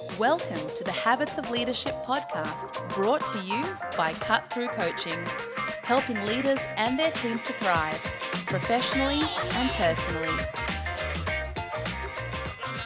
Welcome 0.00 0.66
to 0.76 0.82
the 0.82 0.92
Habits 0.92 1.36
of 1.36 1.50
Leadership 1.50 1.92
podcast, 2.06 2.88
brought 2.94 3.20
to 3.26 3.42
you 3.42 3.62
by 3.98 4.14
Cut 4.14 4.50
Through 4.50 4.68
Coaching, 4.68 5.26
helping 5.82 6.24
leaders 6.24 6.58
and 6.78 6.98
their 6.98 7.10
teams 7.10 7.42
to 7.42 7.52
thrive, 7.52 8.00
professionally 8.46 9.20
and 9.20 9.70
personally. 9.72 10.42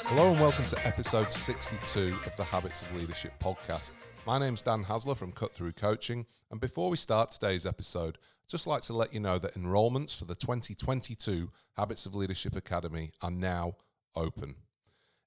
Hello 0.06 0.32
and 0.32 0.40
welcome 0.40 0.64
to 0.64 0.87
episode 0.87 1.32
62 1.32 2.19
of 2.27 2.35
the 2.37 2.43
Habits 2.43 2.82
of 2.82 2.93
Leadership 2.96 3.33
podcast. 3.41 3.93
My 4.27 4.41
name's 4.41 4.62
Dan 4.62 4.83
Haesler 4.83 5.15
from 5.15 5.31
Cut 5.31 5.53
Through 5.55 5.75
Coaching, 5.75 6.27
and 6.51 6.61
before 6.61 6.91
we 6.91 6.96
start 6.96 7.31
today's 7.31 7.65
episode, 7.65 8.19
I'd 8.19 8.51
just 8.51 8.67
like 8.67 8.83
to 8.83 8.93
let 8.93 9.15
you 9.15 9.21
know 9.21 9.39
that 9.39 9.57
enrolments 9.57 10.17
for 10.17 10.25
the 10.25 10.35
2022 10.35 11.49
Habits 11.77 12.07
of 12.07 12.17
Leadership 12.17 12.57
Academy 12.57 13.12
are 13.23 13.31
now 13.31 13.77
open. 14.17 14.57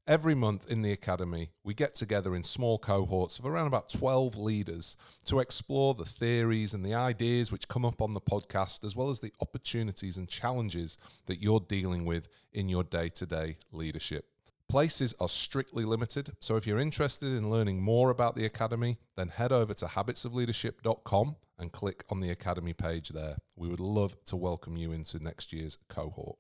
Every 0.08 0.36
month 0.36 0.72
in 0.72 0.84
the 0.84 0.94
Academy, 0.94 1.52
we 1.66 1.74
get 1.74 1.94
together 1.94 2.34
in 2.34 2.46
small 2.46 2.80
cohorts 2.80 3.40
of 3.40 3.46
around 3.46 3.68
about 3.68 3.90
12 3.90 4.38
leaders 4.38 4.96
to 5.26 5.42
explore 5.42 5.96
the 5.96 6.06
theories 6.06 6.74
and 6.74 6.86
the 6.86 6.94
ideas 6.94 7.52
which 7.52 7.68
come 7.68 7.84
up 7.84 8.02
on 8.02 8.14
the 8.14 8.22
podcast, 8.22 8.86
as 8.86 8.96
well 8.96 9.10
as 9.10 9.20
the 9.20 9.34
opportunities 9.42 10.16
and 10.16 10.30
challenges 10.30 10.98
that 11.26 11.42
you're 11.42 11.60
dealing 11.60 12.06
with 12.06 12.30
in 12.54 12.70
your 12.70 12.86
day 12.86 13.10
to 13.10 13.26
day 13.26 13.58
leadership. 13.74 14.30
Places 14.70 15.14
are 15.20 15.28
strictly 15.28 15.84
limited, 15.84 16.32
so 16.40 16.56
if 16.56 16.66
you're 16.66 16.80
interested 16.80 17.34
in 17.34 17.50
learning 17.50 17.82
more 17.82 18.10
about 18.10 18.38
the 18.38 18.46
Academy, 18.46 19.00
then 19.18 19.28
head 19.28 19.52
over 19.52 19.74
to 19.74 19.88
habitsofleadership.com 19.88 21.36
and 21.60 21.74
click 21.74 22.06
on 22.10 22.22
the 22.22 22.30
Academy 22.30 22.72
page 22.72 23.10
there. 23.10 23.36
We 23.58 23.68
would 23.68 23.82
love 23.82 24.16
to 24.28 24.38
welcome 24.38 24.78
you 24.78 24.94
into 24.94 25.20
next 25.20 25.52
year's 25.52 25.78
cohort. 25.90 26.38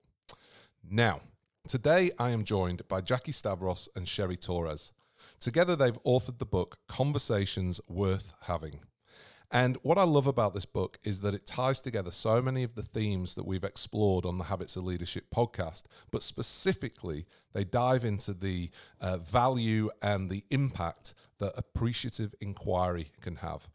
Now, 0.89 1.19
Today, 1.67 2.11
I 2.17 2.29
am 2.29 2.45
joined 2.45 2.87
by 2.87 3.01
Jackie 3.01 3.33
Stavros 3.33 3.89
and 3.93 4.05
Cheri 4.05 4.37
Torres. 4.37 4.93
Together, 5.37 5.75
they've 5.75 6.01
authored 6.03 6.37
the 6.37 6.45
book 6.45 6.77
Conversations 6.87 7.81
Worth 7.89 8.31
Having. 8.43 8.79
And 9.51 9.77
what 9.81 9.97
I 9.97 10.05
love 10.05 10.27
about 10.27 10.53
this 10.53 10.65
book 10.65 10.97
is 11.03 11.19
that 11.21 11.33
it 11.33 11.45
ties 11.45 11.81
together 11.81 12.11
so 12.11 12.41
many 12.41 12.63
of 12.63 12.75
the 12.75 12.83
themes 12.83 13.35
that 13.35 13.45
we've 13.45 13.65
explored 13.65 14.25
on 14.25 14.37
the 14.37 14.45
Habits 14.45 14.77
of 14.77 14.85
Leadership 14.85 15.25
podcast, 15.29 15.83
but 16.09 16.23
specifically, 16.23 17.25
they 17.51 17.65
dive 17.65 18.05
into 18.05 18.33
the 18.33 18.69
uh, 19.01 19.17
value 19.17 19.89
and 20.01 20.29
the 20.29 20.45
impact 20.49 21.13
that 21.39 21.51
appreciative 21.57 22.33
inquiry 22.39 23.11
can 23.19 23.37
have. 23.37 23.67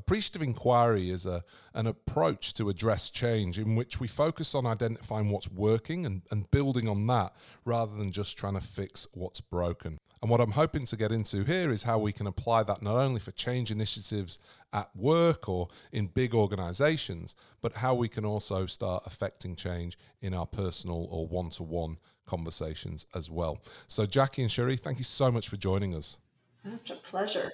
Appreciative 0.00 0.40
inquiry 0.40 1.10
is 1.10 1.26
a, 1.26 1.44
an 1.74 1.86
approach 1.86 2.54
to 2.54 2.70
address 2.70 3.10
change 3.10 3.58
in 3.58 3.76
which 3.76 4.00
we 4.00 4.08
focus 4.08 4.54
on 4.54 4.64
identifying 4.64 5.28
what's 5.28 5.50
working 5.50 6.06
and, 6.06 6.22
and 6.30 6.50
building 6.50 6.88
on 6.88 7.06
that 7.08 7.34
rather 7.66 7.94
than 7.94 8.10
just 8.10 8.38
trying 8.38 8.54
to 8.54 8.62
fix 8.62 9.06
what's 9.12 9.42
broken. 9.42 9.98
And 10.22 10.30
what 10.30 10.40
I'm 10.40 10.52
hoping 10.52 10.86
to 10.86 10.96
get 10.96 11.12
into 11.12 11.44
here 11.44 11.70
is 11.70 11.82
how 11.82 11.98
we 11.98 12.12
can 12.12 12.26
apply 12.26 12.62
that 12.62 12.80
not 12.80 12.96
only 12.96 13.20
for 13.20 13.30
change 13.32 13.70
initiatives 13.70 14.38
at 14.72 14.88
work 14.96 15.50
or 15.50 15.68
in 15.92 16.06
big 16.06 16.34
organizations, 16.34 17.34
but 17.60 17.74
how 17.74 17.94
we 17.94 18.08
can 18.08 18.24
also 18.24 18.64
start 18.64 19.02
affecting 19.04 19.54
change 19.54 19.98
in 20.22 20.32
our 20.32 20.46
personal 20.46 21.08
or 21.10 21.26
one 21.26 21.50
to 21.50 21.62
one 21.62 21.98
conversations 22.24 23.04
as 23.14 23.30
well. 23.30 23.60
So, 23.86 24.06
Jackie 24.06 24.40
and 24.40 24.50
Cheri, 24.50 24.78
thank 24.80 24.96
you 24.96 25.04
so 25.04 25.30
much 25.30 25.50
for 25.50 25.58
joining 25.58 25.94
us. 25.94 26.16
That's 26.64 26.88
a 26.88 26.94
pleasure. 26.94 27.52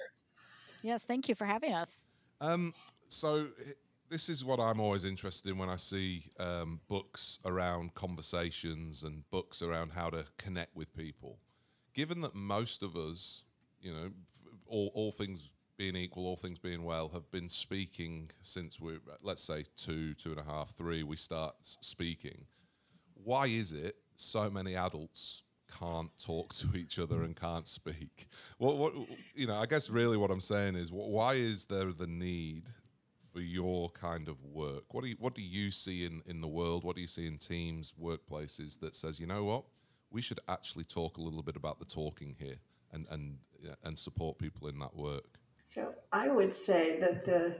Yes, 0.81 1.03
thank 1.03 1.27
you 1.27 1.35
for 1.35 1.45
having 1.45 1.73
us. 1.73 2.06
Um, 2.39 2.73
so 3.07 3.47
this 4.09 4.29
is 4.29 4.45
what 4.45 4.59
I'm 4.59 4.79
always 4.79 5.03
interested 5.03 5.49
in 5.49 5.57
when 5.57 5.69
I 5.69 5.75
see 5.75 6.23
um, 6.39 6.79
books 6.87 7.39
around 7.45 7.93
conversations 7.93 9.03
and 9.03 9.29
books 9.29 9.61
around 9.61 9.91
how 9.91 10.09
to 10.09 10.25
connect 10.37 10.75
with 10.75 10.95
people. 10.95 11.39
Given 11.93 12.21
that 12.21 12.35
most 12.35 12.83
of 12.83 12.95
us, 12.95 13.43
you 13.81 13.91
know, 13.91 14.11
all, 14.67 14.91
all 14.93 15.11
things 15.11 15.49
being 15.77 15.95
equal, 15.95 16.25
all 16.25 16.35
things 16.35 16.57
being 16.59 16.83
well, 16.83 17.09
have 17.09 17.29
been 17.31 17.49
speaking 17.49 18.29
since 18.41 18.79
we're, 18.79 18.99
let's 19.21 19.43
say, 19.43 19.63
two, 19.75 20.13
two 20.13 20.31
and 20.31 20.39
a 20.39 20.43
half, 20.43 20.71
three, 20.71 21.03
we 21.03 21.15
start 21.15 21.55
speaking. 21.61 22.45
Why 23.13 23.47
is 23.47 23.73
it 23.73 23.95
so 24.15 24.49
many 24.49 24.75
adults 24.75 25.43
can't 25.79 26.11
talk 26.23 26.53
to 26.55 26.75
each 26.75 26.99
other 26.99 27.23
and 27.23 27.35
can't 27.35 27.67
speak. 27.67 28.27
What, 28.57 28.77
what, 28.77 28.93
you 29.35 29.47
know, 29.47 29.55
I 29.55 29.65
guess 29.65 29.89
really 29.89 30.17
what 30.17 30.31
I'm 30.31 30.41
saying 30.41 30.75
is, 30.75 30.91
why 30.91 31.33
is 31.33 31.65
there 31.65 31.91
the 31.91 32.07
need 32.07 32.69
for 33.33 33.39
your 33.41 33.89
kind 33.89 34.27
of 34.27 34.43
work? 34.43 34.93
What 34.93 35.03
do 35.03 35.09
you, 35.09 35.15
what 35.19 35.35
do 35.35 35.41
you 35.41 35.71
see 35.71 36.05
in, 36.05 36.21
in 36.25 36.41
the 36.41 36.47
world? 36.47 36.83
What 36.83 36.95
do 36.95 37.01
you 37.01 37.07
see 37.07 37.27
in 37.27 37.37
teams, 37.37 37.93
workplaces 38.01 38.79
that 38.79 38.95
says, 38.95 39.19
you 39.19 39.27
know 39.27 39.43
what, 39.43 39.63
we 40.09 40.21
should 40.21 40.39
actually 40.47 40.85
talk 40.85 41.17
a 41.17 41.21
little 41.21 41.43
bit 41.43 41.55
about 41.55 41.79
the 41.79 41.85
talking 41.85 42.35
here 42.39 42.57
and 42.91 43.05
and 43.09 43.37
and 43.83 43.97
support 43.97 44.37
people 44.37 44.67
in 44.67 44.79
that 44.79 44.95
work. 44.95 45.39
So 45.65 45.93
I 46.11 46.29
would 46.29 46.55
say 46.55 46.99
that 46.99 47.25
the 47.25 47.57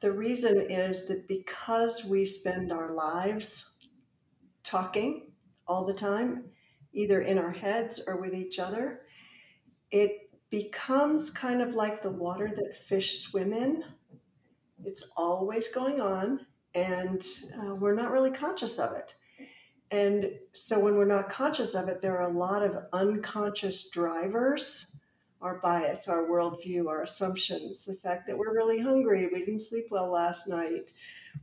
the 0.00 0.12
reason 0.12 0.70
is 0.70 1.06
that 1.06 1.28
because 1.28 2.04
we 2.04 2.24
spend 2.24 2.72
our 2.72 2.92
lives 2.92 3.78
talking 4.64 5.30
all 5.66 5.84
the 5.84 5.94
time 5.94 6.44
either 6.92 7.20
in 7.20 7.38
our 7.38 7.52
heads 7.52 8.02
or 8.06 8.16
with 8.16 8.34
each 8.34 8.58
other, 8.58 9.00
it 9.90 10.30
becomes 10.50 11.30
kind 11.30 11.62
of 11.62 11.74
like 11.74 12.02
the 12.02 12.10
water 12.10 12.52
that 12.54 12.76
fish 12.76 13.20
swim 13.20 13.52
in. 13.52 13.84
It's 14.84 15.10
always 15.16 15.68
going 15.68 16.00
on, 16.00 16.46
and 16.74 17.22
uh, 17.58 17.74
we're 17.74 17.94
not 17.94 18.10
really 18.10 18.32
conscious 18.32 18.78
of 18.78 18.92
it. 18.96 19.14
And 19.90 20.32
so, 20.52 20.78
when 20.78 20.96
we're 20.96 21.04
not 21.04 21.28
conscious 21.28 21.74
of 21.74 21.88
it, 21.88 22.00
there 22.00 22.18
are 22.18 22.30
a 22.30 22.38
lot 22.38 22.62
of 22.62 22.84
unconscious 22.92 23.90
drivers 23.90 24.96
our 25.42 25.56
bias, 25.56 26.08
our 26.08 26.24
worldview, 26.24 26.86
our 26.88 27.02
assumptions, 27.02 27.84
the 27.84 27.94
fact 27.94 28.26
that 28.26 28.38
we're 28.38 28.54
really 28.54 28.80
hungry, 28.80 29.28
we 29.32 29.40
didn't 29.40 29.60
sleep 29.60 29.88
well 29.90 30.10
last 30.10 30.46
night, 30.46 30.92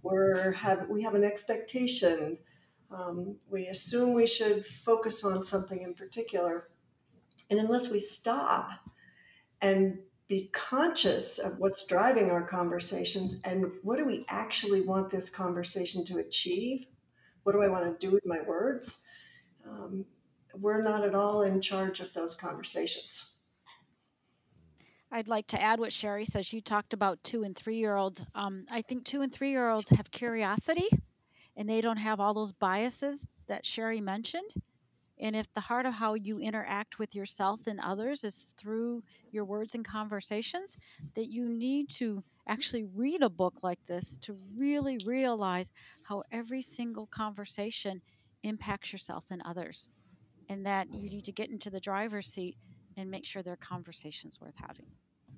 we're 0.02 0.54
have, 0.54 0.88
we 0.90 1.04
have 1.04 1.16
an 1.16 1.24
expectation, 1.24 2.38
um, 2.92 3.38
we 3.50 3.68
assume 3.68 4.14
we 4.14 4.28
should 4.28 4.66
focus 4.66 5.24
on 5.24 5.46
something 5.46 5.82
in 5.82 5.94
particular. 5.94 6.70
And 7.50 7.60
unless 7.60 7.92
we 7.92 8.00
stop 8.00 8.70
and 9.62 10.00
be 10.28 10.50
conscious 10.54 11.40
of 11.40 11.60
what's 11.60 11.86
driving 11.88 12.30
our 12.30 12.44
conversations 12.44 13.40
and 13.44 13.72
what 13.82 13.98
do 13.98 14.06
we 14.06 14.26
actually 14.30 14.82
want 14.82 15.10
this 15.10 15.30
conversation 15.30 16.06
to 16.06 16.20
achieve? 16.20 16.86
What 17.44 17.54
do 17.54 17.62
I 17.62 17.68
want 17.68 18.00
to 18.00 18.08
do 18.08 18.14
with 18.14 18.26
my 18.26 18.42
words? 18.42 19.06
Um, 19.68 20.06
we're 20.54 20.82
not 20.84 21.04
at 21.04 21.16
all 21.16 21.42
in 21.42 21.62
charge 21.62 22.00
of 22.00 22.14
those 22.14 22.36
conversations. 22.36 23.34
I'd 25.12 25.28
like 25.28 25.48
to 25.48 25.62
add 25.62 25.80
what 25.80 25.92
Cheri 25.92 26.26
says. 26.26 26.54
You 26.54 26.62
talked 26.62 26.94
about 26.94 27.24
two 27.24 27.42
and 27.42 27.56
three 27.56 27.78
year 27.78 27.96
olds. 27.96 28.24
Um, 28.36 28.66
I 28.70 28.84
think 28.84 29.06
two 29.06 29.22
and 29.22 29.34
three 29.34 29.50
year 29.50 29.70
olds 29.70 29.90
have 29.90 30.12
curiosity 30.12 30.88
and 31.60 31.70
they 31.70 31.82
don't 31.82 31.98
have 31.98 32.22
all 32.22 32.34
those 32.34 32.54
biases 32.54 33.28
that 33.50 33.66
Cheri 33.66 34.02
mentioned. 34.02 34.50
And 35.20 35.36
if 35.36 35.54
the 35.54 35.60
heart 35.60 35.86
of 35.86 35.94
how 35.94 36.14
you 36.14 36.40
interact 36.40 37.00
with 37.00 37.14
yourself 37.14 37.60
and 37.68 37.82
others 37.82 38.24
is 38.24 38.54
through 38.58 39.04
your 39.34 39.44
words 39.44 39.76
and 39.76 39.84
conversations, 39.84 40.78
that 41.16 41.28
you 41.28 41.50
need 41.50 41.90
to 41.96 42.24
actually 42.48 42.86
read 42.96 43.22
a 43.22 43.30
book 43.30 43.56
like 43.62 43.80
this 43.88 44.18
to 44.22 44.38
really 44.58 45.00
realize 45.06 45.70
how 46.04 46.24
every 46.32 46.62
single 46.62 47.08
conversation 47.08 48.02
impacts 48.44 48.94
yourself 48.94 49.26
and 49.30 49.42
others. 49.44 49.90
And 50.48 50.66
that 50.66 50.88
you 50.94 51.10
need 51.10 51.26
to 51.26 51.34
get 51.34 51.50
into 51.50 51.70
the 51.70 51.82
driver's 51.82 52.28
seat 52.28 52.56
and 52.96 53.12
make 53.12 53.26
sure 53.26 53.44
they're 53.44 53.58
conversations 53.58 54.40
worth 54.40 54.56
having. 54.56 54.88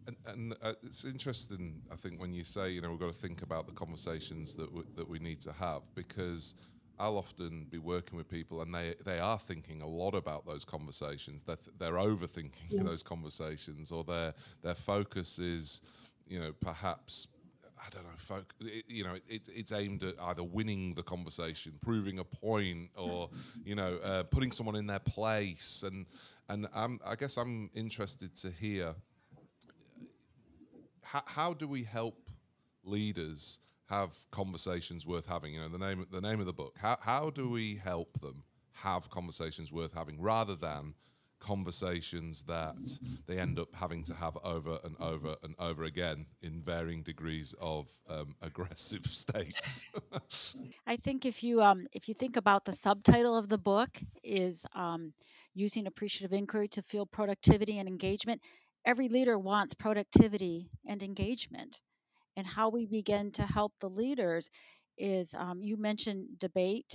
And, 0.08 0.16
and 0.26 0.56
uh, 0.62 0.74
it's 0.84 1.06
interesting, 1.06 1.82
I 1.92 1.96
think, 1.96 2.20
when 2.20 2.34
you 2.34 2.44
say, 2.44 2.72
you 2.72 2.82
know, 2.82 2.90
we've 2.90 3.00
got 3.00 3.14
to 3.14 3.20
think 3.20 3.42
about 3.42 3.68
the 3.68 3.74
conversations 3.74 4.56
that 4.56 4.68
w- 4.68 4.88
that 4.96 5.08
we 5.08 5.20
need 5.20 5.40
to 5.42 5.52
have 5.52 5.84
because 5.94 6.56
I'll 7.00 7.18
often 7.18 7.68
be 7.70 7.78
working 7.78 8.18
with 8.18 8.30
people 8.30 8.62
and 8.62 8.74
they, 8.74 8.96
they 9.06 9.20
are 9.20 9.40
thinking 9.40 9.82
a 9.82 9.88
lot 9.88 10.14
about 10.14 10.46
those 10.46 10.66
conversations. 10.66 11.44
They're, 11.44 11.56
th- 11.56 11.76
they're 11.78 11.94
overthinking 11.94 12.70
yeah. 12.70 12.84
those 12.84 13.04
conversations 13.04 13.92
or 13.92 14.04
their 14.04 14.34
their 14.62 14.76
focus 14.76 15.40
is, 15.40 15.82
you 16.28 16.40
know, 16.40 16.52
perhaps 16.60 17.28
I 17.84 17.90
don't 17.90 18.04
know, 18.04 18.10
folk, 18.18 18.54
it, 18.60 18.86
you 18.88 19.04
know, 19.04 19.16
it, 19.28 19.50
it's 19.54 19.72
aimed 19.72 20.04
at 20.04 20.14
either 20.22 20.44
winning 20.44 20.94
the 20.94 21.02
conversation, 21.02 21.74
proving 21.82 22.20
a 22.20 22.24
point, 22.24 22.92
or 22.96 23.30
you 23.66 23.74
know, 23.74 23.98
uh, 24.04 24.24
putting 24.24 24.52
someone 24.52 24.76
in 24.76 24.86
their 24.86 25.00
place. 25.00 25.84
And 25.86 26.06
and 26.50 26.68
I'm, 26.76 27.00
I 27.06 27.16
guess 27.16 27.38
I'm 27.38 27.70
interested 27.74 28.36
to 28.38 28.52
hear 28.52 28.94
how, 31.12 31.24
how 31.26 31.54
do 31.54 31.68
we 31.68 31.84
help 31.84 32.30
leaders 32.84 33.60
have 33.90 34.16
conversations 34.32 35.06
worth 35.06 35.26
having? 35.26 35.54
You 35.54 35.62
know, 35.62 35.70
the 35.70 35.78
name 35.78 36.06
the 36.10 36.22
name 36.22 36.40
of 36.40 36.46
the 36.46 36.54
book. 36.54 36.78
How 36.80 36.98
how 37.02 37.30
do 37.30 37.50
we 37.50 37.76
help 37.76 38.14
them 38.22 38.44
have 38.74 39.10
conversations 39.10 39.72
worth 39.72 39.94
having 39.94 40.22
rather 40.22 40.56
than 40.56 40.94
conversations 41.42 42.44
that 42.44 42.76
they 43.26 43.40
end 43.40 43.60
up 43.60 43.74
having 43.74 44.04
to 44.04 44.14
have 44.14 44.38
over 44.44 44.78
and 44.84 44.96
over 45.00 45.36
and 45.44 45.56
over 45.60 45.84
again 45.84 46.28
in 46.44 46.62
varying 46.62 47.02
degrees 47.02 47.54
of 47.60 47.90
um, 48.08 48.36
aggressive 48.42 49.06
states. 49.06 49.88
I 50.88 50.96
think 50.96 51.26
if 51.26 51.44
you 51.44 51.62
um, 51.62 51.88
if 51.92 52.08
you 52.08 52.14
think 52.14 52.38
about 52.38 52.64
the 52.64 52.74
subtitle 52.74 53.36
of 53.36 53.50
the 53.50 53.58
book 53.58 53.90
is 54.24 54.66
um, 54.76 55.14
using 55.54 55.88
appreciative 55.88 56.32
inquiry 56.32 56.68
to 56.70 56.82
fuel 56.82 57.06
productivity 57.06 57.80
and 57.80 57.88
engagement. 57.88 58.42
Every 58.86 59.10
leader 59.10 59.38
wants 59.40 59.74
productivity 59.74 60.70
and 60.88 61.02
engagement. 61.04 61.80
And 62.38 62.48
how 62.48 62.70
we 62.70 62.86
begin 62.88 63.32
to 63.34 63.44
help 63.44 63.74
the 63.82 63.90
leaders 63.90 64.50
is 64.98 65.34
um, 65.36 65.62
you 65.62 65.78
mentioned 65.78 66.40
debate, 66.40 66.92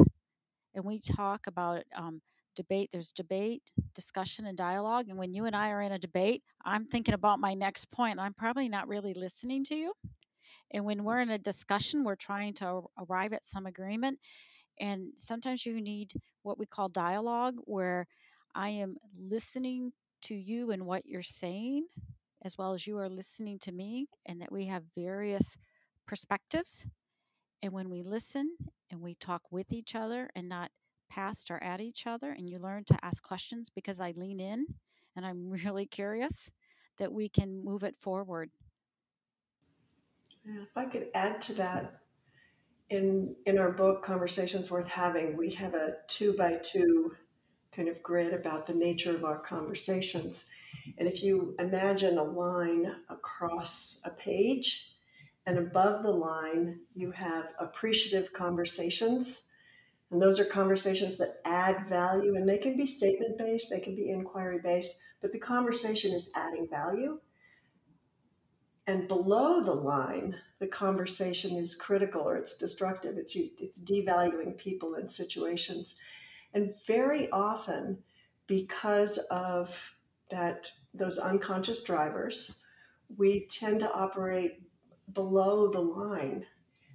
and 0.74 0.84
we 0.84 1.00
talk 1.00 1.46
about 1.46 1.84
um, 1.96 2.20
debate. 2.56 2.90
There's 2.92 3.12
debate, 3.12 3.62
discussion, 3.94 4.46
and 4.46 4.56
dialogue. 4.56 5.06
And 5.08 5.18
when 5.18 5.34
you 5.34 5.44
and 5.46 5.56
I 5.56 5.70
are 5.70 5.82
in 5.82 5.92
a 5.92 5.98
debate, 5.98 6.42
I'm 6.64 6.86
thinking 6.86 7.14
about 7.14 7.40
my 7.40 7.54
next 7.54 7.90
point. 7.90 8.18
I'm 8.20 8.34
probably 8.34 8.68
not 8.68 8.88
really 8.88 9.14
listening 9.14 9.64
to 9.66 9.74
you. 9.74 9.92
And 10.72 10.84
when 10.84 11.04
we're 11.04 11.20
in 11.20 11.30
a 11.30 11.38
discussion, 11.38 12.04
we're 12.04 12.16
trying 12.16 12.54
to 12.54 12.82
arrive 13.08 13.32
at 13.32 13.46
some 13.48 13.66
agreement. 13.66 14.18
And 14.80 15.12
sometimes 15.16 15.64
you 15.66 15.80
need 15.80 16.12
what 16.42 16.58
we 16.58 16.66
call 16.66 16.88
dialogue, 16.88 17.56
where 17.64 18.06
I 18.54 18.70
am 18.70 18.96
listening 19.18 19.92
to 20.26 20.34
you 20.34 20.70
and 20.70 20.84
what 20.84 21.06
you're 21.06 21.22
saying, 21.22 21.86
as 22.42 22.58
well 22.58 22.72
as 22.72 22.86
you 22.86 22.98
are 22.98 23.08
listening 23.08 23.58
to 23.60 23.72
me, 23.72 24.08
and 24.26 24.40
that 24.40 24.52
we 24.52 24.66
have 24.66 24.82
various 24.96 25.56
perspectives. 26.06 26.86
And 27.62 27.72
when 27.72 27.88
we 27.90 28.02
listen 28.02 28.56
and 28.90 29.00
we 29.00 29.14
talk 29.14 29.42
with 29.50 29.72
each 29.72 29.94
other 29.94 30.28
and 30.34 30.48
not 30.48 30.70
past 31.08 31.50
or 31.50 31.62
at 31.62 31.80
each 31.80 32.06
other, 32.06 32.32
and 32.32 32.48
you 32.48 32.58
learn 32.58 32.84
to 32.84 33.04
ask 33.04 33.22
questions 33.22 33.70
because 33.74 34.00
I 34.00 34.14
lean 34.16 34.40
in 34.40 34.66
and 35.16 35.24
I'm 35.24 35.50
really 35.64 35.86
curious, 35.86 36.50
that 36.98 37.12
we 37.12 37.28
can 37.28 37.64
move 37.64 37.82
it 37.82 37.94
forward. 38.00 38.50
If 40.44 40.76
I 40.76 40.86
could 40.86 41.08
add 41.14 41.40
to 41.42 41.54
that, 41.54 42.00
in 42.88 43.34
in 43.46 43.58
our 43.58 43.72
book 43.72 44.02
conversations 44.04 44.70
worth 44.70 44.86
having 44.86 45.36
we 45.36 45.50
have 45.50 45.74
a 45.74 45.94
two 46.06 46.32
by 46.34 46.54
two 46.62 47.16
kind 47.74 47.88
of 47.88 48.02
grid 48.02 48.32
about 48.32 48.66
the 48.66 48.74
nature 48.74 49.14
of 49.14 49.24
our 49.24 49.38
conversations. 49.38 50.50
And 50.98 51.08
if 51.08 51.22
you 51.22 51.54
imagine 51.58 52.18
a 52.18 52.22
line 52.22 52.96
across 53.08 54.00
a 54.04 54.10
page 54.10 54.92
and 55.46 55.58
above 55.58 56.02
the 56.02 56.10
line 56.10 56.80
you 56.94 57.10
have 57.12 57.52
appreciative 57.60 58.32
conversations. 58.32 59.48
And 60.10 60.22
those 60.22 60.38
are 60.38 60.44
conversations 60.44 61.16
that 61.18 61.40
add 61.44 61.88
value 61.88 62.36
and 62.36 62.48
they 62.48 62.58
can 62.58 62.76
be 62.76 62.86
statement 62.86 63.38
based 63.38 63.70
they 63.70 63.80
can 63.80 63.94
be 63.94 64.10
inquiry 64.10 64.60
based 64.62 64.98
but 65.20 65.32
the 65.32 65.38
conversation 65.38 66.12
is 66.12 66.30
adding 66.34 66.68
value. 66.68 67.20
And 68.86 69.08
below 69.08 69.62
the 69.62 69.74
line 69.74 70.36
the 70.58 70.66
conversation 70.66 71.56
is 71.56 71.74
critical 71.74 72.22
or 72.22 72.36
it's 72.36 72.56
destructive 72.56 73.16
it's 73.18 73.36
it's 73.36 73.80
devaluing 73.80 74.56
people 74.56 74.94
and 74.94 75.10
situations 75.10 75.96
and 76.56 76.74
very 76.86 77.30
often 77.30 77.98
because 78.46 79.18
of 79.30 79.94
that 80.30 80.72
those 80.94 81.18
unconscious 81.18 81.84
drivers 81.84 82.58
we 83.16 83.46
tend 83.50 83.80
to 83.80 83.92
operate 83.92 84.62
below 85.12 85.70
the 85.70 85.80
line 85.80 86.44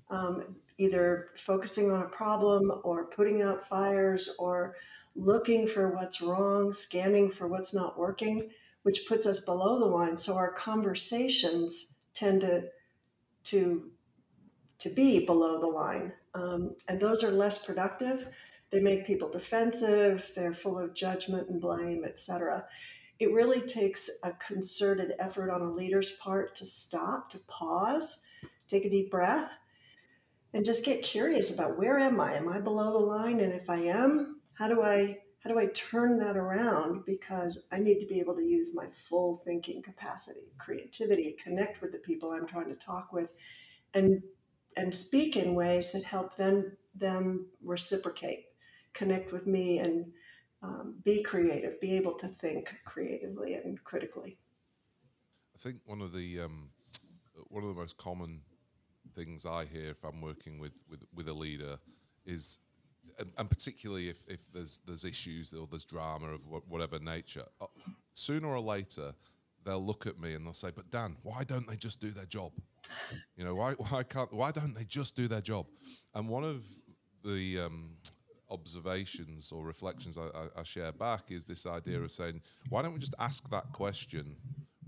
um, 0.10 0.56
either 0.78 1.30
focusing 1.38 1.92
on 1.92 2.02
a 2.02 2.10
problem 2.10 2.72
or 2.84 3.06
putting 3.06 3.42
out 3.42 3.68
fires 3.68 4.36
or 4.40 4.76
looking 5.16 5.68
for 5.68 5.92
what's 5.92 6.22
wrong 6.22 6.74
scanning 6.74 7.30
for 7.30 7.48
what's 7.48 7.74
not 7.74 8.00
working 8.00 8.50
which 8.82 9.06
puts 9.08 9.28
us 9.28 9.40
below 9.42 9.80
the 9.80 9.86
line 9.86 10.18
so 10.18 10.36
our 10.36 10.52
conversations 10.52 11.98
tend 12.16 12.42
to 12.42 12.64
to 13.44 13.92
to 14.82 14.90
be 14.90 15.24
below 15.26 15.62
the 15.62 15.68
line, 15.68 16.12
um, 16.34 16.76
and 16.88 17.00
those 17.00 17.24
are 17.24 17.30
less 17.30 17.64
productive. 17.64 18.30
They 18.72 18.80
make 18.80 19.06
people 19.06 19.30
defensive. 19.30 20.32
They're 20.36 20.54
full 20.54 20.80
of 20.80 20.94
judgment 20.94 21.50
and 21.50 21.60
blame, 21.60 22.04
etc. 22.06 22.66
It 23.20 23.34
really 23.34 23.62
takes 23.62 24.10
a 24.24 24.32
concerted 24.32 25.14
effort 25.20 25.52
on 25.52 25.62
a 25.62 25.72
leader's 25.72 26.12
part 26.14 26.56
to 26.58 26.66
stop, 26.66 27.30
to 27.32 27.40
pause, 27.48 28.26
take 28.70 28.86
a 28.86 28.90
deep 28.90 29.12
breath, 29.12 29.52
and 30.54 30.66
just 30.66 30.84
get 30.84 31.04
curious 31.04 31.54
about 31.54 31.78
where 31.78 32.00
am 32.00 32.20
I? 32.20 32.36
Am 32.36 32.50
I 32.50 32.60
below 32.60 32.92
the 32.94 33.06
line? 33.06 33.40
And 33.40 33.54
if 33.54 33.70
I 33.70 33.78
am, 33.78 34.42
how 34.54 34.68
do 34.68 34.82
I 34.82 35.18
how 35.44 35.50
do 35.50 35.58
I 35.58 35.68
turn 35.68 36.20
that 36.20 36.38
around? 36.38 37.04
Because 37.06 37.66
I 37.72 37.80
need 37.80 38.00
to 38.00 38.06
be 38.06 38.20
able 38.20 38.36
to 38.36 38.44
use 38.44 38.76
my 38.76 38.86
full 38.94 39.38
thinking 39.38 39.82
capacity, 39.82 40.54
creativity, 40.60 41.36
connect 41.44 41.82
with 41.82 41.92
the 41.92 41.98
people 41.98 42.32
I'm 42.32 42.46
trying 42.46 42.70
to 42.70 42.76
talk 42.76 43.12
with, 43.12 43.30
and 43.94 44.22
and 44.78 44.96
speak 44.96 45.36
in 45.36 45.56
ways 45.56 45.92
that 45.92 46.04
help 46.04 46.38
them 46.38 46.78
them 46.96 47.48
reciprocate, 47.64 48.46
connect 48.94 49.32
with 49.32 49.48
me, 49.48 49.80
and 49.80 50.12
um, 50.62 50.96
be 51.04 51.24
creative, 51.24 51.80
be 51.80 51.96
able 51.96 52.14
to 52.20 52.28
think 52.28 52.74
creatively 52.86 53.56
and 53.56 53.84
critically. 53.84 54.38
I 55.56 55.60
think 55.60 55.78
one 55.86 56.02
of 56.02 56.14
the 56.14 56.42
um, 56.42 56.70
one 57.50 57.64
of 57.64 57.70
the 57.70 57.76
most 57.76 57.98
common 57.98 58.42
things 59.16 59.46
I 59.46 59.66
hear 59.66 59.90
if 59.90 60.04
I'm 60.04 60.22
working 60.22 60.60
with 60.60 60.82
with, 60.90 61.04
with 61.14 61.28
a 61.28 61.34
leader 61.34 61.78
is 62.26 62.60
and, 63.20 63.32
and, 63.38 63.50
particularly 63.50 64.10
if, 64.10 64.26
if 64.28 64.40
there's 64.54 64.82
there's 64.86 65.04
issues 65.04 65.54
or 65.54 65.68
there's 65.68 65.86
drama 65.86 66.28
of 66.34 66.42
whatever 66.68 67.00
nature, 67.00 67.46
uh, 67.60 67.68
sooner 68.14 68.48
or 68.48 68.60
later 68.60 69.14
they'll 69.64 69.84
look 69.84 70.08
at 70.08 70.20
me 70.20 70.34
and 70.34 70.46
they'll 70.46 70.54
say, 70.54 70.72
"But 70.76 70.90
Dan, 70.92 71.18
why 71.24 71.44
don't 71.44 71.68
they 71.68 71.76
just 71.76 72.00
do 72.00 72.10
their 72.10 72.26
job? 72.26 72.52
You 73.36 73.46
know, 73.46 73.56
why 73.56 73.74
why 73.74 74.04
can't 74.04 74.34
why 74.34 74.52
don't 74.52 74.74
they 74.74 74.86
just 74.86 75.16
do 75.16 75.28
their 75.28 75.42
job?" 75.42 75.66
And 76.14 76.30
one 76.30 76.44
of 76.44 76.64
the 77.24 77.60
um, 77.60 77.98
observations 78.52 79.52
or 79.52 79.64
reflections 79.64 80.18
I, 80.18 80.26
I, 80.26 80.48
I 80.60 80.64
share 80.64 80.92
back 80.92 81.32
is 81.32 81.46
this 81.46 81.66
idea 81.66 82.02
of 82.02 82.12
saying, 82.12 82.42
"Why 82.70 82.82
don't 82.82 82.94
we 82.94 83.00
just 83.00 83.16
ask 83.20 83.50
that 83.50 83.72
question?" 83.72 84.36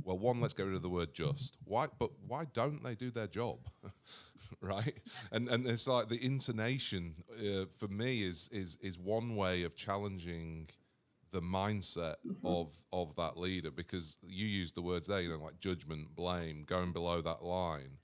Well, 0.03 0.17
one, 0.17 0.41
let's 0.41 0.53
get 0.53 0.65
rid 0.65 0.75
of 0.75 0.81
the 0.81 0.89
word 0.89 1.13
"just." 1.13 1.57
Why? 1.63 1.87
But 1.97 2.11
why 2.27 2.45
don't 2.53 2.83
they 2.83 2.95
do 2.95 3.09
their 3.09 3.27
job? 3.27 3.59
right? 4.61 4.99
And 5.31 5.47
and 5.49 5.65
it's 5.65 5.87
like 5.87 6.09
the 6.09 6.23
intonation 6.23 7.15
uh, 7.39 7.65
for 7.75 7.87
me 7.87 8.23
is 8.23 8.49
is 8.51 8.77
is 8.81 8.99
one 8.99 9.35
way 9.35 9.63
of 9.63 9.75
challenging 9.75 10.69
the 11.31 11.41
mindset 11.41 12.15
of 12.43 12.71
of 12.93 13.15
that 13.15 13.37
leader 13.37 13.71
because 13.71 14.17
you 14.21 14.45
use 14.45 14.71
the 14.71 14.81
words 14.81 15.07
there, 15.07 15.21
you 15.21 15.29
know, 15.29 15.43
like 15.43 15.59
judgment, 15.59 16.15
blame, 16.15 16.63
going 16.65 16.93
below 16.93 17.21
that 17.21 17.43
line. 17.43 17.97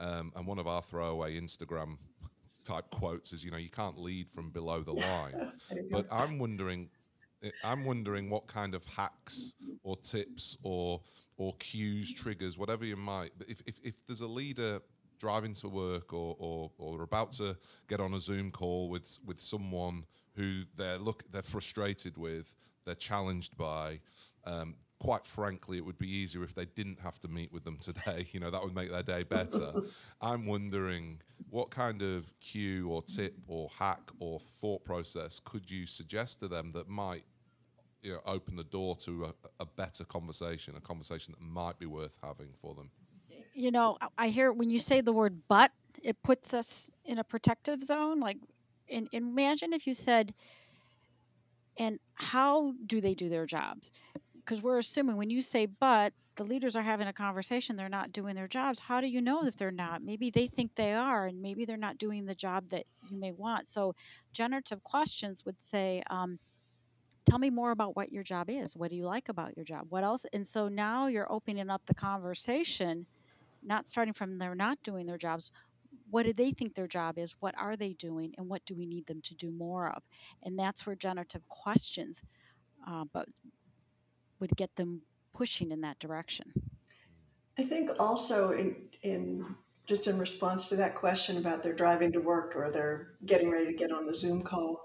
Um, 0.00 0.32
and 0.36 0.46
one 0.46 0.60
of 0.60 0.68
our 0.68 0.80
throwaway 0.80 1.38
Instagram 1.40 1.98
type 2.68 2.90
quotes 2.90 3.32
is, 3.32 3.44
you 3.44 3.50
know, 3.50 3.56
you 3.56 3.70
can't 3.70 3.98
lead 3.98 4.28
from 4.28 4.50
below 4.50 4.82
the 4.82 4.92
line. 5.08 5.52
but 5.90 6.06
I'm 6.10 6.38
wondering, 6.38 6.88
I'm 7.64 7.84
wondering 7.84 8.30
what 8.30 8.46
kind 8.46 8.74
of 8.74 8.84
hacks 8.84 9.54
or 9.82 9.96
tips 9.96 10.58
or 10.62 11.00
or 11.36 11.54
cues, 11.60 12.12
triggers, 12.12 12.58
whatever 12.58 12.84
you 12.84 12.96
might. 12.96 13.30
If 13.46 13.62
if, 13.66 13.78
if 13.82 14.06
there's 14.06 14.20
a 14.20 14.26
leader 14.26 14.80
driving 15.18 15.52
to 15.52 15.68
work 15.68 16.12
or, 16.12 16.36
or, 16.38 16.70
or 16.78 17.02
about 17.02 17.32
to 17.32 17.56
get 17.88 18.00
on 18.00 18.14
a 18.14 18.20
Zoom 18.20 18.50
call 18.50 18.88
with 18.88 19.18
with 19.24 19.40
someone 19.40 20.04
who 20.34 20.62
they're 20.76 20.98
look 20.98 21.24
they're 21.32 21.42
frustrated 21.42 22.16
with, 22.16 22.54
they're 22.84 22.94
challenged 22.94 23.56
by. 23.56 24.00
Um, 24.44 24.76
quite 25.00 25.24
frankly, 25.24 25.78
it 25.78 25.84
would 25.84 25.98
be 25.98 26.10
easier 26.10 26.42
if 26.42 26.54
they 26.54 26.64
didn't 26.64 27.00
have 27.00 27.18
to 27.20 27.28
meet 27.28 27.52
with 27.52 27.64
them 27.64 27.76
today. 27.78 28.26
You 28.32 28.40
know, 28.40 28.50
that 28.50 28.62
would 28.62 28.74
make 28.74 28.90
their 28.90 29.02
day 29.02 29.22
better. 29.22 29.72
I'm 30.20 30.46
wondering 30.46 31.20
what 31.50 31.70
kind 31.70 32.02
of 32.02 32.32
cue 32.40 32.88
or 32.88 33.02
tip 33.02 33.36
or 33.46 33.70
hack 33.78 34.10
or 34.20 34.38
thought 34.38 34.84
process 34.84 35.40
could 35.42 35.70
you 35.70 35.86
suggest 35.86 36.40
to 36.40 36.48
them 36.48 36.72
that 36.72 36.88
might 36.88 37.24
you 38.02 38.12
know, 38.12 38.20
open 38.26 38.56
the 38.56 38.64
door 38.64 38.96
to 38.96 39.24
a, 39.24 39.34
a 39.60 39.66
better 39.66 40.04
conversation, 40.04 40.74
a 40.76 40.80
conversation 40.80 41.34
that 41.36 41.42
might 41.42 41.78
be 41.78 41.86
worth 41.86 42.18
having 42.22 42.48
for 42.60 42.74
them? 42.74 42.90
you 43.58 43.72
know, 43.72 43.98
I 44.16 44.28
hear 44.28 44.52
when 44.52 44.70
you 44.70 44.78
say 44.78 45.00
the 45.00 45.12
word 45.12 45.36
but, 45.48 45.72
it 46.00 46.16
puts 46.22 46.54
us 46.54 46.88
in 47.04 47.18
a 47.18 47.24
protective 47.24 47.82
zone. 47.82 48.20
Like, 48.20 48.38
and, 48.88 49.08
imagine 49.10 49.72
if 49.72 49.84
you 49.84 49.94
said, 49.94 50.32
and 51.76 51.98
how 52.14 52.72
do 52.86 53.00
they 53.00 53.14
do 53.14 53.28
their 53.28 53.46
jobs? 53.46 53.90
Because 54.48 54.64
we're 54.64 54.78
assuming 54.78 55.18
when 55.18 55.30
you 55.30 55.42
say 55.42 55.66
but, 55.66 56.14
the 56.36 56.44
leaders 56.44 56.76
are 56.76 56.82
having 56.82 57.08
a 57.08 57.12
conversation, 57.12 57.76
they're 57.76 57.90
not 57.90 58.12
doing 58.12 58.34
their 58.34 58.48
jobs. 58.48 58.78
How 58.78 59.02
do 59.02 59.06
you 59.06 59.20
know 59.20 59.44
if 59.44 59.56
they're 59.56 59.70
not? 59.70 60.02
Maybe 60.02 60.30
they 60.30 60.46
think 60.46 60.74
they 60.74 60.94
are, 60.94 61.26
and 61.26 61.42
maybe 61.42 61.66
they're 61.66 61.76
not 61.76 61.98
doing 61.98 62.24
the 62.24 62.34
job 62.34 62.64
that 62.70 62.86
you 63.10 63.18
may 63.18 63.32
want. 63.32 63.68
So, 63.68 63.94
generative 64.32 64.82
questions 64.84 65.44
would 65.44 65.56
say, 65.70 66.02
um, 66.08 66.38
tell 67.28 67.38
me 67.38 67.50
more 67.50 67.72
about 67.72 67.96
what 67.96 68.12
your 68.12 68.24
job 68.24 68.48
is. 68.50 68.74
What 68.76 68.90
do 68.90 68.96
you 68.96 69.04
like 69.04 69.28
about 69.28 69.56
your 69.56 69.66
job? 69.66 69.86
What 69.90 70.04
else? 70.04 70.24
And 70.32 70.46
so 70.46 70.68
now 70.68 71.08
you're 71.08 71.30
opening 71.30 71.68
up 71.68 71.82
the 71.86 71.94
conversation 71.94 73.06
not 73.62 73.88
starting 73.88 74.14
from 74.14 74.38
they're 74.38 74.54
not 74.54 74.78
doing 74.84 75.06
their 75.06 75.18
jobs 75.18 75.50
what 76.10 76.24
do 76.24 76.32
they 76.32 76.52
think 76.52 76.74
their 76.74 76.86
job 76.86 77.18
is 77.18 77.34
what 77.40 77.54
are 77.58 77.76
they 77.76 77.92
doing 77.94 78.32
and 78.38 78.48
what 78.48 78.64
do 78.66 78.74
we 78.74 78.86
need 78.86 79.06
them 79.06 79.20
to 79.22 79.34
do 79.34 79.50
more 79.50 79.90
of 79.90 80.02
and 80.44 80.58
that's 80.58 80.86
where 80.86 80.96
generative 80.96 81.46
questions 81.48 82.22
uh, 82.88 83.04
but 83.12 83.26
would 84.40 84.56
get 84.56 84.74
them 84.76 85.02
pushing 85.34 85.70
in 85.70 85.80
that 85.80 85.98
direction 85.98 86.52
i 87.58 87.62
think 87.62 87.90
also 87.98 88.52
in, 88.52 88.76
in 89.02 89.44
just 89.86 90.06
in 90.06 90.18
response 90.18 90.68
to 90.68 90.76
that 90.76 90.94
question 90.94 91.38
about 91.38 91.62
their 91.62 91.74
driving 91.74 92.12
to 92.12 92.18
work 92.18 92.54
or 92.56 92.70
they're 92.70 93.14
getting 93.24 93.50
ready 93.50 93.66
to 93.66 93.72
get 93.72 93.90
on 93.90 94.06
the 94.06 94.14
zoom 94.14 94.42
call 94.42 94.82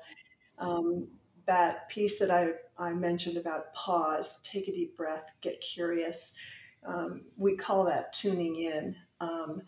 um, 0.59 1.07
that 1.45 1.89
piece 1.89 2.19
that 2.19 2.31
I, 2.31 2.51
I 2.77 2.93
mentioned 2.93 3.37
about 3.37 3.73
pause, 3.73 4.41
take 4.43 4.67
a 4.67 4.71
deep 4.71 4.95
breath, 4.95 5.25
get 5.41 5.61
curious. 5.61 6.37
Um, 6.85 7.21
we 7.37 7.55
call 7.55 7.85
that 7.85 8.13
tuning 8.13 8.55
in. 8.55 8.95
Um, 9.19 9.61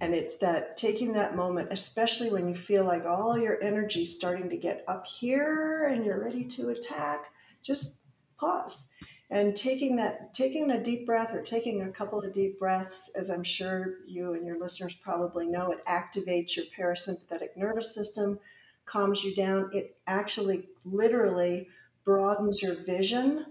and 0.00 0.14
it's 0.14 0.36
that 0.38 0.76
taking 0.76 1.12
that 1.14 1.36
moment, 1.36 1.68
especially 1.70 2.30
when 2.30 2.48
you 2.48 2.54
feel 2.54 2.84
like 2.84 3.06
all 3.06 3.38
your 3.38 3.62
energy 3.62 4.02
is 4.02 4.14
starting 4.14 4.50
to 4.50 4.56
get 4.56 4.84
up 4.86 5.06
here 5.06 5.86
and 5.86 6.04
you're 6.04 6.22
ready 6.22 6.44
to 6.44 6.68
attack, 6.68 7.24
just 7.62 8.00
pause. 8.38 8.88
And 9.28 9.56
taking 9.56 9.96
that, 9.96 10.32
taking 10.34 10.70
a 10.70 10.82
deep 10.82 11.04
breath 11.04 11.34
or 11.34 11.42
taking 11.42 11.82
a 11.82 11.90
couple 11.90 12.20
of 12.20 12.32
deep 12.32 12.58
breaths, 12.58 13.10
as 13.16 13.28
I'm 13.28 13.42
sure 13.42 13.94
you 14.06 14.34
and 14.34 14.46
your 14.46 14.58
listeners 14.58 14.94
probably 14.94 15.46
know, 15.46 15.72
it 15.72 15.84
activates 15.84 16.56
your 16.56 16.66
parasympathetic 16.66 17.56
nervous 17.56 17.92
system, 17.92 18.38
calms 18.84 19.24
you 19.24 19.34
down. 19.34 19.70
It 19.72 19.96
actually 20.06 20.68
literally 20.84 21.68
broadens 22.04 22.62
your 22.62 22.74
vision 22.74 23.46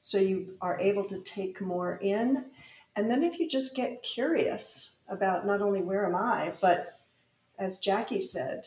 so 0.00 0.18
you 0.18 0.56
are 0.62 0.80
able 0.80 1.04
to 1.04 1.20
take 1.20 1.60
more 1.60 1.96
in. 1.96 2.46
And 2.96 3.10
then 3.10 3.22
if 3.22 3.38
you 3.38 3.48
just 3.48 3.76
get 3.76 4.02
curious, 4.02 4.98
about 5.08 5.46
not 5.46 5.62
only 5.62 5.80
where 5.80 6.06
am 6.06 6.14
I, 6.14 6.52
but 6.60 7.00
as 7.58 7.78
Jackie 7.78 8.20
said, 8.20 8.66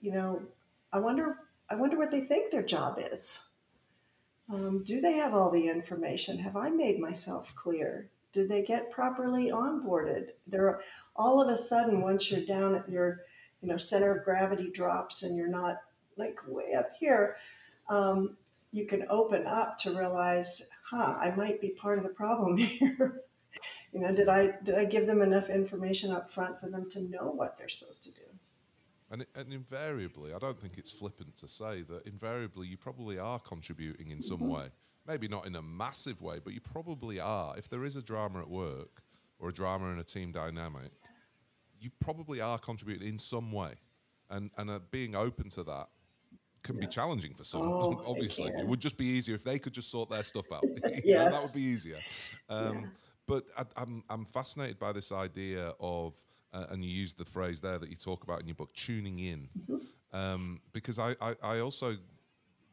you 0.00 0.12
know, 0.12 0.42
I 0.92 0.98
wonder, 0.98 1.36
I 1.70 1.74
wonder 1.74 1.96
what 1.96 2.10
they 2.10 2.22
think 2.22 2.50
their 2.50 2.62
job 2.62 2.98
is. 2.98 3.48
Um, 4.52 4.84
do 4.84 5.00
they 5.00 5.14
have 5.14 5.32
all 5.32 5.50
the 5.50 5.68
information? 5.68 6.38
Have 6.38 6.56
I 6.56 6.68
made 6.68 7.00
myself 7.00 7.54
clear? 7.54 8.10
Did 8.32 8.48
they 8.48 8.62
get 8.62 8.90
properly 8.90 9.50
onboarded? 9.50 10.28
There, 10.46 10.80
all 11.16 11.40
of 11.40 11.48
a 11.48 11.56
sudden, 11.56 12.02
once 12.02 12.30
you're 12.30 12.44
down 12.44 12.74
at 12.74 12.88
your, 12.88 13.22
you 13.62 13.68
know, 13.68 13.78
center 13.78 14.14
of 14.14 14.24
gravity 14.24 14.70
drops 14.70 15.22
and 15.22 15.36
you're 15.36 15.48
not 15.48 15.76
like 16.16 16.38
way 16.46 16.74
up 16.74 16.92
here, 16.98 17.36
um, 17.88 18.36
you 18.72 18.86
can 18.86 19.06
open 19.08 19.46
up 19.46 19.78
to 19.78 19.96
realize, 19.96 20.68
huh, 20.90 21.16
I 21.18 21.34
might 21.34 21.60
be 21.60 21.70
part 21.70 21.98
of 21.98 22.04
the 22.04 22.10
problem 22.10 22.56
here 22.58 23.22
you 23.92 24.00
know 24.00 24.14
did 24.14 24.28
i 24.28 24.50
did 24.64 24.74
i 24.74 24.84
give 24.84 25.06
them 25.06 25.22
enough 25.22 25.48
information 25.48 26.10
up 26.10 26.30
front 26.30 26.58
for 26.58 26.68
them 26.68 26.88
to 26.90 27.02
know 27.02 27.32
what 27.34 27.56
they're 27.56 27.68
supposed 27.68 28.02
to 28.02 28.10
do 28.10 28.22
and, 29.12 29.24
and 29.36 29.52
invariably 29.52 30.32
i 30.34 30.38
don't 30.38 30.58
think 30.58 30.76
it's 30.76 30.90
flippant 30.90 31.36
to 31.36 31.46
say 31.46 31.82
that 31.82 32.04
invariably 32.06 32.66
you 32.66 32.76
probably 32.76 33.18
are 33.18 33.38
contributing 33.38 34.10
in 34.10 34.20
some 34.20 34.38
mm-hmm. 34.38 34.54
way 34.54 34.66
maybe 35.06 35.28
not 35.28 35.46
in 35.46 35.54
a 35.54 35.62
massive 35.62 36.20
way 36.20 36.40
but 36.42 36.52
you 36.52 36.60
probably 36.60 37.20
are 37.20 37.56
if 37.56 37.68
there 37.68 37.84
is 37.84 37.96
a 37.96 38.02
drama 38.02 38.40
at 38.40 38.48
work 38.48 39.02
or 39.38 39.48
a 39.50 39.52
drama 39.52 39.90
in 39.90 39.98
a 39.98 40.04
team 40.04 40.32
dynamic 40.32 40.90
you 41.80 41.90
probably 42.00 42.40
are 42.40 42.58
contributing 42.58 43.08
in 43.08 43.18
some 43.18 43.52
way 43.52 43.74
and 44.30 44.50
and 44.58 44.70
uh, 44.70 44.80
being 44.90 45.14
open 45.14 45.48
to 45.48 45.62
that 45.62 45.88
can 46.62 46.76
yeah. 46.76 46.82
be 46.82 46.86
challenging 46.86 47.34
for 47.34 47.44
some. 47.44 47.62
Oh, 47.62 48.02
obviously, 48.06 48.48
it, 48.48 48.60
it, 48.60 48.66
would 48.66 48.80
just 48.80 48.96
be 48.96 49.06
easier 49.06 49.34
if 49.34 49.44
they 49.44 49.58
could 49.58 49.72
just 49.72 49.90
sort 49.90 50.10
their 50.10 50.22
stuff 50.22 50.50
out. 50.52 50.62
yes. 51.04 51.04
know, 51.04 51.30
that 51.30 51.42
would 51.42 51.54
be 51.54 51.60
easier. 51.60 51.98
Um, 52.48 52.74
yeah. 52.74 52.86
But 53.26 53.44
I, 53.56 53.60
am 53.60 53.66
I'm, 53.76 54.04
I'm 54.10 54.24
fascinated 54.24 54.78
by 54.78 54.92
this 54.92 55.12
idea 55.12 55.72
of, 55.80 56.16
uh, 56.52 56.66
and 56.70 56.84
you 56.84 56.90
use 56.90 57.14
the 57.14 57.24
phrase 57.24 57.60
there 57.60 57.78
that 57.78 57.88
you 57.88 57.96
talk 57.96 58.24
about 58.24 58.40
in 58.40 58.46
your 58.46 58.54
book, 58.54 58.72
tuning 58.74 59.18
in, 59.18 59.48
mm-hmm. 59.58 60.16
um, 60.16 60.60
because 60.72 60.98
I, 60.98 61.14
I, 61.20 61.34
I 61.42 61.58
also 61.60 61.96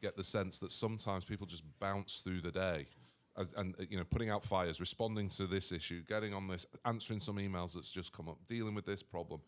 get 0.00 0.16
the 0.16 0.24
sense 0.24 0.58
that 0.60 0.72
sometimes 0.72 1.24
people 1.24 1.46
just 1.46 1.64
bounce 1.78 2.20
through 2.20 2.40
the 2.40 2.52
day. 2.52 2.86
As, 3.36 3.54
and 3.56 3.74
you 3.88 3.96
know, 3.96 4.04
putting 4.04 4.28
out 4.28 4.44
fires, 4.44 4.80
responding 4.80 5.28
to 5.28 5.46
this 5.46 5.70
issue, 5.70 6.02
getting 6.02 6.34
on 6.34 6.48
this, 6.48 6.66
answering 6.84 7.20
some 7.20 7.36
emails 7.36 7.74
that's 7.74 7.90
just 7.90 8.12
come 8.12 8.28
up, 8.28 8.38
dealing 8.48 8.74
with 8.74 8.84
this 8.84 9.02
problem. 9.02 9.40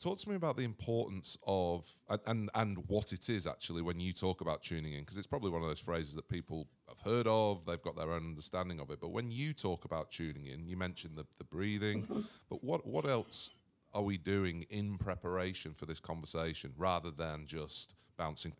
Talk 0.00 0.18
to 0.18 0.28
me 0.28 0.34
about 0.34 0.56
the 0.56 0.64
importance 0.64 1.38
of 1.46 1.88
and, 2.08 2.20
and, 2.26 2.50
and 2.54 2.78
what 2.88 3.12
it 3.12 3.28
is 3.28 3.46
actually 3.46 3.80
when 3.80 4.00
you 4.00 4.12
talk 4.12 4.40
about 4.40 4.62
tuning 4.62 4.92
in, 4.92 5.00
because 5.00 5.16
it's 5.16 5.26
probably 5.26 5.50
one 5.50 5.62
of 5.62 5.68
those 5.68 5.80
phrases 5.80 6.14
that 6.14 6.28
people 6.28 6.66
have 6.88 7.00
heard 7.00 7.26
of, 7.28 7.64
they've 7.64 7.80
got 7.80 7.96
their 7.96 8.10
own 8.10 8.24
understanding 8.24 8.80
of 8.80 8.90
it. 8.90 9.00
But 9.00 9.10
when 9.10 9.30
you 9.30 9.52
talk 9.52 9.84
about 9.84 10.10
tuning 10.10 10.46
in, 10.46 10.66
you 10.66 10.76
mentioned 10.76 11.16
the, 11.16 11.24
the 11.38 11.44
breathing, 11.44 12.06
but 12.50 12.62
what 12.64 12.86
what 12.86 13.08
else 13.08 13.50
are 13.92 14.02
we 14.02 14.18
doing 14.18 14.66
in 14.68 14.98
preparation 14.98 15.72
for 15.72 15.86
this 15.86 16.00
conversation 16.00 16.72
rather 16.76 17.12
than 17.12 17.46
just 17.46 17.94
bouncing? 18.16 18.52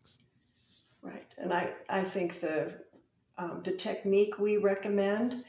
Right, 1.02 1.26
and 1.36 1.52
I 1.52 1.72
I 1.88 2.04
think 2.04 2.40
the 2.40 2.74
um, 3.36 3.60
the 3.64 3.72
technique 3.72 4.38
we 4.38 4.56
recommend 4.56 5.44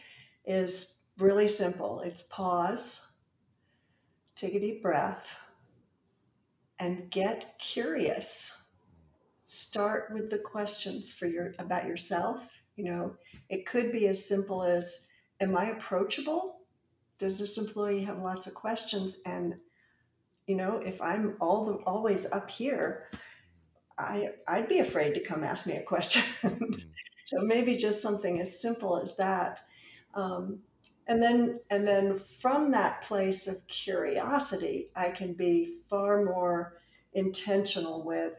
is 0.46 1.04
really 1.20 1.48
simple. 1.48 2.02
It's 2.02 2.24
pause, 2.24 3.12
take 4.36 4.56
a 4.56 4.60
deep 4.60 4.82
breath 4.82 5.38
and 6.80 7.10
get 7.10 7.58
curious. 7.60 8.64
Start 9.46 10.12
with 10.14 10.32
the 10.32 10.40
questions 10.40 11.14
for 11.14 11.28
your 11.28 11.54
about 11.60 11.86
yourself. 11.86 12.62
You 12.76 12.86
know, 12.86 13.16
it 13.50 13.66
could 13.66 13.92
be 13.92 14.08
as 14.08 14.28
simple 14.28 14.64
as 14.64 15.08
am 15.40 15.56
I 15.56 15.72
approachable? 15.72 16.58
Does 17.20 17.40
this 17.40 17.58
employee 17.58 18.04
have 18.04 18.20
lots 18.20 18.48
of 18.48 18.54
questions 18.54 19.22
and 19.26 19.56
you 20.48 20.56
know, 20.56 20.78
if 20.78 21.02
I'm 21.02 21.38
all 21.40 21.66
the, 21.66 21.74
always 21.86 22.32
up 22.32 22.52
here, 22.52 23.10
I 23.98 24.30
I'd 24.48 24.68
be 24.68 24.80
afraid 24.80 25.14
to 25.16 25.20
come 25.20 25.44
ask 25.44 25.66
me 25.66 25.74
a 25.74 25.82
question. 25.82 26.82
So 27.26 27.38
maybe 27.42 27.76
just 27.76 28.04
something 28.04 28.40
as 28.40 28.62
simple 28.62 29.02
as 29.02 29.18
that. 29.18 29.62
Um, 30.14 30.60
and 31.08 31.22
then 31.22 31.60
and 31.70 31.88
then 31.88 32.20
from 32.20 32.72
that 32.72 33.02
place 33.02 33.48
of 33.48 33.68
curiosity 33.68 34.90
i 34.96 35.10
can 35.10 35.34
be 35.34 35.78
far 35.90 36.24
more 36.24 36.80
intentional 37.14 38.04
with 38.04 38.34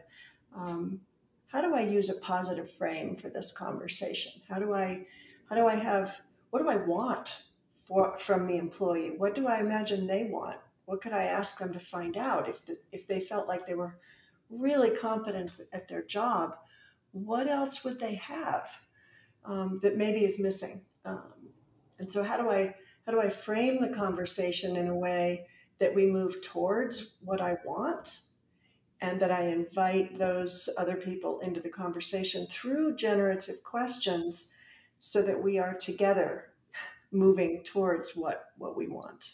um, 0.55 1.01
how 1.47 1.61
do 1.61 1.73
i 1.75 1.81
use 1.81 2.09
a 2.09 2.21
positive 2.21 2.71
frame 2.71 3.15
for 3.15 3.29
this 3.29 3.51
conversation? 3.51 4.41
How 4.49 4.59
do 4.59 4.73
i 4.73 5.05
how 5.49 5.55
do 5.55 5.67
i 5.67 5.75
have 5.75 6.21
what 6.49 6.61
do 6.61 6.69
i 6.69 6.75
want 6.75 7.43
for, 7.85 8.17
from 8.19 8.45
the 8.45 8.57
employee? 8.57 9.13
What 9.17 9.35
do 9.35 9.47
i 9.47 9.59
imagine 9.59 10.07
they 10.07 10.25
want? 10.25 10.57
What 10.85 11.01
could 11.01 11.13
i 11.13 11.23
ask 11.23 11.57
them 11.57 11.73
to 11.73 11.79
find 11.79 12.17
out? 12.17 12.49
If 12.49 12.65
the, 12.65 12.77
if 12.91 13.07
they 13.07 13.19
felt 13.19 13.47
like 13.47 13.65
they 13.65 13.75
were 13.75 13.97
really 14.49 14.95
competent 14.95 15.51
at 15.73 15.87
their 15.87 16.03
job 16.03 16.55
what 17.11 17.47
else 17.47 17.83
would 17.83 17.99
they 17.99 18.15
have 18.15 18.69
um, 19.45 19.79
that 19.81 19.97
maybe 19.97 20.25
is 20.25 20.39
missing 20.39 20.85
um, 21.05 21.33
and 21.99 22.11
so 22.11 22.23
how 22.23 22.37
do 22.37 22.49
I 22.49 22.75
how 23.05 23.13
do 23.13 23.21
I 23.21 23.29
frame 23.29 23.81
the 23.81 23.95
conversation 23.95 24.75
in 24.75 24.87
a 24.87 24.95
way 24.95 25.47
that 25.79 25.95
we 25.95 26.05
move 26.05 26.41
towards 26.41 27.15
what 27.23 27.39
I 27.39 27.57
want 27.65 28.19
and 28.99 29.21
that 29.21 29.31
I 29.31 29.43
invite 29.43 30.17
those 30.17 30.69
other 30.77 30.95
people 30.95 31.39
into 31.39 31.61
the 31.61 31.69
conversation 31.69 32.47
through 32.47 32.95
generative 32.95 33.63
questions 33.63 34.53
so 34.99 35.21
that 35.21 35.41
we 35.41 35.59
are 35.59 35.75
together 35.75 36.49
moving 37.11 37.63
towards 37.63 38.15
what 38.15 38.45
what 38.57 38.75
we 38.75 38.87
want. 38.87 39.29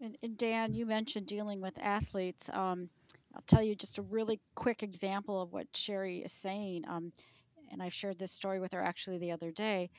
And, 0.00 0.16
and 0.22 0.36
Dan, 0.36 0.74
you 0.74 0.86
mentioned 0.86 1.26
dealing 1.26 1.60
with 1.60 1.74
athletes. 1.78 2.48
Um, 2.52 2.88
I'll 3.34 3.42
tell 3.46 3.62
you 3.62 3.74
just 3.74 3.98
a 3.98 4.02
really 4.02 4.40
quick 4.54 4.82
example 4.82 5.42
of 5.42 5.52
what 5.52 5.72
Cheri 5.72 6.18
is 6.24 6.32
saying. 6.32 6.84
Um, 6.86 7.12
and 7.72 7.82
I 7.82 7.88
shared 7.88 8.18
this 8.18 8.30
story 8.30 8.60
with 8.60 8.72
her 8.72 8.82
actually 8.82 9.18
the 9.18 9.32
other 9.32 9.50
day 9.50 9.90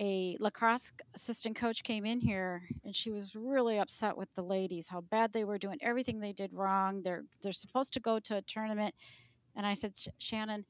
a 0.00 0.36
lacrosse 0.40 0.92
assistant 1.14 1.56
coach 1.56 1.82
came 1.82 2.06
in 2.06 2.20
here 2.20 2.62
and 2.84 2.96
she 2.96 3.10
was 3.10 3.34
really 3.36 3.78
upset 3.78 4.16
with 4.16 4.32
the 4.34 4.42
ladies 4.42 4.88
how 4.88 5.02
bad 5.02 5.32
they 5.32 5.44
were 5.44 5.58
doing 5.58 5.78
everything 5.82 6.18
they 6.18 6.32
did 6.32 6.52
wrong. 6.52 7.02
They're 7.02 7.24
they're 7.42 7.52
supposed 7.52 7.92
to 7.94 8.00
go 8.00 8.18
to 8.20 8.38
a 8.38 8.42
tournament. 8.42 8.94
And 9.54 9.66
i 9.66 9.74
said 9.74 9.92
shannon 10.18 10.64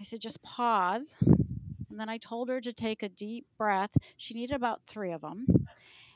i 0.00 0.04
said 0.04 0.20
just 0.20 0.42
pause. 0.42 1.16
And 1.20 1.98
then 1.98 2.08
i 2.08 2.18
told 2.18 2.48
her 2.48 2.60
to 2.60 2.72
take 2.72 3.02
a 3.02 3.08
deep 3.08 3.46
breath. 3.58 3.90
She 4.16 4.34
needed 4.34 4.54
about 4.54 4.80
three 4.86 5.12
of 5.12 5.22
them. 5.22 5.46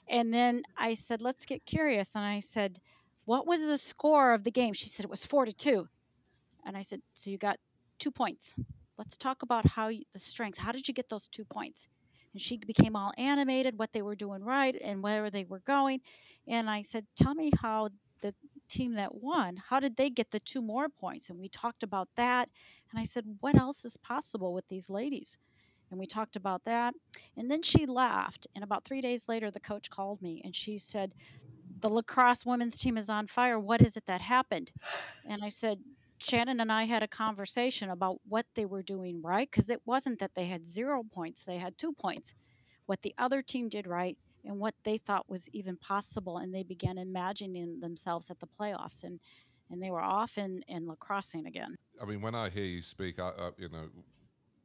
And 0.09 0.33
then 0.33 0.63
i 0.77 0.95
said 0.95 1.21
let's 1.21 1.47
get 1.47 1.67
curious. 1.67 2.09
And 2.15 2.25
i 2.25 2.41
said 2.41 2.79
what 3.25 3.47
was 3.47 3.61
the 3.61 3.79
score 3.79 4.35
of 4.35 4.45
the 4.45 4.51
game? 4.51 4.73
She 4.73 4.87
said 4.87 5.05
it 5.05 5.11
was 5.11 5.27
four 5.27 5.45
to 5.47 5.53
two. 5.53 5.89
And 6.65 6.77
i 6.77 6.83
said 6.83 7.03
so 7.15 7.31
you 7.31 7.39
got 7.39 7.59
two 7.99 8.13
points. 8.13 8.55
Let's 8.99 9.17
talk 9.17 9.43
about 9.43 9.67
how 9.67 9.89
you, 9.89 10.05
the 10.13 10.21
strengths. 10.21 10.59
How 10.59 10.71
did 10.71 10.87
you 10.87 10.95
get 10.95 11.09
those 11.09 11.27
two 11.27 11.45
points 11.45 11.89
and 12.33 12.41
she 12.43 12.59
became 12.59 12.97
all 12.97 13.13
animated 13.19 13.79
what 13.79 13.93
they 13.93 14.03
were 14.03 14.17
doing 14.17 14.43
right 14.45 14.77
and 14.83 15.03
where 15.03 15.31
they 15.31 15.45
were 15.45 15.61
going. 15.61 16.01
And 16.49 16.69
i 16.71 16.83
said 16.83 17.07
tell 17.17 17.35
me 17.35 17.51
how 17.61 17.91
the 18.21 18.35
team 18.69 18.95
that 18.95 19.15
won 19.15 19.57
how 19.69 19.81
did 19.81 19.97
they 19.97 20.11
get 20.11 20.31
the 20.31 20.41
two 20.41 20.63
more 20.63 20.89
points? 20.89 21.31
And 21.31 21.39
we 21.39 21.49
talked 21.49 21.83
about 21.83 22.09
that. 22.17 22.49
And 22.91 23.01
i 23.01 23.05
said 23.05 23.25
what 23.41 23.57
else 23.57 23.85
is 23.85 23.97
possible 23.99 24.53
with 24.55 24.67
these 24.69 24.91
ladies? 24.91 25.37
And 25.91 26.01
we 26.01 26.07
talked 26.07 26.37
about 26.37 26.65
that. 26.65 26.95
And 27.37 27.51
then 27.51 27.63
she 27.63 27.85
laughed. 27.85 28.47
And 28.55 28.65
about 28.65 28.85
three 28.85 29.03
days 29.03 29.29
later 29.29 29.51
the 29.51 29.61
coach 29.61 29.91
called 29.91 30.23
me 30.23 30.43
and 30.45 30.55
she 30.57 30.79
said 30.79 31.15
the 31.81 31.91
lacrosse 31.91 32.47
women's 32.47 32.79
team 32.79 32.97
is 32.97 33.11
on 33.11 33.27
fire. 33.27 33.59
What 33.59 33.83
is 33.83 33.97
it 33.97 34.07
that 34.07 34.21
happened? 34.21 34.71
And 35.29 35.45
i 35.45 35.49
said 35.49 35.79
Shannon 36.23 36.61
and 36.61 36.73
I 36.73 36.85
had 36.85 37.03
a 37.03 37.09
conversation 37.09 37.91
about 37.91 38.21
what 38.29 38.47
they 38.55 38.65
were 38.65 38.83
doing 38.83 39.21
right 39.23 39.51
because 39.51 39.71
it 39.71 39.81
wasn't 39.85 40.19
that 40.21 40.35
they 40.35 40.47
had 40.47 40.69
zero 40.69 41.03
points, 41.13 41.43
they 41.45 41.59
had 41.59 41.77
two 41.77 41.93
points. 41.93 42.35
What 42.87 43.03
the 43.03 43.15
other 43.19 43.43
team 43.43 43.69
did 43.69 43.87
right 43.87 44.17
and 44.45 44.59
what 44.59 44.75
they 44.85 44.99
thought 44.99 45.29
was 45.29 45.49
even 45.53 45.77
possible. 45.77 46.39
And 46.39 46.55
they 46.55 46.63
began 46.63 46.99
imagining 46.99 47.81
themselves 47.81 48.31
at 48.31 48.41
the 48.41 48.47
playoffs 48.47 49.05
and, 49.05 49.21
and 49.71 49.83
they 49.83 49.91
were 49.91 50.03
off 50.03 50.37
in, 50.39 50.63
in 50.69 50.87
lacrossing 50.87 51.47
again. 51.47 51.77
I 52.01 52.05
mean, 52.05 52.21
when 52.21 52.35
I 52.35 52.49
hear 52.49 52.65
you 52.65 52.83
speak, 52.83 53.21
I, 53.21 53.31
you 53.59 53.69
know, 53.69 53.89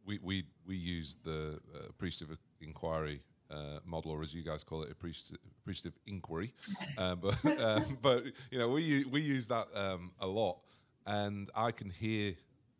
we 0.05 0.19
we 0.23 0.45
we 0.65 0.75
use 0.75 1.17
the 1.23 1.59
uh, 1.75 1.87
appreciative 1.89 2.37
inquiry 2.61 3.21
uh, 3.51 3.79
model, 3.85 4.11
or 4.11 4.23
as 4.23 4.33
you 4.33 4.41
guys 4.41 4.63
call 4.63 4.83
it, 4.83 4.91
appreciative, 4.91 5.39
appreciative 5.61 5.99
inquiry. 6.07 6.53
Um, 6.97 7.19
but 7.43 7.61
um, 7.61 7.97
but 8.01 8.23
you 8.49 8.57
know 8.57 8.69
we 8.69 9.05
we 9.05 9.21
use 9.21 9.47
that 9.49 9.67
um, 9.75 10.11
a 10.19 10.27
lot, 10.27 10.59
and 11.07 11.49
I 11.55 11.71
can 11.71 11.89
hear 11.89 12.33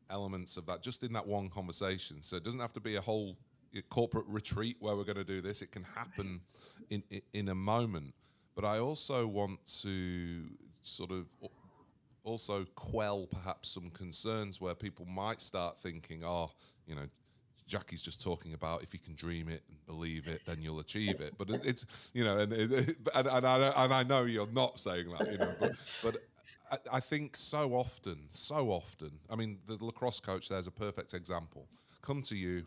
elements 0.09 0.57
of 0.57 0.65
that 0.67 0.81
just 0.81 1.03
in 1.03 1.13
that 1.13 1.25
one 1.25 1.49
conversation. 1.49 2.21
So 2.21 2.35
it 2.35 2.43
doesn't 2.43 2.59
have 2.59 2.73
to 2.73 2.79
be 2.79 2.95
a 2.95 3.01
whole 3.01 3.37
corporate 3.89 4.25
retreat 4.27 4.77
where 4.79 4.95
we're 4.95 5.03
going 5.03 5.17
to 5.17 5.23
do 5.23 5.41
this. 5.41 5.61
It 5.61 5.71
can 5.71 5.83
happen 5.83 6.41
in 6.89 7.03
in 7.33 7.49
a 7.49 7.55
moment. 7.55 8.13
But 8.55 8.65
I 8.65 8.79
also 8.79 9.27
want 9.27 9.59
to 9.81 10.43
sort 10.81 11.11
of 11.11 11.25
also 12.23 12.65
quell 12.75 13.27
perhaps 13.27 13.69
some 13.69 13.89
concerns 13.91 14.59
where 14.59 14.75
people 14.75 15.05
might 15.05 15.41
start 15.41 15.77
thinking, 15.77 16.23
oh, 16.25 16.51
you 16.85 16.95
know, 16.95 17.07
Jackie's 17.67 18.01
just 18.01 18.21
talking 18.23 18.53
about 18.53 18.81
if 18.81 18.93
you 18.93 18.99
can 18.99 19.13
dream 19.13 19.47
it 19.49 19.61
and 19.69 19.85
believe 19.85 20.27
it, 20.27 20.41
then 20.45 20.57
you'll 20.61 20.79
achieve 20.79 21.21
it. 21.21 21.33
But 21.37 21.49
it's 21.49 21.85
you 22.13 22.23
know, 22.23 22.37
and 22.37 22.51
and, 22.51 22.95
and, 23.15 23.45
I, 23.45 23.83
and 23.83 23.93
I 23.93 24.03
know 24.03 24.23
you're 24.23 24.47
not 24.53 24.79
saying 24.79 25.09
that, 25.17 25.31
you 25.31 25.37
know, 25.37 25.53
but, 25.59 25.73
but 26.01 26.23
I, 26.91 26.99
think 26.99 27.37
so 27.37 27.73
often, 27.73 28.27
so 28.29 28.69
often. 28.69 29.11
I 29.29 29.35
mean, 29.35 29.59
the 29.65 29.77
lacrosse 29.83 30.19
coach 30.19 30.49
there's 30.49 30.67
a 30.67 30.71
perfect 30.71 31.13
example. 31.13 31.67
Come 32.01 32.21
to 32.23 32.35
you 32.35 32.65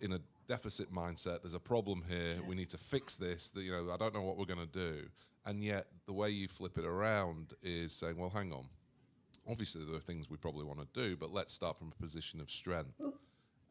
in 0.00 0.12
a 0.12 0.20
deficit 0.46 0.92
mindset. 0.92 1.42
There's 1.42 1.54
a 1.54 1.60
problem 1.60 2.04
here. 2.08 2.36
We 2.46 2.54
need 2.54 2.68
to 2.70 2.78
fix 2.78 3.16
this. 3.16 3.50
That 3.50 3.62
you 3.62 3.72
know, 3.72 3.90
I 3.92 3.96
don't 3.96 4.14
know 4.14 4.22
what 4.22 4.36
we're 4.36 4.44
going 4.44 4.66
to 4.66 4.66
do. 4.66 5.06
And 5.46 5.64
yet, 5.64 5.86
the 6.06 6.12
way 6.12 6.30
you 6.30 6.48
flip 6.48 6.76
it 6.76 6.84
around 6.84 7.54
is 7.62 7.92
saying, 7.92 8.16
well, 8.16 8.30
hang 8.30 8.52
on. 8.52 8.66
Obviously, 9.48 9.84
there 9.84 9.96
are 9.96 10.00
things 10.00 10.28
we 10.28 10.36
probably 10.36 10.64
want 10.64 10.80
to 10.80 11.02
do, 11.02 11.16
but 11.16 11.32
let's 11.32 11.52
start 11.52 11.78
from 11.78 11.92
a 11.96 12.02
position 12.02 12.40
of 12.40 12.50
strength. 12.50 13.00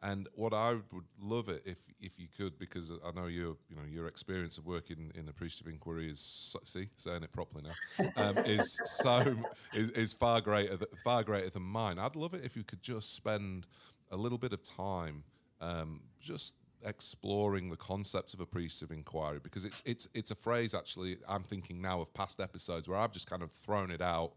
And 0.01 0.29
what 0.33 0.53
I 0.53 0.75
would 0.93 1.05
love 1.21 1.49
it 1.49 1.63
if 1.65 1.79
if 1.99 2.17
you 2.19 2.27
could, 2.35 2.57
because 2.57 2.91
I 3.05 3.11
know 3.11 3.27
your 3.27 3.57
you 3.69 3.75
know 3.75 3.83
your 3.89 4.07
experience 4.07 4.57
of 4.57 4.65
working 4.65 5.11
in 5.13 5.27
appreciative 5.27 5.67
inquiry 5.67 6.09
is 6.09 6.55
see 6.63 6.87
saying 6.95 7.23
it 7.23 7.31
properly 7.31 7.63
now 7.63 8.11
um, 8.15 8.37
is 8.45 8.79
so 8.85 9.35
is, 9.73 9.91
is 9.91 10.13
far 10.13 10.39
greater 10.39 10.77
far 11.03 11.23
greater 11.23 11.49
than 11.49 11.63
mine. 11.63 11.99
I'd 11.99 12.15
love 12.15 12.33
it 12.33 12.45
if 12.45 12.55
you 12.55 12.63
could 12.63 12.81
just 12.81 13.13
spend 13.13 13.67
a 14.09 14.15
little 14.15 14.37
bit 14.37 14.53
of 14.53 14.61
time 14.63 15.23
um, 15.59 15.99
just 16.21 16.55
exploring 16.85 17.69
the 17.69 17.75
concept 17.75 18.33
of 18.33 18.39
appreciative 18.39 18.95
inquiry 18.95 19.39
because 19.43 19.65
it's 19.65 19.83
it's 19.85 20.07
it's 20.13 20.31
a 20.31 20.35
phrase 20.35 20.73
actually 20.73 21.17
I'm 21.27 21.43
thinking 21.43 21.81
now 21.81 21.99
of 21.99 22.13
past 22.13 22.39
episodes 22.39 22.87
where 22.87 22.97
I've 22.97 23.11
just 23.11 23.29
kind 23.29 23.43
of 23.43 23.51
thrown 23.51 23.91
it 23.91 24.01
out 24.01 24.31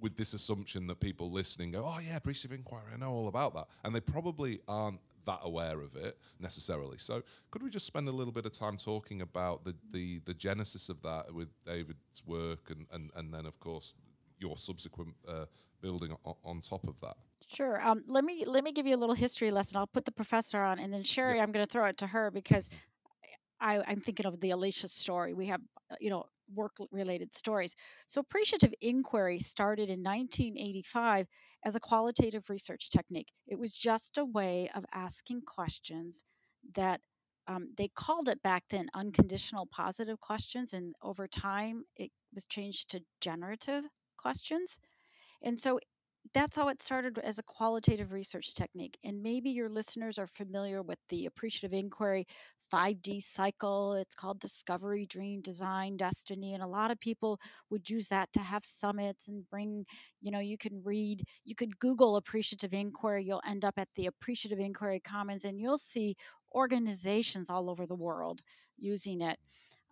with 0.00 0.16
this 0.16 0.34
assumption 0.34 0.86
that 0.86 1.00
people 1.00 1.30
listening 1.30 1.72
go, 1.72 1.84
oh 1.84 1.98
yeah, 2.06 2.16
appreciative 2.16 2.56
inquiry, 2.56 2.84
I 2.92 2.96
know 2.96 3.10
all 3.10 3.28
about 3.28 3.54
that, 3.54 3.68
and 3.84 3.94
they 3.94 4.00
probably 4.00 4.60
aren't 4.68 5.00
that 5.26 5.40
aware 5.42 5.80
of 5.80 5.94
it 5.96 6.18
necessarily. 6.40 6.98
So 6.98 7.22
could 7.50 7.62
we 7.62 7.70
just 7.70 7.86
spend 7.86 8.08
a 8.08 8.12
little 8.12 8.32
bit 8.32 8.46
of 8.46 8.52
time 8.52 8.76
talking 8.76 9.20
about 9.20 9.64
the 9.64 9.74
the, 9.92 10.20
the 10.24 10.34
genesis 10.34 10.88
of 10.88 11.02
that 11.02 11.32
with 11.34 11.48
David's 11.64 12.22
work 12.26 12.70
and 12.70 12.86
and, 12.92 13.10
and 13.16 13.32
then 13.32 13.46
of 13.46 13.60
course 13.60 13.94
your 14.40 14.56
subsequent 14.56 15.14
uh, 15.26 15.46
building 15.80 16.16
on, 16.24 16.34
on, 16.44 16.60
top 16.60 16.86
of 16.86 17.00
that? 17.00 17.16
Sure. 17.48 17.80
Um, 17.86 18.04
let 18.06 18.24
me 18.24 18.44
let 18.46 18.64
me 18.64 18.72
give 18.72 18.86
you 18.86 18.94
a 18.94 18.98
little 18.98 19.14
history 19.14 19.50
lesson. 19.50 19.76
I'll 19.76 19.86
put 19.86 20.04
the 20.04 20.12
professor 20.12 20.62
on, 20.62 20.78
and 20.78 20.92
then 20.92 21.02
Cheri. 21.02 21.40
I'm 21.40 21.52
going 21.52 21.66
to 21.66 21.72
throw 21.72 21.86
it 21.86 21.98
to 21.98 22.06
her 22.06 22.30
because 22.30 22.68
I, 23.60 23.82
I'm 23.86 24.00
thinking 24.00 24.26
of 24.26 24.40
the 24.40 24.50
Alicia 24.50 24.88
story. 24.88 25.34
We 25.34 25.46
have, 25.46 25.60
uh, 25.90 25.96
you 26.00 26.10
know, 26.10 26.26
work 26.54 26.76
related 26.90 27.34
stories. 27.34 27.74
So, 28.08 28.20
appreciative 28.20 28.74
inquiry 28.80 29.38
started 29.40 29.90
in 29.90 30.02
1985 30.02 31.26
as 31.64 31.74
a 31.74 31.80
qualitative 31.80 32.48
research 32.48 32.90
technique. 32.90 33.32
It 33.46 33.58
was 33.58 33.74
just 33.74 34.18
a 34.18 34.24
way 34.24 34.70
of 34.74 34.84
asking 34.92 35.42
questions 35.42 36.24
that 36.74 37.00
um, 37.46 37.72
they 37.76 37.88
called 37.88 38.28
it 38.28 38.42
back 38.42 38.64
then 38.70 38.88
unconditional 38.94 39.66
positive 39.66 40.20
questions, 40.20 40.72
and 40.74 40.94
over 41.02 41.26
time 41.26 41.84
it 41.96 42.10
was 42.34 42.46
changed 42.46 42.90
to 42.90 43.00
generative 43.20 43.84
questions. 44.18 44.78
And 45.42 45.58
so 45.60 45.80
that's 46.34 46.56
how 46.56 46.68
it 46.68 46.82
started 46.82 47.18
as 47.18 47.38
a 47.38 47.42
qualitative 47.42 48.12
research 48.12 48.54
technique. 48.54 48.98
And 49.04 49.22
maybe 49.22 49.50
your 49.50 49.68
listeners 49.68 50.18
are 50.18 50.26
familiar 50.26 50.82
with 50.82 50.98
the 51.08 51.26
appreciative 51.26 51.72
inquiry 51.72 52.26
5D 52.70 53.20
cycle. 53.20 53.94
It's 53.94 54.14
called 54.14 54.40
Discovery, 54.40 55.06
Dream, 55.06 55.40
Design, 55.40 55.96
Destiny. 55.96 56.54
And 56.54 56.62
a 56.62 56.66
lot 56.68 56.90
of 56.90 57.00
people 57.00 57.38
would 57.70 57.88
use 57.88 58.08
that 58.08 58.32
to 58.34 58.40
have 58.40 58.64
summits 58.64 59.28
and 59.28 59.48
bring, 59.50 59.84
you 60.20 60.30
know, 60.30 60.40
you 60.40 60.58
can 60.58 60.82
read, 60.84 61.22
you 61.44 61.54
could 61.54 61.78
Google 61.78 62.16
appreciative 62.16 62.74
inquiry. 62.74 63.24
You'll 63.24 63.42
end 63.46 63.64
up 63.64 63.74
at 63.78 63.88
the 63.96 64.06
appreciative 64.06 64.58
inquiry 64.58 65.00
commons 65.00 65.44
and 65.44 65.60
you'll 65.60 65.78
see 65.78 66.16
organizations 66.54 67.50
all 67.50 67.70
over 67.70 67.86
the 67.86 67.94
world 67.96 68.40
using 68.78 69.20
it. 69.22 69.38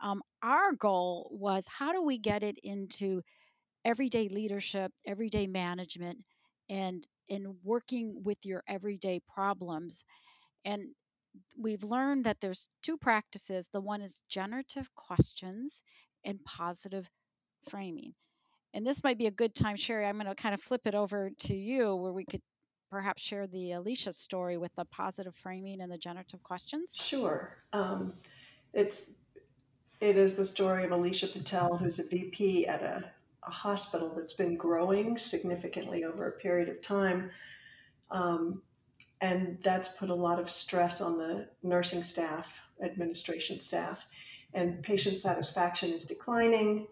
Um, 0.01 0.23
our 0.43 0.73
goal 0.73 1.29
was 1.33 1.67
how 1.69 1.93
do 1.93 2.03
we 2.03 2.19
get 2.19 2.43
it 2.43 2.59
into 2.62 3.23
everyday 3.85 4.29
leadership, 4.29 4.93
everyday 5.07 5.47
management, 5.47 6.19
and 6.69 7.07
in 7.29 7.57
working 7.65 8.23
with 8.25 8.39
your 8.45 8.62
everyday 8.69 9.21
problems. 9.33 10.05
And 10.65 10.89
we've 11.59 11.85
learned 11.85 12.25
that 12.25 12.38
there's 12.40 12.68
two 12.83 12.96
practices. 12.96 13.68
The 13.72 13.81
one 13.81 14.03
is 14.03 14.20
generative 14.29 14.88
questions 14.94 15.83
and 16.25 16.42
positive 16.44 17.09
framing. 17.68 18.14
And 18.75 18.87
this 18.87 19.03
might 19.03 19.18
be 19.18 19.27
a 19.27 19.31
good 19.31 19.55
time, 19.55 19.77
Cheri. 19.77 20.07
I'm 20.07 20.16
going 20.16 20.27
to 20.27 20.35
kind 20.35 20.55
of 20.55 20.61
flip 20.61 20.83
it 20.87 20.94
over 20.94 21.31
to 21.31 21.55
you 21.55 21.94
where 21.96 22.12
we 22.12 22.25
could 22.25 22.42
perhaps 22.90 23.22
share 23.22 23.46
the 23.46 23.72
Alicia 23.72 24.12
story 24.12 24.59
with 24.59 24.75
the 24.77 24.85
positive 24.87 25.35
framing 25.35 25.81
and 25.81 25.90
the 25.90 25.99
generative 25.99 26.42
questions. 26.42 26.90
Sure. 26.94 27.57
Um, 27.72 28.12
it's 28.72 29.12
it 30.01 30.16
is 30.18 30.37
the 30.37 30.44
story 30.44 30.85
of 30.85 30.92
Alicia 30.92 31.29
Patel, 31.29 31.79
who's 31.79 31.99
a 31.99 32.07
VP 32.07 32.66
at 32.66 32.83
a 32.83 33.11
a 33.46 33.51
hospital 33.51 34.12
that's 34.16 34.33
been 34.33 34.57
growing 34.57 35.16
significantly 35.16 36.05
over 36.05 36.27
a 36.27 36.33
period 36.33 36.68
of 36.68 36.83
time. 36.83 37.31
Um, 38.11 38.62
and 39.21 39.59
that's 39.65 39.89
put 39.89 40.11
a 40.11 40.15
lot 40.15 40.39
of 40.39 40.51
stress 40.51 41.01
on 41.01 41.19
the 41.19 41.49
nursing 41.63 42.03
staff, 42.03 42.61
administration 42.83 43.61
staff, 43.61 44.07
and 44.53 44.83
patient 44.83 45.21
satisfaction 45.21 45.91
is 45.91 46.05
declining. 46.05 46.87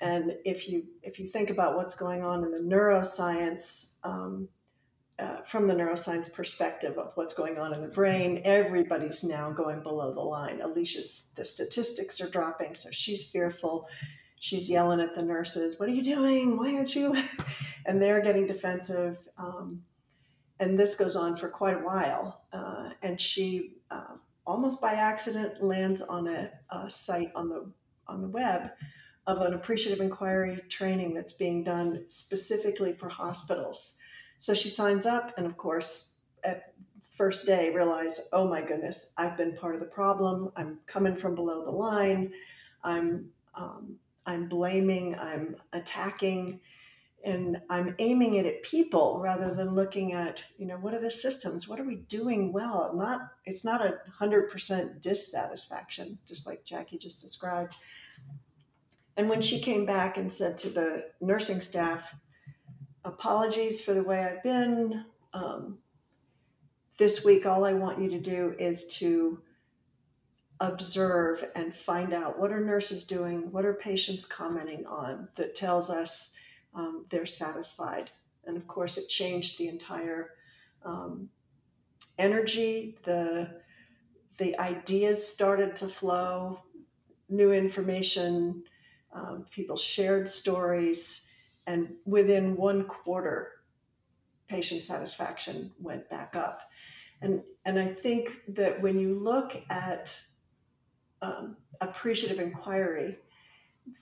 And 0.00 0.36
if 0.44 0.68
you 0.68 0.84
if 1.02 1.18
you 1.18 1.28
think 1.28 1.50
about 1.50 1.76
what's 1.76 1.94
going 1.94 2.22
on 2.24 2.44
in 2.44 2.50
the 2.50 2.58
neuroscience, 2.58 3.94
um, 4.04 4.48
uh, 5.18 5.42
from 5.42 5.66
the 5.68 5.74
neuroscience 5.74 6.32
perspective 6.32 6.96
of 6.96 7.12
what's 7.14 7.34
going 7.34 7.58
on 7.58 7.74
in 7.74 7.82
the 7.82 7.88
brain, 7.88 8.40
everybody's 8.44 9.22
now 9.22 9.50
going 9.50 9.82
below 9.82 10.12
the 10.12 10.20
line. 10.20 10.60
Alicia's 10.60 11.30
the 11.36 11.44
statistics 11.44 12.20
are 12.20 12.28
dropping, 12.28 12.74
so 12.74 12.90
she's 12.90 13.30
fearful 13.30 13.86
she's 14.40 14.68
yelling 14.68 15.00
at 15.00 15.14
the 15.14 15.22
nurses, 15.22 15.78
What 15.78 15.88
are 15.88 15.92
you 15.92 16.02
doing? 16.02 16.56
Why 16.56 16.74
aren't 16.74 16.96
you? 16.96 17.16
and 17.86 18.02
they're 18.02 18.22
getting 18.22 18.48
defensive. 18.48 19.18
Um, 19.38 19.82
and 20.60 20.78
this 20.78 20.94
goes 20.94 21.16
on 21.16 21.36
for 21.36 21.48
quite 21.48 21.76
a 21.76 21.80
while. 21.80 22.42
Uh, 22.52 22.90
and 23.02 23.20
she, 23.20 23.72
uh, 23.90 24.14
almost 24.46 24.80
by 24.80 24.92
accident, 24.92 25.62
lands 25.62 26.02
on 26.02 26.28
a, 26.28 26.50
a, 26.70 26.90
site 26.90 27.32
on 27.34 27.48
the, 27.48 27.68
on 28.06 28.20
the 28.20 28.28
web 28.28 28.70
of 29.26 29.40
an 29.40 29.54
appreciative 29.54 30.00
inquiry 30.00 30.60
training 30.68 31.14
that's 31.14 31.32
being 31.32 31.64
done 31.64 32.04
specifically 32.08 32.92
for 32.92 33.08
hospitals. 33.08 34.00
So 34.38 34.54
she 34.54 34.68
signs 34.68 35.06
up, 35.06 35.32
and 35.36 35.46
of 35.46 35.56
course, 35.56 36.20
at 36.44 36.74
first 37.10 37.46
day, 37.46 37.70
realize, 37.70 38.28
oh 38.32 38.46
my 38.46 38.62
goodness, 38.62 39.12
I've 39.16 39.36
been 39.36 39.56
part 39.56 39.74
of 39.74 39.80
the 39.80 39.86
problem. 39.86 40.52
I'm 40.56 40.78
coming 40.86 41.16
from 41.16 41.34
below 41.34 41.64
the 41.64 41.70
line. 41.70 42.32
I'm 42.84 43.30
um, 43.54 43.96
I'm 44.26 44.48
blaming, 44.48 45.18
I'm 45.18 45.56
attacking, 45.72 46.60
and 47.24 47.60
I'm 47.68 47.94
aiming 47.98 48.34
it 48.34 48.46
at 48.46 48.62
people 48.62 49.18
rather 49.20 49.54
than 49.54 49.74
looking 49.74 50.12
at, 50.12 50.42
you 50.56 50.66
know, 50.66 50.76
what 50.76 50.94
are 50.94 51.00
the 51.00 51.10
systems? 51.10 51.68
What 51.68 51.78
are 51.78 51.84
we 51.84 51.96
doing 51.96 52.52
well? 52.52 52.92
Not 52.94 53.32
it's 53.44 53.64
not 53.64 53.84
a 53.84 53.98
hundred 54.18 54.50
percent 54.50 55.02
dissatisfaction, 55.02 56.18
just 56.26 56.46
like 56.46 56.64
Jackie 56.64 56.98
just 56.98 57.20
described. 57.20 57.74
And 59.16 59.28
when 59.28 59.42
she 59.42 59.60
came 59.60 59.84
back 59.84 60.16
and 60.16 60.32
said 60.32 60.56
to 60.58 60.70
the 60.70 61.10
nursing 61.20 61.60
staff, 61.60 62.14
apologies 63.04 63.84
for 63.84 63.92
the 63.92 64.04
way 64.04 64.24
I've 64.24 64.42
been. 64.42 65.04
Um, 65.34 65.78
this 66.98 67.24
week, 67.24 67.44
all 67.46 67.64
I 67.64 67.74
want 67.74 68.00
you 68.00 68.08
to 68.10 68.18
do 68.18 68.54
is 68.58 68.96
to 68.98 69.40
observe 70.60 71.44
and 71.54 71.74
find 71.74 72.12
out 72.12 72.38
what 72.38 72.52
are 72.52 72.60
nurses 72.60 73.04
doing, 73.04 73.50
what 73.50 73.64
are 73.64 73.74
patients 73.74 74.26
commenting 74.26 74.86
on 74.86 75.28
that 75.36 75.54
tells 75.54 75.90
us 75.90 76.36
they're 77.10 77.26
satisfied. 77.26 78.10
And 78.46 78.56
of 78.56 78.66
course, 78.66 78.96
it 78.96 79.08
changed 79.08 79.58
the 79.58 79.68
entire 79.68 80.30
um, 80.84 81.28
energy. 82.18 82.96
The 83.02 83.60
the 84.38 84.58
ideas 84.58 85.28
started 85.28 85.76
to 85.76 85.86
flow, 85.86 86.62
new 87.28 87.52
information. 87.52 88.64
Um, 89.12 89.44
people 89.50 89.76
shared 89.76 90.30
stories, 90.30 91.28
and 91.66 91.94
within 92.06 92.56
one 92.56 92.84
quarter, 92.84 93.60
patient 94.48 94.84
satisfaction 94.84 95.72
went 95.78 96.08
back 96.08 96.34
up. 96.34 96.62
And, 97.22 97.42
and 97.64 97.78
I 97.78 97.88
think 97.88 98.30
that 98.48 98.80
when 98.80 98.98
you 98.98 99.18
look 99.18 99.62
at 99.68 100.18
um, 101.22 101.56
appreciative 101.80 102.40
inquiry, 102.40 103.18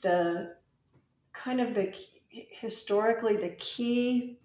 the 0.03 0.55
kind 1.33 1.61
of 1.61 1.75
the 1.75 1.95
historically 2.29 3.37
the 3.37 3.51
key, 3.59 4.39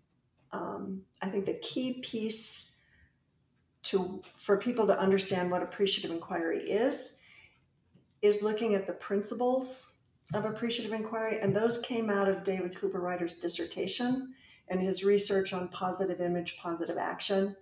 um, 0.51 1.01
I 1.21 1.29
think 1.29 1.45
the 1.45 1.59
key 1.59 2.01
piece 2.01 2.75
to 3.83 4.21
for 4.37 4.57
people 4.57 4.87
to 4.87 4.97
understand 4.97 5.51
what 5.51 5.61
appreciative 5.61 6.11
inquiry 6.11 6.61
is, 6.69 7.21
is 8.21 8.41
looking 8.41 8.73
at 8.75 8.87
the 8.87 8.93
principles 8.93 9.97
of 10.33 10.45
appreciative 10.45 10.93
inquiry, 10.93 11.39
and 11.41 11.55
those 11.55 11.79
came 11.79 12.09
out 12.09 12.29
of 12.29 12.43
David 12.43 12.73
Cooperrider's 12.75 13.33
dissertation 13.33 14.33
and 14.69 14.81
his 14.81 15.03
research 15.03 15.51
on 15.51 15.67
positive 15.67 16.21
image, 16.21 16.57
positive 16.57 16.97
action, 16.97 17.55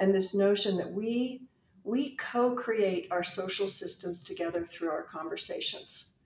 and 0.00 0.12
this 0.12 0.34
notion 0.34 0.76
that 0.76 0.92
we 0.92 1.42
we 1.84 2.16
co-create 2.16 3.06
our 3.10 3.24
social 3.24 3.66
systems 3.66 4.22
together 4.22 4.66
through 4.66 4.90
our 4.90 5.04
conversations. 5.04 6.18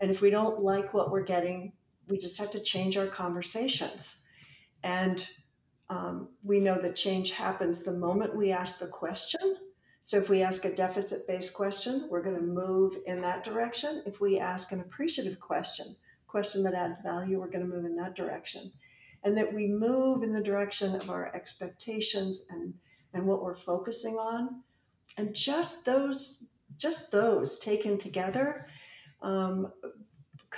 And 0.00 0.10
if 0.10 0.20
we 0.20 0.28
don't 0.28 0.60
like 0.60 0.92
what 0.92 1.10
we're 1.10 1.22
getting, 1.22 1.72
we 2.08 2.18
just 2.18 2.38
have 2.38 2.50
to 2.52 2.60
change 2.60 2.96
our 2.96 3.06
conversations. 3.06 4.26
And 4.82 5.26
um, 5.90 6.28
we 6.42 6.60
know 6.60 6.80
that 6.80 6.96
change 6.96 7.32
happens 7.32 7.82
the 7.82 7.92
moment 7.92 8.36
we 8.36 8.52
ask 8.52 8.78
the 8.78 8.86
question. 8.86 9.56
So 10.02 10.16
if 10.16 10.28
we 10.28 10.42
ask 10.42 10.64
a 10.64 10.74
deficit 10.74 11.26
based 11.26 11.54
question, 11.54 12.08
we're 12.10 12.22
going 12.22 12.36
to 12.36 12.42
move 12.42 12.94
in 13.06 13.20
that 13.22 13.44
direction. 13.44 14.02
If 14.06 14.20
we 14.20 14.38
ask 14.38 14.72
an 14.72 14.80
appreciative 14.80 15.38
question, 15.40 15.96
question 16.26 16.62
that 16.64 16.74
adds 16.74 17.00
value, 17.00 17.40
we're 17.40 17.50
going 17.50 17.68
to 17.68 17.74
move 17.74 17.84
in 17.84 17.96
that 17.96 18.14
direction. 18.14 18.72
And 19.24 19.36
that 19.36 19.52
we 19.52 19.66
move 19.66 20.22
in 20.22 20.32
the 20.32 20.42
direction 20.42 20.94
of 20.94 21.10
our 21.10 21.34
expectations 21.34 22.44
and, 22.50 22.74
and 23.12 23.26
what 23.26 23.42
we're 23.42 23.56
focusing 23.56 24.14
on 24.14 24.62
and 25.18 25.34
just 25.34 25.84
those 25.84 26.44
just 26.76 27.10
those 27.10 27.58
taken 27.58 27.98
together 27.98 28.66
um, 29.20 29.72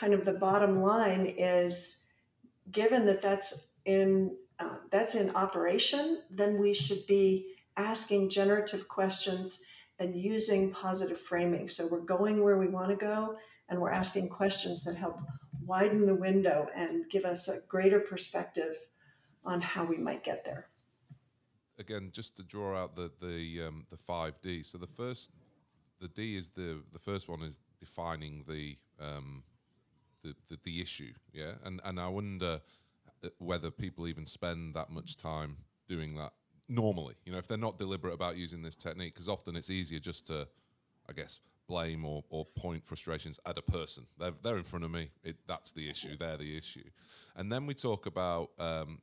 kind 0.00 0.14
of 0.14 0.24
the 0.24 0.32
bottom 0.32 0.82
line 0.82 1.26
is 1.38 2.06
given 2.72 3.04
that 3.06 3.20
that's 3.20 3.68
in 3.84 4.34
uh, 4.58 4.76
that's 4.90 5.14
in 5.14 5.30
operation 5.36 6.22
then 6.30 6.58
we 6.58 6.72
should 6.72 7.06
be 7.06 7.46
asking 7.76 8.28
generative 8.28 8.88
questions 8.88 9.64
and 9.98 10.16
using 10.16 10.72
positive 10.72 11.20
framing 11.20 11.68
so 11.68 11.86
we're 11.86 12.00
going 12.00 12.42
where 12.42 12.58
we 12.58 12.68
want 12.68 12.88
to 12.88 12.96
go 12.96 13.36
and 13.68 13.80
we're 13.80 13.90
asking 13.90 14.28
questions 14.28 14.84
that 14.84 14.96
help 14.96 15.18
widen 15.64 16.06
the 16.06 16.14
window 16.14 16.68
and 16.74 17.08
give 17.10 17.24
us 17.24 17.48
a 17.48 17.66
greater 17.68 18.00
perspective 18.00 18.76
on 19.44 19.60
how 19.60 19.84
we 19.84 19.98
might 19.98 20.24
get 20.24 20.44
there 20.44 20.70
again, 21.80 22.10
just 22.12 22.36
to 22.36 22.44
draw 22.44 22.76
out 22.76 22.94
the 22.94 23.10
the 23.20 23.66
um, 23.66 23.86
the 23.90 23.96
five 23.96 24.34
D. 24.42 24.62
So 24.62 24.78
the 24.78 24.86
first, 24.86 25.32
the 26.00 26.08
D 26.08 26.36
is 26.36 26.50
the 26.50 26.82
the 26.92 26.98
first 26.98 27.28
one 27.28 27.42
is 27.42 27.58
defining 27.80 28.44
the 28.46 28.76
um, 29.00 29.42
the, 30.22 30.34
the, 30.48 30.58
the 30.62 30.80
issue. 30.80 31.12
Yeah, 31.32 31.52
and 31.64 31.80
and 31.84 32.00
I 32.00 32.08
wonder 32.08 32.60
uh, 33.24 33.28
whether 33.38 33.70
people 33.70 34.08
even 34.08 34.26
spend 34.26 34.74
that 34.74 34.90
much 34.90 35.16
time 35.16 35.58
doing 35.88 36.14
that 36.16 36.32
normally. 36.68 37.14
You 37.24 37.32
know, 37.32 37.38
if 37.38 37.48
they're 37.48 37.58
not 37.58 37.78
deliberate 37.78 38.14
about 38.14 38.36
using 38.36 38.62
this 38.62 38.76
technique, 38.76 39.14
because 39.14 39.28
often 39.28 39.56
it's 39.56 39.70
easier 39.70 39.98
just 39.98 40.26
to, 40.28 40.48
I 41.08 41.12
guess, 41.12 41.40
blame 41.68 42.04
or, 42.04 42.24
or 42.30 42.44
point 42.44 42.86
frustrations 42.86 43.38
at 43.46 43.58
a 43.58 43.62
person. 43.62 44.06
They're, 44.18 44.32
they're 44.42 44.56
in 44.56 44.64
front 44.64 44.84
of 44.84 44.90
me. 44.90 45.10
It, 45.22 45.36
that's 45.46 45.72
the 45.72 45.88
issue. 45.90 46.16
They're 46.16 46.36
the 46.36 46.56
issue. 46.56 46.88
And 47.36 47.52
then 47.52 47.66
we 47.66 47.74
talk 47.74 48.06
about 48.06 48.50
um, 48.58 49.00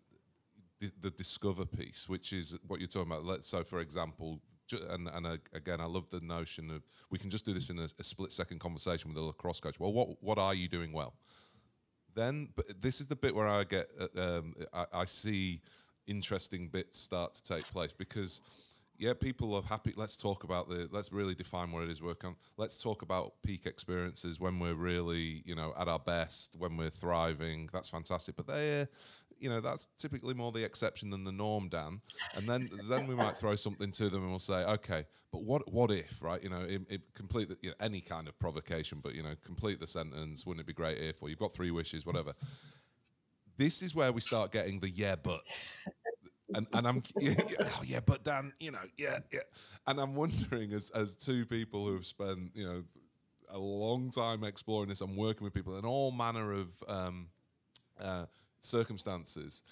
the, 0.80 0.92
the 1.00 1.10
discover 1.12 1.66
piece, 1.66 2.10
which 2.10 2.34
is 2.34 2.58
what 2.68 2.80
you're 2.80 2.88
talking 2.88 3.12
about. 3.12 3.26
Let's 3.26 3.48
so, 3.48 3.64
for 3.64 3.80
example, 3.80 4.42
and 4.74 5.08
and 5.08 5.40
again, 5.54 5.82
I 5.82 5.86
love 5.86 6.10
the 6.10 6.20
notion 6.22 6.72
of 6.72 6.84
we 7.10 7.18
can 7.18 7.30
just 7.30 7.46
do 7.46 7.54
this 7.54 7.70
in 7.70 7.80
a, 7.80 7.88
a 8.00 8.04
split 8.04 8.32
second 8.32 8.60
conversation 8.60 9.14
with 9.14 9.18
a 9.22 9.26
lacrosse 9.26 9.60
coach. 9.60 9.80
Well, 9.80 9.94
what 9.94 10.22
what 10.22 10.38
are 10.38 10.54
you 10.56 10.68
doing 10.68 10.92
well? 10.92 11.14
Then, 12.16 12.50
but 12.56 12.82
this 12.82 13.00
is 13.00 13.08
the 13.08 13.16
bit 13.16 13.36
where 13.36 13.48
I 13.48 13.64
get 13.64 13.90
uh, 14.00 14.22
um, 14.22 14.56
I, 14.74 14.86
I 14.94 15.06
see 15.06 15.62
interesting 16.08 16.68
bits 16.68 16.98
start 16.98 17.34
to 17.36 17.44
take 17.44 17.66
place 17.66 17.94
because 17.94 18.42
yeah, 19.00 19.14
people 19.14 19.54
are 19.54 19.62
happy. 19.62 19.94
Let's 19.96 20.18
talk 20.18 20.44
about 20.44 20.70
the. 20.70 20.90
Let's 20.92 21.12
really 21.12 21.36
define 21.36 21.72
what 21.72 21.84
it 21.84 21.90
is 21.90 22.02
we're 22.02 22.16
on. 22.24 22.36
Let's 22.58 22.82
talk 22.82 23.04
about 23.04 23.34
peak 23.44 23.66
experiences 23.68 24.40
when 24.40 24.58
we're 24.58 24.74
really, 24.74 25.44
you 25.46 25.56
know, 25.56 25.74
at 25.78 25.88
our 25.88 26.00
best, 26.00 26.56
when 26.58 26.78
we're 26.78 26.90
thriving. 26.90 27.70
That's 27.72 27.90
fantastic. 27.90 28.36
But 28.36 28.48
they, 28.48 28.88
you 29.40 29.50
know 29.50 29.60
that's 29.60 29.88
typically 29.98 30.34
more 30.34 30.52
the 30.52 30.64
exception 30.64 31.10
than 31.10 31.24
the 31.24 31.32
norm, 31.32 31.70
Dan. 31.70 32.02
And 32.36 32.48
then 32.48 32.70
then 32.90 33.08
we 33.08 33.16
might 33.16 33.38
throw 33.38 33.56
something 33.56 33.92
to 33.92 34.10
them 34.10 34.22
and 34.22 34.30
we'll 34.30 34.40
say, 34.40 34.64
okay, 34.66 35.06
but 35.32 35.44
what 35.44 35.72
what 35.72 35.92
if, 35.92 36.22
right? 36.22 36.42
You 36.42 36.50
know, 36.50 36.62
it, 36.62 36.82
it 36.90 37.02
complete 37.14 37.50
the, 37.50 37.58
you 37.62 37.70
know, 37.70 37.76
any 37.80 38.02
kind 38.02 38.28
of 38.28 38.38
provocation, 38.40 39.00
but 39.04 39.16
you 39.16 39.24
know, 39.24 39.36
complete 39.44 39.80
the 39.80 39.88
sentence. 39.88 40.46
Wouldn't 40.46 40.62
it 40.62 40.68
be 40.68 40.74
great 40.74 40.98
if? 40.98 41.22
Or 41.22 41.30
you've 41.30 41.40
got 41.40 41.54
three 41.54 41.72
wishes, 41.72 42.06
whatever. 42.06 42.34
This 43.58 43.82
is 43.82 43.96
where 43.96 44.12
we 44.12 44.22
start 44.22 44.52
getting 44.52 44.80
the 44.80 44.90
yeah 44.90 45.16
buts. 45.16 45.78
And, 46.54 46.66
and 46.74 46.88
I'm 46.88 47.04
yeah, 47.20 47.34
oh 47.60 47.82
yeah, 47.86 48.00
but 48.06 48.24
Dan, 48.24 48.54
you 48.60 48.72
know, 48.72 48.86
yeah, 48.98 49.20
yeah. 49.34 49.42
And 49.86 50.00
I'm 50.00 50.16
wondering, 50.16 50.74
as 50.74 50.90
as 50.92 51.16
two 51.16 51.46
people 51.46 51.86
who 51.86 51.94
have 51.94 52.06
spent, 52.06 52.52
you 52.54 52.66
know, 52.66 52.84
a 53.50 53.60
long 53.60 54.10
time 54.10 54.44
exploring 54.44 54.90
this 54.90 55.02
and 55.02 55.16
working 55.18 55.44
with 55.44 55.54
people 55.54 55.78
in 55.78 55.86
all 55.86 56.12
manner 56.12 56.54
of 56.54 56.70
um, 56.88 57.28
uh, 58.00 58.26
circumstances, 58.68 59.64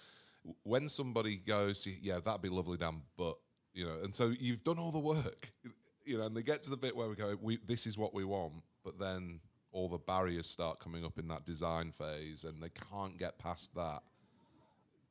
when 0.63 0.87
somebody 0.89 1.37
goes, 1.37 1.87
yeah, 2.01 2.19
that'd 2.19 2.41
be 2.41 2.49
lovely, 2.49 2.77
Dan, 2.77 3.01
but 3.17 3.35
you 3.73 3.85
know, 3.85 3.97
and 4.03 4.13
so 4.13 4.33
you've 4.39 4.63
done 4.63 4.79
all 4.79 4.91
the 4.91 4.99
work, 4.99 5.51
you 6.05 6.17
know, 6.17 6.25
and 6.25 6.35
they 6.35 6.43
get 6.43 6.61
to 6.63 6.69
the 6.69 6.77
bit 6.77 6.95
where 6.95 7.09
we 7.09 7.15
go, 7.15 7.35
we, 7.41 7.57
this 7.65 7.85
is 7.85 7.97
what 7.97 8.13
we 8.13 8.23
want, 8.23 8.53
but 8.83 8.99
then 8.99 9.39
all 9.71 9.89
the 9.89 9.97
barriers 9.97 10.47
start 10.47 10.79
coming 10.79 11.03
up 11.03 11.19
in 11.19 11.27
that 11.27 11.45
design 11.45 11.91
phase, 11.91 12.43
and 12.43 12.61
they 12.61 12.69
can't 12.69 13.17
get 13.17 13.37
past 13.37 13.75
that 13.75 14.01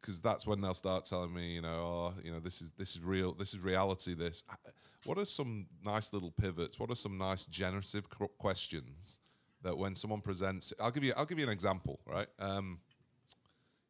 because 0.01 0.21
that's 0.21 0.47
when 0.47 0.61
they'll 0.61 0.75
start 0.75 1.07
telling 1.07 1.33
me, 1.33 1.55
you 1.55 1.63
know, 1.63 1.69
oh, 1.69 2.15
you 2.23 2.31
know, 2.31 2.39
this 2.39 2.61
is 2.61 2.73
this 2.73 2.95
is 2.95 3.03
real, 3.03 3.33
this 3.33 3.55
is 3.55 3.61
reality. 3.61 4.15
This, 4.15 4.45
what 5.05 5.19
are 5.19 5.25
some 5.25 5.67
nice 5.83 6.13
little 6.13 6.31
pivots? 6.31 6.79
What 6.79 6.91
are 6.91 6.95
some 6.95 7.17
nice 7.17 7.47
generative 7.47 8.07
questions 8.39 9.19
that 9.63 9.77
when 9.77 9.95
someone 9.95 10.21
presents, 10.21 10.75
I'll 10.79 10.91
give 10.91 11.05
you, 11.05 11.15
I'll 11.17 11.25
give 11.25 11.39
you 11.39 11.45
an 11.45 11.51
example, 11.51 12.01
right? 12.07 12.29
Um, 12.39 12.81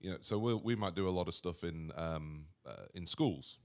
you 0.04 0.10
know, 0.10 0.18
so 0.20 0.38
we 0.38 0.52
we 0.52 0.76
might 0.76 0.94
do 0.94 1.08
a 1.08 1.14
lot 1.18 1.28
of 1.28 1.34
stuff 1.34 1.64
in 1.64 1.90
um, 1.96 2.44
uh, 2.66 2.84
in 2.94 3.06
schools, 3.06 3.58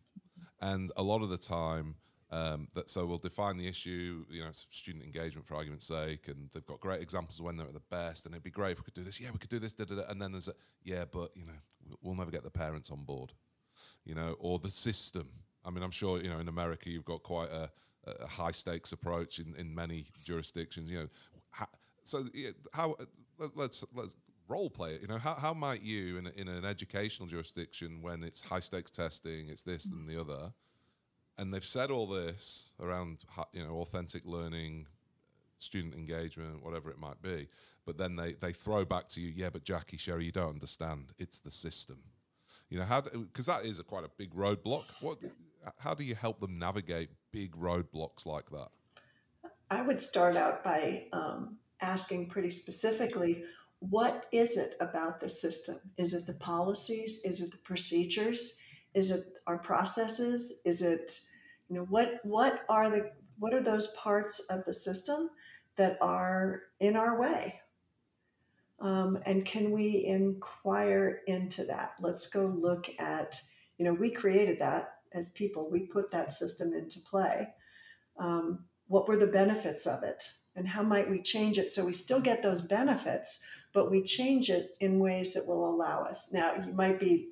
and 0.61 0.89
a 0.95 1.03
lot 1.03 1.21
of 1.21 1.29
the 1.29 1.37
time. 1.37 1.95
Um, 2.31 2.67
that 2.75 2.91
so 2.91 3.07
we'll 3.07 3.17
define 3.17 3.57
the 3.57 3.67
issue, 3.67 4.23
you 4.29 4.41
know, 4.41 4.51
student 4.51 5.03
engagement 5.03 5.47
for 5.47 5.55
argument's 5.55 5.87
sake, 5.87 6.27
and 6.27 6.47
they've 6.53 6.65
got 6.65 6.79
great 6.79 7.01
examples 7.01 7.39
of 7.39 7.45
when 7.45 7.57
they're 7.57 7.67
at 7.67 7.73
the 7.73 7.81
best, 7.89 8.25
and 8.25 8.35
it'd 8.35 8.43
be 8.43 8.51
great 8.51 8.73
if 8.73 8.77
we 8.77 8.83
could 8.83 8.93
do 8.93 9.03
this. 9.03 9.19
Yeah, 9.19 9.31
we 9.33 9.39
could 9.39 9.49
do 9.49 9.57
this, 9.57 9.73
da, 9.73 9.83
da, 9.83 9.95
da. 9.95 10.03
and 10.09 10.21
then 10.21 10.31
there's 10.31 10.47
a 10.47 10.53
yeah, 10.83 11.05
but 11.11 11.31
you 11.35 11.45
know, 11.45 11.97
we'll 12.03 12.15
never 12.15 12.29
get 12.31 12.43
the 12.43 12.51
parents 12.51 12.91
on 12.91 13.03
board, 13.03 13.33
you 14.05 14.13
know, 14.13 14.37
or 14.39 14.59
the 14.59 14.69
system. 14.69 15.27
I 15.65 15.71
mean, 15.71 15.83
I'm 15.83 15.91
sure 15.91 16.21
you 16.21 16.29
know 16.29 16.39
in 16.39 16.47
America 16.47 16.89
you've 16.89 17.03
got 17.03 17.23
quite 17.23 17.49
a, 17.49 17.69
a 18.05 18.27
high 18.27 18.51
stakes 18.51 18.91
approach 18.93 19.39
in, 19.39 19.55
in 19.57 19.73
many 19.73 20.05
jurisdictions. 20.23 20.89
You 20.91 20.99
know, 20.99 21.65
so 22.03 22.25
yeah, 22.33 22.51
how 22.73 22.95
let's 23.55 23.83
let's 23.93 24.15
role 24.49 24.69
play 24.69 24.95
it. 24.95 25.01
You 25.01 25.07
know, 25.07 25.17
how, 25.17 25.35
how 25.35 25.53
might 25.53 25.81
you 25.81 26.17
in, 26.17 26.27
a, 26.27 26.31
in 26.31 26.47
an 26.47 26.65
educational 26.65 27.29
jurisdiction 27.29 28.01
when 28.01 28.23
it's 28.23 28.41
high 28.41 28.59
stakes 28.59 28.91
testing, 28.91 29.47
it's 29.49 29.63
this 29.63 29.85
and 29.89 30.09
the 30.09 30.19
other, 30.19 30.51
and 31.37 31.53
they've 31.53 31.63
said 31.63 31.91
all 31.91 32.07
this 32.07 32.73
around 32.81 33.19
you 33.53 33.63
know 33.63 33.75
authentic 33.77 34.25
learning, 34.25 34.87
student 35.59 35.93
engagement, 35.93 36.63
whatever 36.63 36.89
it 36.89 36.99
might 36.99 37.21
be, 37.21 37.47
but 37.85 37.97
then 37.97 38.15
they 38.15 38.33
they 38.33 38.51
throw 38.51 38.83
back 38.83 39.07
to 39.09 39.21
you, 39.21 39.31
yeah, 39.35 39.49
but 39.49 39.63
Jackie 39.63 39.97
Cheri, 39.97 40.25
you 40.25 40.31
don't 40.31 40.49
understand. 40.49 41.13
It's 41.17 41.39
the 41.39 41.51
system. 41.51 41.99
You 42.69 42.79
know 42.79 42.85
how 42.85 43.01
because 43.01 43.45
that 43.45 43.65
is 43.65 43.79
a 43.79 43.83
quite 43.83 44.03
a 44.03 44.09
big 44.17 44.33
roadblock. 44.33 44.85
What 44.99 45.19
how 45.77 45.93
do 45.93 46.03
you 46.03 46.15
help 46.15 46.39
them 46.39 46.57
navigate 46.59 47.09
big 47.31 47.55
roadblocks 47.55 48.25
like 48.25 48.49
that? 48.51 48.69
I 49.71 49.81
would 49.81 50.01
start 50.01 50.35
out 50.35 50.63
by 50.63 51.05
um, 51.13 51.57
asking 51.81 52.27
pretty 52.27 52.49
specifically 52.49 53.43
what 53.79 54.25
is 54.31 54.57
it 54.57 54.75
about 54.79 55.19
the 55.19 55.29
system? 55.29 55.77
Is 55.97 56.13
it 56.13 56.25
the 56.27 56.33
policies? 56.33 57.23
Is 57.23 57.41
it 57.41 57.51
the 57.51 57.57
procedures? 57.57 58.57
Is 58.93 59.11
it 59.11 59.23
our 59.47 59.57
processes? 59.57 60.61
Is 60.65 60.81
it, 60.81 61.19
you 61.69 61.75
know, 61.75 61.85
what 61.85 62.19
what 62.23 62.65
are 62.67 62.89
the 62.89 63.11
what 63.37 63.53
are 63.53 63.63
those 63.63 63.87
parts 63.95 64.41
of 64.49 64.65
the 64.65 64.73
system 64.73 65.29
that 65.77 65.97
are 66.01 66.63
in 66.79 66.97
our 66.97 67.19
way? 67.19 67.61
Um, 68.81 69.19
and 69.25 69.45
can 69.45 69.71
we 69.71 70.05
inquire 70.05 71.21
into 71.27 71.63
that? 71.65 71.93
Let's 71.99 72.27
go 72.27 72.45
look 72.45 72.87
at, 72.97 73.41
you 73.77 73.85
know, 73.85 73.93
we 73.93 74.09
created 74.09 74.59
that 74.59 74.95
as 75.13 75.29
people. 75.29 75.69
We 75.69 75.81
put 75.81 76.11
that 76.11 76.33
system 76.33 76.73
into 76.73 76.99
play. 76.99 77.49
Um, 78.17 78.65
what 78.87 79.07
were 79.07 79.17
the 79.17 79.27
benefits 79.27 79.85
of 79.85 80.03
it? 80.03 80.23
And 80.55 80.67
how 80.67 80.83
might 80.83 81.09
we 81.09 81.21
change 81.21 81.57
it 81.57 81.71
so 81.71 81.85
we 81.85 81.93
still 81.93 82.19
get 82.19 82.41
those 82.41 82.61
benefits, 82.61 83.43
but 83.73 83.91
we 83.91 84.03
change 84.03 84.49
it 84.49 84.75
in 84.79 84.99
ways 84.99 85.33
that 85.33 85.45
will 85.47 85.69
allow 85.69 86.03
us. 86.03 86.31
Now, 86.33 86.55
you 86.55 86.73
might 86.73 86.99
be, 86.99 87.29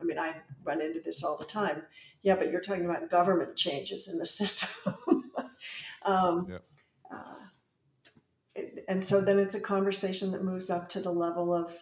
I 0.00 0.04
mean, 0.04 0.18
I 0.18 0.34
run 0.64 0.80
into 0.80 1.00
this 1.00 1.22
all 1.24 1.36
the 1.36 1.44
time. 1.44 1.82
yeah, 2.22 2.34
but 2.36 2.50
you're 2.50 2.60
talking 2.60 2.84
about 2.84 3.08
government 3.10 3.56
changes 3.56 4.08
in 4.08 4.18
the 4.18 4.26
system. 4.40 5.30
um, 6.02 6.46
Yep. 6.48 6.64
uh, 7.12 7.34
it- 8.54 8.84
and 8.88 9.06
so 9.06 9.20
then 9.20 9.38
it's 9.38 9.54
a 9.54 9.60
conversation 9.60 10.32
that 10.32 10.42
moves 10.44 10.70
up 10.70 10.88
to 10.90 11.00
the 11.00 11.12
level 11.12 11.54
of 11.54 11.72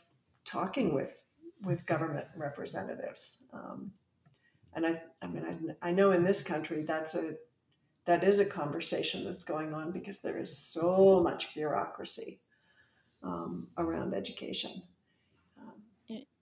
talking 0.45 0.95
with 0.95 1.23
with 1.65 1.87
government 1.87 2.27
representatives. 2.37 3.45
Um, 3.53 3.93
and 4.75 4.87
I, 4.87 5.01
I 5.23 5.27
mean, 5.27 5.75
I, 5.83 5.89
I 5.89 5.91
know 5.91 6.13
in 6.13 6.23
this 6.23 6.43
country 6.43 6.83
that's 6.83 7.15
a 7.15 7.37
that 8.05 8.23
is 8.23 8.39
a 8.39 8.45
conversation 8.45 9.25
that's 9.25 9.43
going 9.43 9.73
on 9.73 9.91
because 9.91 10.21
there 10.21 10.39
is 10.39 10.57
so 10.57 11.21
much 11.25 11.55
bureaucracy 11.55 12.41
um, 13.27 13.69
around 13.77 14.15
education. 14.15 14.83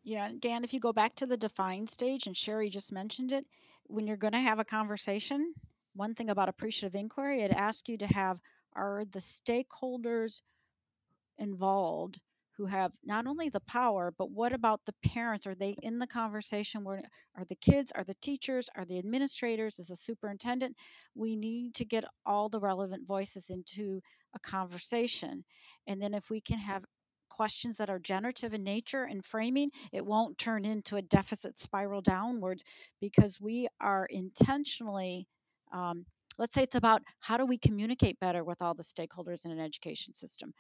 Yeah, 0.07 0.31
Dan, 0.39 0.65
if 0.65 0.75
you 0.75 0.81
go 0.81 0.93
back 0.93 1.17
to 1.17 1.27
the 1.27 1.37
define 1.39 1.87
stage, 1.87 2.27
and 2.27 2.37
Cheri 2.37 2.69
just 2.69 2.93
mentioned 2.93 3.33
it, 3.33 3.47
when 3.85 4.07
you're 4.07 4.19
going 4.19 4.35
to 4.35 4.39
have 4.39 4.59
a 4.59 4.65
conversation, 4.65 5.55
one 5.95 6.15
thing 6.15 6.29
about 6.29 6.51
appreciative 6.51 6.95
inquiry, 6.95 7.41
it 7.41 7.51
asks 7.51 7.89
you 7.89 7.97
to 7.99 8.07
have 8.07 8.39
are 8.75 9.05
the 9.13 9.21
stakeholders 9.21 10.41
involved 11.39 12.21
who 12.57 12.67
have 12.67 12.93
not 13.05 13.27
only 13.27 13.49
the 13.49 13.61
power, 13.61 14.13
but 14.17 14.31
what 14.31 14.53
about 14.53 14.81
the 14.85 14.95
parents? 15.05 15.47
Are 15.47 15.55
they 15.55 15.75
in 15.83 15.99
the 15.99 16.07
conversation? 16.07 16.85
Where 16.85 17.03
are 17.37 17.45
the 17.47 17.57
kids? 17.57 17.91
Are 17.95 18.05
the 18.05 18.15
teachers? 18.21 18.69
Are 18.77 18.85
the 18.85 18.99
administrators? 18.99 19.79
Is 19.79 19.89
the 19.89 19.97
superintendent? 19.97 20.77
We 21.15 21.35
need 21.35 21.75
to 21.77 21.85
get 21.85 22.05
all 22.27 22.49
the 22.49 22.61
relevant 22.61 23.07
voices 23.09 23.51
into 23.51 24.01
a 24.35 24.39
conversation. 24.39 25.45
And 25.87 26.01
then 26.01 26.15
if 26.15 26.31
we 26.31 26.41
can 26.41 26.59
have 26.59 26.85
questions 27.29 27.77
that 27.77 27.91
are 27.91 27.99
generative 27.99 28.55
in 28.55 28.63
nature 28.63 29.05
and 29.05 29.25
framing, 29.25 29.71
it 29.93 30.05
won't 30.05 30.39
turn 30.39 30.65
into 30.65 30.97
a 30.97 31.03
deficit 31.03 31.59
spiral 31.59 32.01
downwards 32.01 32.63
because 33.01 33.41
we 33.41 33.69
are 33.81 34.07
intentionally 34.07 35.27
um, 35.73 36.07
let's 36.39 36.55
say 36.55 36.63
it's 36.63 36.75
about 36.75 37.03
how 37.21 37.37
do 37.37 37.47
we 37.47 37.59
communicate 37.59 38.19
better 38.21 38.45
with 38.45 38.63
all 38.63 38.75
the 38.75 38.83
stakeholders 38.83 39.45
in 39.45 39.51
an 39.51 39.61
education 39.61 40.15
system. 40.15 40.53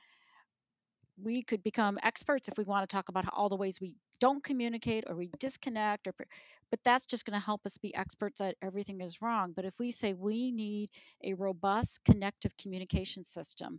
We 1.22 1.42
could 1.42 1.62
become 1.62 1.98
experts 2.02 2.48
if 2.48 2.58
we 2.58 2.64
want 2.64 2.88
to 2.88 2.92
talk 2.92 3.08
about 3.08 3.24
all 3.32 3.48
the 3.48 3.56
ways 3.56 3.80
we 3.80 3.94
don't 4.20 4.42
communicate 4.42 5.04
or 5.06 5.14
we 5.16 5.30
disconnect 5.38 6.06
or 6.06 6.14
but 6.70 6.80
that's 6.84 7.06
just 7.06 7.24
going 7.24 7.38
to 7.38 7.44
help 7.44 7.60
us 7.66 7.78
be 7.78 7.94
experts 7.94 8.40
at 8.40 8.56
everything 8.60 9.00
is 9.00 9.22
wrong. 9.22 9.52
But 9.54 9.64
if 9.64 9.78
we 9.78 9.92
say 9.92 10.12
we 10.12 10.50
need 10.50 10.90
a 11.22 11.34
robust 11.34 12.00
connective 12.04 12.56
communication 12.56 13.22
system 13.22 13.78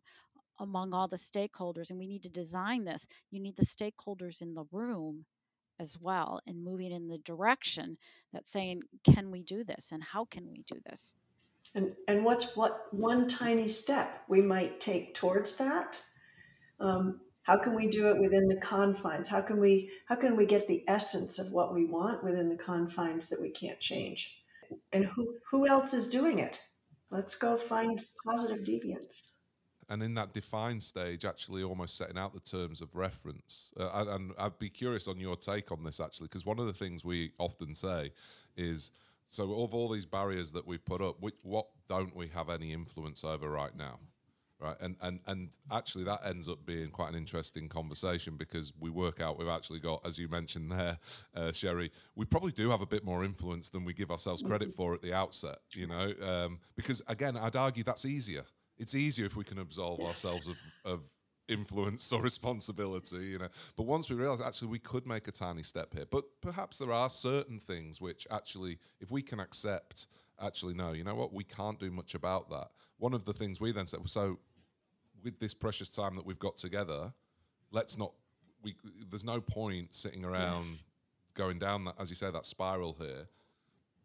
among 0.60 0.94
all 0.94 1.08
the 1.08 1.18
stakeholders 1.18 1.90
and 1.90 2.00
we 2.00 2.08
need 2.08 2.24
to 2.24 2.30
design 2.30 2.86
this 2.86 3.06
you 3.32 3.40
need 3.40 3.56
the 3.58 3.66
stakeholders 3.66 4.42
in 4.42 4.54
the 4.54 4.66
room 4.72 5.26
as 5.80 5.98
well 6.00 6.40
and 6.48 6.64
moving 6.64 6.92
in 6.92 7.08
the 7.08 7.18
direction 7.20 7.98
that's 8.32 8.52
saying 8.52 8.82
can 9.04 9.32
we 9.32 9.44
do 9.44 9.64
this 9.64 9.90
and 9.92 10.04
how 10.04 10.26
can 10.26 10.48
we 10.50 10.64
do 10.68 10.80
this 10.86 11.14
and 11.74 11.94
and 12.08 12.24
what's 12.24 12.56
what 12.56 12.88
one 12.92 13.28
tiny 13.28 13.70
step 13.70 14.24
we 14.28 14.42
might 14.42 14.80
take 14.80 15.16
towards 15.16 15.58
that? 15.58 16.02
Um, 16.80 17.22
how 17.44 17.58
can 17.58 17.76
we 17.76 17.88
do 17.88 18.10
it 18.10 18.20
within 18.20 18.48
the 18.48 18.60
confines? 18.60 19.30
How 19.30 19.42
can 19.42 19.60
we 19.60 19.90
how 20.08 20.16
can 20.16 20.36
we 20.36 20.46
get 20.46 20.68
the 20.68 20.84
essence 20.88 21.40
of 21.40 21.52
what 21.52 21.74
we 21.74 21.86
want 21.86 22.24
within 22.24 22.50
the 22.50 22.56
confines 22.56 23.30
that 23.30 23.42
we 23.42 23.50
can't 23.50 23.80
change? 23.80 24.42
And 24.92 25.06
who 25.06 25.36
who 25.52 25.68
else 25.68 25.94
is 25.94 26.10
doing 26.10 26.40
it? 26.40 26.60
Let's 27.10 27.36
go 27.36 27.58
find 27.58 28.02
positive 28.26 28.66
deviance. 28.66 29.32
And 29.88 30.02
in 30.02 30.16
that 30.16 30.34
define 30.34 30.82
stage, 30.82 31.26
actually 31.26 31.62
almost 31.62 31.98
setting 31.98 32.18
out 32.18 32.34
the 32.34 32.40
terms 32.40 32.82
of 32.82 32.96
reference. 32.96 33.72
Uh, 33.80 34.06
and, 34.10 34.34
I'd 34.38 34.58
be 34.58 34.70
curious 34.70 35.08
on 35.08 35.20
your 35.20 35.36
take 35.36 35.72
on 35.72 35.84
this, 35.84 36.00
actually, 36.00 36.28
because 36.28 36.46
one 36.46 36.60
of 36.60 36.66
the 36.66 36.74
things 36.74 37.06
we 37.06 37.32
often 37.38 37.76
say 37.76 38.12
is 38.58 38.92
so, 39.28 39.62
of 39.64 39.74
all 39.74 39.90
these 39.90 40.06
barriers 40.06 40.52
that 40.52 40.68
we've 40.68 40.84
put 40.84 41.02
up, 41.02 41.20
which, 41.20 41.36
what 41.42 41.68
don't 41.88 42.16
we 42.16 42.28
have 42.30 42.50
any 42.50 42.74
influence 42.74 43.24
over 43.24 43.50
right 43.50 43.76
now? 43.76 44.00
Right, 44.58 44.78
and, 44.80 44.96
and 45.02 45.20
and 45.28 45.58
actually 45.70 46.06
that 46.06 46.22
ends 46.26 46.48
up 46.48 46.66
being 46.66 46.90
quite 46.90 47.10
an 47.10 47.16
interesting 47.16 47.68
conversation 47.68 48.38
because 48.38 48.72
we 48.80 48.90
work 48.90 49.22
out 49.22 49.38
we've 49.38 49.50
actually 49.50 49.80
got, 49.80 50.06
as 50.06 50.18
you 50.18 50.30
mentioned 50.30 50.72
there, 50.72 50.98
uh, 51.36 51.52
Cheri, 51.52 51.92
we 52.16 52.24
probably 52.24 52.54
do 52.54 52.70
have 52.70 52.80
a 52.80 52.86
bit 52.86 53.04
more 53.04 53.26
influence 53.26 53.70
than 53.70 53.84
we 53.84 53.94
give 53.94 54.12
ourselves 54.12 54.42
credit 54.42 54.74
for 54.74 54.94
at 54.94 55.02
the 55.02 55.14
outset. 55.14 55.58
You 55.74 55.88
know, 55.88 56.14
um, 56.22 56.60
because 56.78 57.02
again, 57.10 57.36
I'd 57.36 57.58
argue 57.58 57.84
that's 57.84 58.06
easier 58.06 58.46
it's 58.78 58.96
easier 58.96 59.26
if 59.26 59.36
we 59.36 59.44
can 59.44 59.58
absolve 59.60 60.00
Yes. 60.00 60.08
ourselves 60.10 60.48
of, 60.48 60.58
of 60.84 61.04
influence 61.48 62.12
or 62.12 62.22
responsibility, 62.32 63.18
you 63.18 63.38
know. 63.40 63.48
But 63.76 63.84
once 63.84 64.10
we 64.10 64.16
realize 64.16 64.42
actually 64.42 64.70
we 64.70 64.80
could 64.80 65.06
make 65.06 65.28
a 65.28 65.32
tiny 65.32 65.64
step 65.64 65.94
here, 65.94 66.06
but 66.10 66.26
perhaps 66.42 66.78
there 66.78 66.92
are 66.92 67.10
certain 67.10 67.60
things 67.60 68.02
which 68.02 68.28
actually, 68.32 68.80
if 69.00 69.12
we 69.12 69.22
can 69.22 69.40
accept, 69.40 70.08
actually, 70.42 70.74
no, 70.74 70.92
you 70.94 71.04
know 71.04 71.16
what, 71.16 71.34
we 71.34 71.44
can't 71.44 71.80
do 71.80 71.92
much 71.92 72.16
about 72.16 72.50
that. 72.50 72.68
One 72.98 73.14
of 73.14 73.26
the 73.26 73.34
things 73.34 73.62
we 73.62 73.72
then 73.72 73.86
said, 73.86 74.00
so 74.10 74.40
with 75.24 75.40
this 75.40 75.54
precious 75.54 75.90
time 75.90 76.16
that 76.16 76.26
we've 76.26 76.40
got 76.40 76.56
together, 76.56 77.14
let's 77.72 77.98
not, 77.98 78.12
we, 78.62 78.76
there's 79.10 79.26
no 79.26 79.40
point 79.42 79.94
sitting 79.96 80.26
around 80.26 80.66
Yes. 80.66 80.84
going 81.34 81.60
down 81.60 81.86
that, 81.86 81.96
as 82.00 82.10
you 82.10 82.16
say, 82.16 82.32
that 82.32 82.46
spiral 82.46 82.96
here 83.00 83.28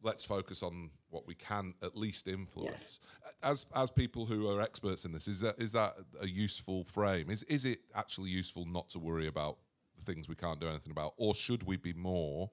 let's 0.02 0.24
focus 0.24 0.62
on 0.62 0.90
what 1.10 1.26
we 1.26 1.34
can 1.34 1.74
at 1.82 1.96
least 1.96 2.28
influence. 2.28 3.00
As 3.42 3.66
as 3.74 3.90
people 3.90 4.26
who 4.26 4.48
are 4.48 4.60
experts 4.60 5.04
in 5.04 5.12
this, 5.12 5.28
is 5.28 5.40
that 5.40 5.56
is 5.58 5.72
that 5.72 5.96
a 6.20 6.28
useful 6.28 6.84
frame? 6.84 7.30
Is 7.30 7.42
is 7.44 7.64
it 7.64 7.80
actually 7.94 8.30
useful 8.30 8.66
not 8.66 8.88
to 8.90 8.98
worry 8.98 9.26
about 9.26 9.58
the 9.98 10.04
things 10.04 10.28
we 10.28 10.34
can't 10.34 10.60
do 10.60 10.68
anything 10.68 10.90
about, 10.90 11.14
or 11.16 11.34
should 11.34 11.62
we 11.64 11.76
be 11.76 11.92
more 11.92 12.50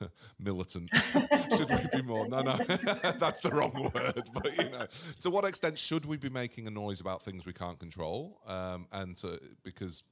militant? 0.38 0.90
should 1.56 1.68
we 1.68 1.98
be 1.98 2.02
more? 2.02 2.28
No, 2.28 2.42
no, 2.42 2.56
that's 3.18 3.40
the 3.40 3.50
wrong 3.52 3.90
word. 3.94 4.28
But 4.32 4.56
you 4.56 4.70
know, 4.70 4.86
to 5.20 5.30
what 5.30 5.44
extent 5.44 5.78
should 5.78 6.04
we 6.04 6.16
be 6.16 6.30
making 6.30 6.66
a 6.66 6.70
noise 6.70 7.00
about 7.00 7.22
things 7.22 7.46
we 7.46 7.52
can't 7.52 7.78
control? 7.78 8.40
Um, 8.46 8.86
and 8.92 9.16
to, 9.18 9.40
because, 9.62 10.02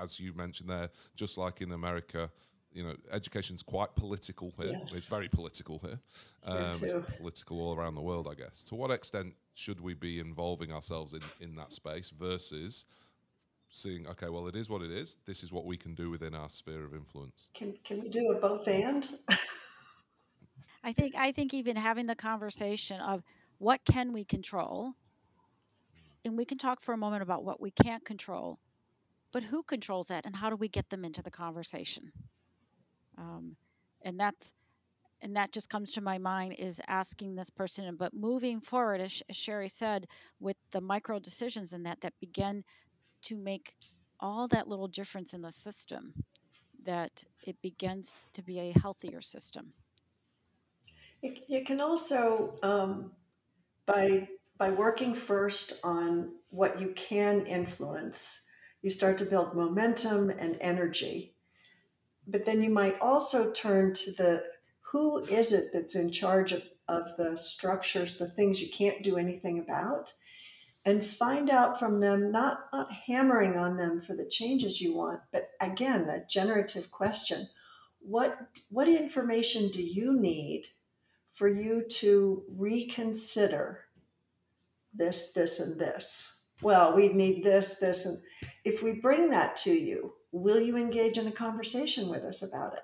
as 0.00 0.20
you 0.20 0.32
mentioned 0.34 0.70
there, 0.70 0.90
just 1.14 1.38
like 1.38 1.60
in 1.60 1.72
America, 1.72 2.30
you 2.72 2.82
know, 2.82 2.94
education's 3.10 3.62
quite 3.62 3.94
political 3.94 4.52
here. 4.58 4.72
Yes. 4.72 4.92
It's 4.92 5.06
very 5.06 5.28
political 5.28 5.78
here. 5.78 5.98
Um, 6.44 6.78
it's 6.82 6.94
political 7.16 7.60
all 7.60 7.74
around 7.74 7.94
the 7.94 8.02
world, 8.02 8.28
I 8.30 8.34
guess. 8.34 8.64
To 8.64 8.74
what 8.74 8.90
extent 8.90 9.34
should 9.54 9.80
we 9.80 9.94
be 9.94 10.18
involving 10.20 10.72
ourselves 10.72 11.14
in, 11.14 11.22
in 11.40 11.56
that 11.56 11.72
space 11.72 12.10
versus 12.10 12.84
seeing, 13.70 14.06
okay, 14.06 14.28
well, 14.28 14.46
it 14.46 14.56
is 14.56 14.68
what 14.68 14.82
it 14.82 14.90
is. 14.90 15.16
This 15.26 15.42
is 15.42 15.52
what 15.52 15.64
we 15.64 15.76
can 15.76 15.94
do 15.94 16.10
within 16.10 16.34
our 16.34 16.48
sphere 16.48 16.84
of 16.84 16.94
influence. 16.94 17.48
Can 17.54 17.74
can 17.84 18.00
we 18.00 18.08
do 18.08 18.30
a 18.32 18.34
both 18.34 18.68
and? 18.68 19.08
I 20.84 20.92
think 20.92 21.14
I 21.16 21.32
think 21.32 21.54
even 21.54 21.76
having 21.76 22.06
the 22.06 22.14
conversation 22.14 23.00
of 23.00 23.22
what 23.58 23.80
can 23.84 24.12
we 24.12 24.24
control, 24.24 24.92
and 26.24 26.36
we 26.36 26.44
can 26.44 26.58
talk 26.58 26.80
for 26.80 26.92
a 26.92 26.96
moment 26.96 27.22
about 27.22 27.42
what 27.42 27.60
we 27.60 27.70
can't 27.70 28.04
control, 28.04 28.58
but 29.32 29.42
who 29.42 29.62
controls 29.62 30.08
that, 30.08 30.26
and 30.26 30.36
how 30.36 30.50
do 30.50 30.56
we 30.56 30.68
get 30.68 30.88
them 30.90 31.04
into 31.04 31.22
the 31.22 31.30
conversation? 31.30 32.12
Um, 33.18 33.56
and 34.02 34.18
that's 34.18 34.52
and 35.22 35.34
that 35.36 35.50
just 35.50 35.70
comes 35.70 35.92
to 35.92 36.00
my 36.02 36.18
mind 36.18 36.56
is 36.58 36.80
asking 36.88 37.34
this 37.34 37.48
person. 37.48 37.96
But 37.98 38.12
moving 38.12 38.60
forward, 38.60 39.00
as, 39.00 39.22
Cheri 39.32 39.68
said, 39.68 40.06
with 40.40 40.56
the 40.72 40.80
micro 40.80 41.18
decisions 41.18 41.72
and 41.72 41.86
that 41.86 42.00
that 42.02 42.12
begin 42.20 42.62
to 43.22 43.36
make 43.36 43.74
all 44.20 44.46
that 44.48 44.68
little 44.68 44.88
difference 44.88 45.32
in 45.32 45.40
the 45.40 45.52
system, 45.52 46.12
that 46.84 47.24
it 47.46 47.56
begins 47.62 48.14
to 48.34 48.42
be 48.42 48.58
a 48.58 48.78
healthier 48.78 49.22
system. 49.22 49.72
It, 51.22 51.44
it 51.48 51.66
can 51.66 51.80
also 51.80 52.58
um, 52.62 53.12
by 53.86 54.28
by 54.58 54.70
working 54.70 55.14
first 55.14 55.80
on 55.84 56.32
what 56.50 56.80
you 56.80 56.92
can 56.96 57.44
influence, 57.46 58.46
you 58.82 58.90
start 58.90 59.18
to 59.18 59.24
build 59.24 59.54
momentum 59.54 60.30
and 60.30 60.56
energy. 60.60 61.35
But 62.26 62.44
then 62.44 62.62
you 62.62 62.70
might 62.70 63.00
also 63.00 63.52
turn 63.52 63.94
to 63.94 64.12
the 64.12 64.42
who 64.92 65.18
is 65.24 65.52
it 65.52 65.66
that's 65.72 65.94
in 65.94 66.10
charge 66.10 66.52
of, 66.52 66.62
of 66.88 67.16
the 67.16 67.36
structures, 67.36 68.18
the 68.18 68.28
things 68.28 68.62
you 68.62 68.70
can't 68.70 69.02
do 69.02 69.16
anything 69.16 69.58
about, 69.58 70.12
and 70.84 71.04
find 71.04 71.50
out 71.50 71.78
from 71.78 72.00
them, 72.00 72.30
not, 72.30 72.60
not 72.72 72.92
hammering 73.06 73.56
on 73.56 73.76
them 73.76 74.00
for 74.00 74.14
the 74.14 74.28
changes 74.28 74.80
you 74.80 74.96
want, 74.96 75.20
but 75.32 75.50
again, 75.60 76.08
a 76.08 76.24
generative 76.28 76.90
question. 76.90 77.48
What 78.00 78.38
what 78.70 78.88
information 78.88 79.68
do 79.70 79.82
you 79.82 80.18
need 80.18 80.66
for 81.34 81.48
you 81.48 81.84
to 81.88 82.42
reconsider 82.48 83.80
this, 84.96 85.32
this, 85.32 85.60
and 85.60 85.78
this. 85.78 86.40
Well, 86.62 86.96
we 86.96 87.12
need 87.12 87.44
this, 87.44 87.78
this, 87.78 88.06
and 88.06 88.18
if 88.64 88.82
we 88.82 88.92
bring 88.92 89.28
that 89.30 89.56
to 89.58 89.70
you, 89.70 90.14
will 90.38 90.60
you 90.60 90.76
engage 90.76 91.18
in 91.18 91.26
a 91.26 91.32
conversation 91.32 92.08
with 92.08 92.22
us 92.22 92.42
about 92.42 92.74
it? 92.74 92.80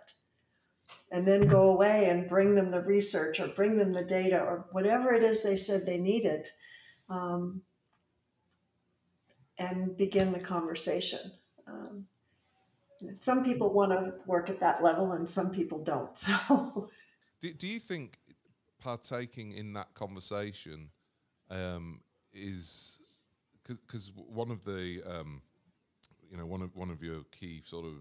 And 1.11 1.27
then 1.27 1.43
go 1.43 1.71
away 1.71 2.09
and 2.09 2.29
bring 2.29 2.55
them 2.55 2.71
the 2.71 2.81
research 2.81 3.39
or 3.39 3.49
bring 3.49 3.77
them 3.77 3.93
the 3.93 4.05
data 4.05 4.39
or 4.39 4.67
whatever 4.73 5.13
it 5.13 5.23
is 5.23 5.43
they 5.43 5.57
said 5.57 5.85
they 5.85 5.99
needed 5.99 6.49
um, 7.09 7.63
and 9.59 9.97
begin 9.97 10.33
the 10.33 10.41
conversation. 10.41 11.33
Um, 11.67 12.07
some 13.15 13.45
people 13.45 13.73
want 13.73 13.93
to 13.93 14.15
work 14.27 14.49
at 14.49 14.61
that 14.61 14.83
level 14.83 15.13
and 15.13 15.31
some 15.31 15.51
people 15.51 15.83
don't. 15.83 16.19
So 16.49 16.91
Do, 17.41 17.53
do 17.53 17.67
you 17.67 17.79
think 17.79 18.19
partaking 18.81 19.53
in 19.53 19.73
that 19.73 19.95
conversation 19.95 20.91
um, 21.51 22.01
is 22.33 22.99
because 23.67 24.13
one 24.15 24.51
of 24.51 24.65
the 24.65 25.03
um, 25.07 25.43
you 26.33 26.39
know 26.39 26.47
one 26.47 26.63
of 26.63 26.75
one 26.75 26.91
of 26.91 27.03
your 27.03 27.21
key 27.31 27.61
sort 27.65 27.85
of 27.85 27.93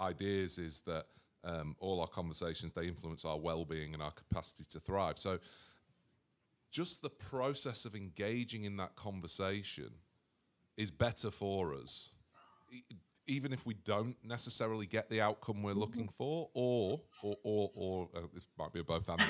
ideas 0.00 0.58
is 0.58 0.80
that 0.80 1.06
um, 1.44 1.76
all 1.78 2.00
our 2.00 2.08
conversations 2.08 2.72
they 2.72 2.86
influence 2.86 3.24
our 3.24 3.38
well-being 3.38 3.94
and 3.94 4.02
our 4.02 4.10
capacity 4.10 4.64
to 4.70 4.80
thrive. 4.80 5.18
So 5.18 5.38
just 6.70 7.00
the 7.02 7.10
process 7.10 7.84
of 7.84 7.94
engaging 7.94 8.64
in 8.64 8.76
that 8.78 8.96
conversation 8.96 9.90
is 10.76 10.90
better 10.90 11.30
for 11.30 11.74
us 11.74 12.10
even 13.26 13.52
if 13.52 13.64
we 13.66 13.74
don't 13.84 14.16
necessarily 14.24 14.86
get 14.86 15.08
the 15.08 15.20
outcome 15.20 15.62
we're 15.62 15.72
looking 15.72 16.08
for, 16.08 16.50
or 16.54 17.00
or 17.22 17.36
or, 17.42 17.70
or 17.74 18.08
uh, 18.16 18.20
this 18.34 18.48
might 18.58 18.72
be 18.72 18.80
a 18.80 18.84
both 18.84 19.08
and, 19.08 19.20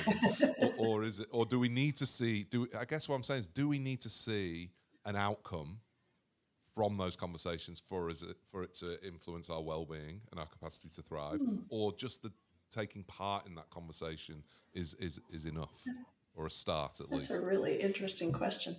or, 0.58 0.72
or 0.78 1.04
is 1.04 1.20
it, 1.20 1.28
or 1.30 1.44
do 1.44 1.58
we 1.58 1.68
need 1.68 1.96
to 1.96 2.06
see? 2.06 2.44
Do 2.44 2.66
I 2.78 2.84
guess 2.84 3.08
what 3.08 3.16
I'm 3.16 3.22
saying 3.22 3.40
is, 3.40 3.46
do 3.46 3.68
we 3.68 3.78
need 3.78 4.00
to 4.02 4.08
see 4.08 4.70
an 5.04 5.16
outcome 5.16 5.78
from 6.74 6.96
those 6.96 7.16
conversations 7.16 7.80
for 7.80 8.10
is 8.10 8.22
it 8.22 8.36
for 8.50 8.62
it 8.62 8.74
to 8.74 9.02
influence 9.06 9.50
our 9.50 9.62
well-being 9.62 10.20
and 10.30 10.40
our 10.40 10.46
capacity 10.46 10.88
to 10.94 11.02
thrive, 11.02 11.40
mm. 11.40 11.58
or 11.68 11.92
just 11.94 12.22
the 12.22 12.32
taking 12.70 13.04
part 13.04 13.46
in 13.46 13.54
that 13.54 13.70
conversation 13.70 14.42
is 14.74 14.94
is 14.94 15.20
is 15.30 15.46
enough, 15.46 15.84
or 16.34 16.46
a 16.46 16.50
start 16.50 17.00
at 17.00 17.10
That's 17.10 17.12
least? 17.12 17.28
That's 17.30 17.42
a 17.42 17.46
really 17.46 17.80
interesting 17.80 18.32
question. 18.32 18.76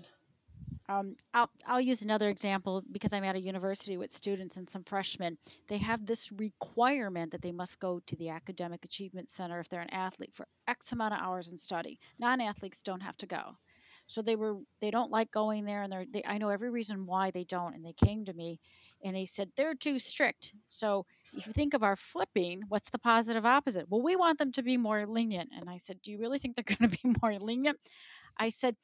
Um, 0.90 1.16
I'll, 1.34 1.50
I'll 1.66 1.82
use 1.82 2.02
another 2.02 2.30
example 2.30 2.84
because 2.92 3.14
I'm 3.14 3.24
at 3.24 3.36
a 3.36 3.40
university 3.40 3.96
with 3.96 4.12
students 4.12 4.58
and 4.58 4.70
some 4.70 4.84
freshmen. 4.84 5.38
They 5.68 5.78
have 5.78 6.06
this 6.06 6.30
requirement 6.34 7.32
that 7.32 7.42
they 7.42 7.54
must 7.54 7.80
go 7.80 8.02
to 8.06 8.16
the 8.18 8.30
Academic 8.30 8.84
Achievement 8.84 9.30
Center 9.30 9.60
if 9.60 9.70
they're 9.70 9.82
an 9.82 9.94
athlete 9.94 10.34
for 10.34 10.46
X 10.68 10.92
amount 10.92 11.14
of 11.14 11.22
hours 11.22 11.48
in 11.48 11.58
study. 11.58 12.00
Non 12.20 12.42
athletes 12.42 12.84
don't 12.84 13.00
have 13.00 13.18
to 13.18 13.26
go. 13.26 13.56
So 14.14 14.22
they 14.22 14.36
were 14.36 14.58
they 14.82 14.92
don't 14.92 15.12
like 15.12 15.32
going 15.32 15.66
there, 15.66 15.84
and 15.84 15.92
they're 15.92 16.06
they, 16.12 16.24
I 16.26 16.38
know 16.38 16.50
every 16.50 16.70
reason 16.70 17.06
why 17.08 17.32
they 17.32 17.44
don't. 17.46 17.76
And 17.76 17.86
they 17.86 17.94
came 17.94 18.26
to 18.26 18.34
me, 18.34 18.60
and 19.04 19.16
they 19.16 19.26
said 19.26 19.50
they're 19.58 19.76
too 19.76 20.00
strict. 20.00 20.54
So 20.70 21.06
if 21.34 21.48
you 21.48 21.54
think 21.54 21.74
of 21.74 21.84
our 21.84 21.96
flipping, 21.96 22.64
what's 22.70 22.90
the 22.92 23.00
positive 23.00 23.46
opposite? 23.46 23.90
Well, 23.90 24.02
we 24.04 24.16
want 24.16 24.38
them 24.38 24.52
to 24.54 24.64
be 24.64 24.78
more 24.78 25.06
lenient. 25.08 25.50
And 25.58 25.70
I 25.70 25.78
said, 25.78 26.02
do 26.02 26.12
you 26.12 26.20
really 26.20 26.40
think 26.40 26.56
they're 26.56 26.64
going 26.78 26.90
to 26.90 26.98
be 27.04 27.16
more 27.22 27.38
lenient? 27.40 27.80
I 28.38 28.50
said, 28.50 28.76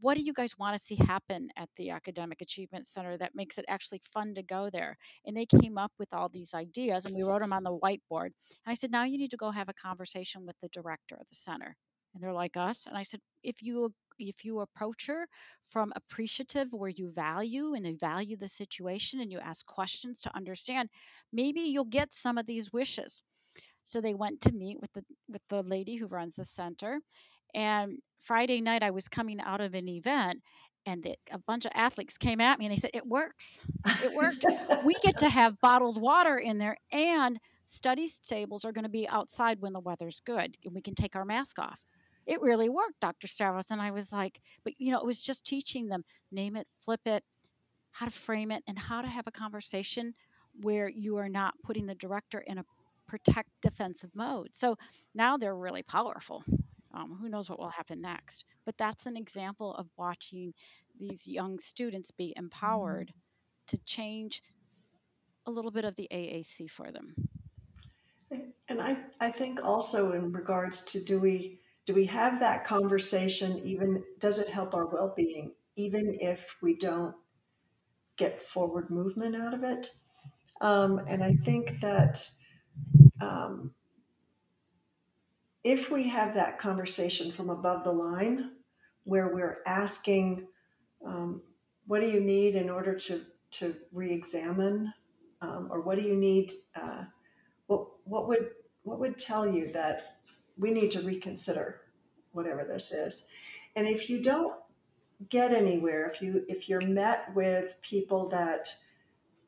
what 0.00 0.16
do 0.16 0.22
you 0.22 0.32
guys 0.32 0.58
want 0.58 0.76
to 0.78 0.82
see 0.84 0.96
happen 0.96 1.48
at 1.56 1.68
the 1.76 1.90
Academic 1.90 2.42
Achievement 2.42 2.86
Center 2.86 3.16
that 3.18 3.34
makes 3.34 3.58
it 3.58 3.64
actually 3.68 4.00
fun 4.12 4.34
to 4.34 4.42
go 4.42 4.70
there? 4.70 4.96
And 5.26 5.36
they 5.36 5.46
came 5.46 5.78
up 5.78 5.92
with 5.98 6.12
all 6.14 6.28
these 6.28 6.54
ideas 6.54 7.06
and 7.06 7.14
we 7.14 7.22
wrote 7.22 7.40
them 7.40 7.52
on 7.52 7.64
the 7.64 7.76
whiteboard. 7.78 8.26
And 8.26 8.68
I 8.68 8.74
said, 8.74 8.90
now 8.90 9.04
you 9.04 9.18
need 9.18 9.30
to 9.32 9.36
go 9.36 9.50
have 9.50 9.68
a 9.68 9.74
conversation 9.74 10.46
with 10.46 10.56
the 10.62 10.68
director 10.68 11.16
of 11.16 11.28
the 11.28 11.34
center. 11.34 11.76
And 12.14 12.22
they're 12.22 12.32
like 12.32 12.56
us. 12.56 12.84
And 12.86 12.96
I 12.96 13.02
said, 13.02 13.20
if 13.42 13.62
you 13.62 13.92
if 14.18 14.44
you 14.44 14.60
approach 14.60 15.06
her 15.06 15.26
from 15.66 15.92
appreciative 15.96 16.68
where 16.72 16.90
you 16.90 17.10
value 17.12 17.74
and 17.74 17.86
you 17.86 17.96
value 17.96 18.36
the 18.36 18.48
situation 18.48 19.20
and 19.20 19.32
you 19.32 19.38
ask 19.40 19.66
questions 19.66 20.20
to 20.22 20.36
understand, 20.36 20.88
maybe 21.32 21.60
you'll 21.62 21.84
get 21.84 22.14
some 22.14 22.38
of 22.38 22.46
these 22.46 22.72
wishes. 22.72 23.22
So 23.84 24.00
they 24.00 24.14
went 24.14 24.40
to 24.42 24.52
meet 24.52 24.80
with 24.80 24.92
the 24.94 25.04
with 25.28 25.42
the 25.48 25.62
lady 25.62 25.96
who 25.96 26.08
runs 26.08 26.36
the 26.36 26.44
center 26.44 27.00
and 27.54 27.98
Friday 28.22 28.60
night, 28.60 28.82
I 28.82 28.90
was 28.90 29.08
coming 29.08 29.40
out 29.40 29.60
of 29.60 29.74
an 29.74 29.88
event 29.88 30.42
and 30.86 31.02
the, 31.02 31.16
a 31.32 31.38
bunch 31.38 31.64
of 31.64 31.72
athletes 31.74 32.18
came 32.18 32.40
at 32.40 32.58
me 32.58 32.66
and 32.66 32.74
they 32.74 32.80
said, 32.80 32.90
It 32.94 33.06
works. 33.06 33.62
It 34.02 34.14
worked. 34.14 34.44
we 34.84 34.94
get 35.02 35.18
to 35.18 35.28
have 35.30 35.60
bottled 35.60 36.00
water 36.00 36.38
in 36.38 36.58
there 36.58 36.76
and 36.92 37.38
study 37.66 38.10
tables 38.28 38.64
are 38.64 38.72
going 38.72 38.84
to 38.84 38.90
be 38.90 39.08
outside 39.08 39.60
when 39.60 39.72
the 39.72 39.80
weather's 39.80 40.20
good 40.26 40.56
and 40.64 40.74
we 40.74 40.82
can 40.82 40.94
take 40.94 41.16
our 41.16 41.24
mask 41.24 41.58
off. 41.58 41.80
It 42.26 42.42
really 42.42 42.68
worked, 42.68 43.00
Dr. 43.00 43.26
Stavros. 43.26 43.70
And 43.70 43.80
I 43.80 43.90
was 43.90 44.12
like, 44.12 44.40
But 44.64 44.74
you 44.78 44.92
know, 44.92 44.98
it 44.98 45.06
was 45.06 45.22
just 45.22 45.46
teaching 45.46 45.88
them 45.88 46.04
name 46.32 46.56
it, 46.56 46.66
flip 46.84 47.00
it, 47.06 47.24
how 47.90 48.06
to 48.06 48.12
frame 48.12 48.50
it, 48.50 48.62
and 48.66 48.78
how 48.78 49.00
to 49.00 49.08
have 49.08 49.26
a 49.26 49.32
conversation 49.32 50.14
where 50.62 50.88
you 50.88 51.16
are 51.16 51.28
not 51.28 51.54
putting 51.62 51.86
the 51.86 51.94
director 51.94 52.40
in 52.40 52.58
a 52.58 52.64
protect 53.06 53.48
defensive 53.62 54.10
mode. 54.14 54.48
So 54.52 54.76
now 55.14 55.36
they're 55.36 55.56
really 55.56 55.82
powerful. 55.82 56.42
Um, 56.92 57.18
who 57.20 57.28
knows 57.28 57.48
what 57.50 57.58
will 57.58 57.68
happen 57.68 58.00
next? 58.00 58.44
But 58.64 58.76
that's 58.78 59.06
an 59.06 59.16
example 59.16 59.74
of 59.74 59.86
watching 59.96 60.54
these 60.98 61.26
young 61.26 61.58
students 61.58 62.10
be 62.10 62.32
empowered 62.36 63.12
to 63.68 63.78
change 63.84 64.42
a 65.46 65.50
little 65.50 65.70
bit 65.70 65.84
of 65.84 65.94
the 65.96 66.08
AAC 66.10 66.70
for 66.70 66.90
them. 66.90 67.14
And 68.68 68.82
I, 68.82 68.96
I 69.20 69.30
think 69.30 69.62
also 69.62 70.12
in 70.12 70.32
regards 70.32 70.84
to 70.86 71.04
do 71.04 71.20
we 71.20 71.60
do 71.86 71.94
we 71.94 72.06
have 72.06 72.40
that 72.40 72.64
conversation 72.64 73.58
even 73.64 74.02
does 74.18 74.38
it 74.38 74.48
help 74.48 74.74
our 74.74 74.86
well-being 74.86 75.54
even 75.76 76.16
if 76.20 76.56
we 76.60 76.76
don't 76.76 77.14
get 78.16 78.40
forward 78.42 78.90
movement 78.90 79.36
out 79.36 79.54
of 79.54 79.62
it? 79.62 79.90
Um, 80.60 81.00
and 81.06 81.22
i 81.22 81.32
think 81.32 81.80
that 81.80 82.26
um, 83.20 83.72
if 85.64 85.90
we 85.90 86.08
have 86.08 86.34
that 86.34 86.58
conversation 86.58 87.32
from 87.32 87.50
above 87.50 87.84
the 87.84 87.92
line 87.92 88.52
where 89.04 89.34
we're 89.34 89.58
asking 89.66 90.46
um, 91.04 91.42
what 91.86 92.00
do 92.00 92.08
you 92.08 92.20
need 92.20 92.54
in 92.54 92.70
order 92.70 92.94
to 92.94 93.20
to 93.50 93.74
re-examine 93.92 94.92
um, 95.40 95.68
or 95.70 95.80
what 95.82 95.96
do 95.96 96.02
you 96.02 96.16
need 96.16 96.50
uh, 96.74 97.04
what 97.66 97.86
what 98.04 98.28
would 98.28 98.50
what 98.82 98.98
would 98.98 99.18
tell 99.18 99.46
you 99.46 99.70
that 99.72 100.15
we 100.58 100.70
need 100.70 100.90
to 100.92 101.02
reconsider 101.02 101.80
whatever 102.32 102.64
this 102.64 102.92
is. 102.92 103.28
And 103.74 103.86
if 103.86 104.08
you 104.08 104.22
don't 104.22 104.54
get 105.30 105.52
anywhere 105.52 106.06
if 106.06 106.20
you 106.20 106.44
if 106.48 106.68
you're 106.68 106.86
met 106.86 107.34
with 107.34 107.74
people 107.80 108.28
that 108.28 108.68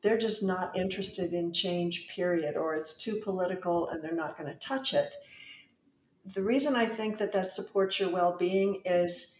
they're 0.01 0.17
just 0.17 0.41
not 0.41 0.75
interested 0.75 1.33
in 1.33 1.53
change 1.53 2.07
period 2.07 2.55
or 2.55 2.73
it's 2.73 2.97
too 2.97 3.19
political 3.23 3.87
and 3.89 4.03
they're 4.03 4.15
not 4.15 4.37
going 4.37 4.51
to 4.51 4.59
touch 4.59 4.93
it 4.93 5.13
the 6.25 6.41
reason 6.41 6.75
I 6.75 6.85
think 6.85 7.19
that 7.19 7.33
that 7.33 7.53
supports 7.53 7.99
your 7.99 8.09
well-being 8.09 8.81
is 8.83 9.39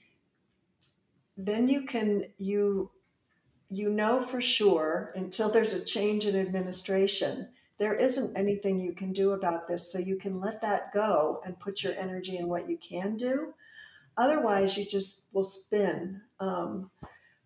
then 1.36 1.68
you 1.68 1.86
can 1.86 2.26
you 2.38 2.92
you 3.72 3.90
know 3.90 4.22
for 4.22 4.40
sure 4.40 5.12
until 5.16 5.50
there's 5.50 5.74
a 5.74 5.84
change 5.84 6.28
in 6.28 6.36
administration 6.36 7.50
there 7.80 7.96
isn't 7.96 8.38
anything 8.38 8.80
you 8.80 8.92
can 8.92 9.14
do 9.14 9.32
about 9.32 9.68
this 9.68 9.92
so 9.92 10.00
you 10.00 10.18
can 10.18 10.40
let 10.40 10.62
that 10.62 10.94
go 10.94 11.42
and 11.46 11.60
put 11.60 11.82
your 11.82 11.94
energy 11.94 12.38
in 12.38 12.50
what 12.50 12.70
you 12.70 12.78
can 12.78 13.16
do. 13.16 13.54
Otherwise 14.18 14.78
you 14.78 14.86
just 14.86 15.34
will 15.34 15.46
spin 15.46 16.22
um, 16.40 16.92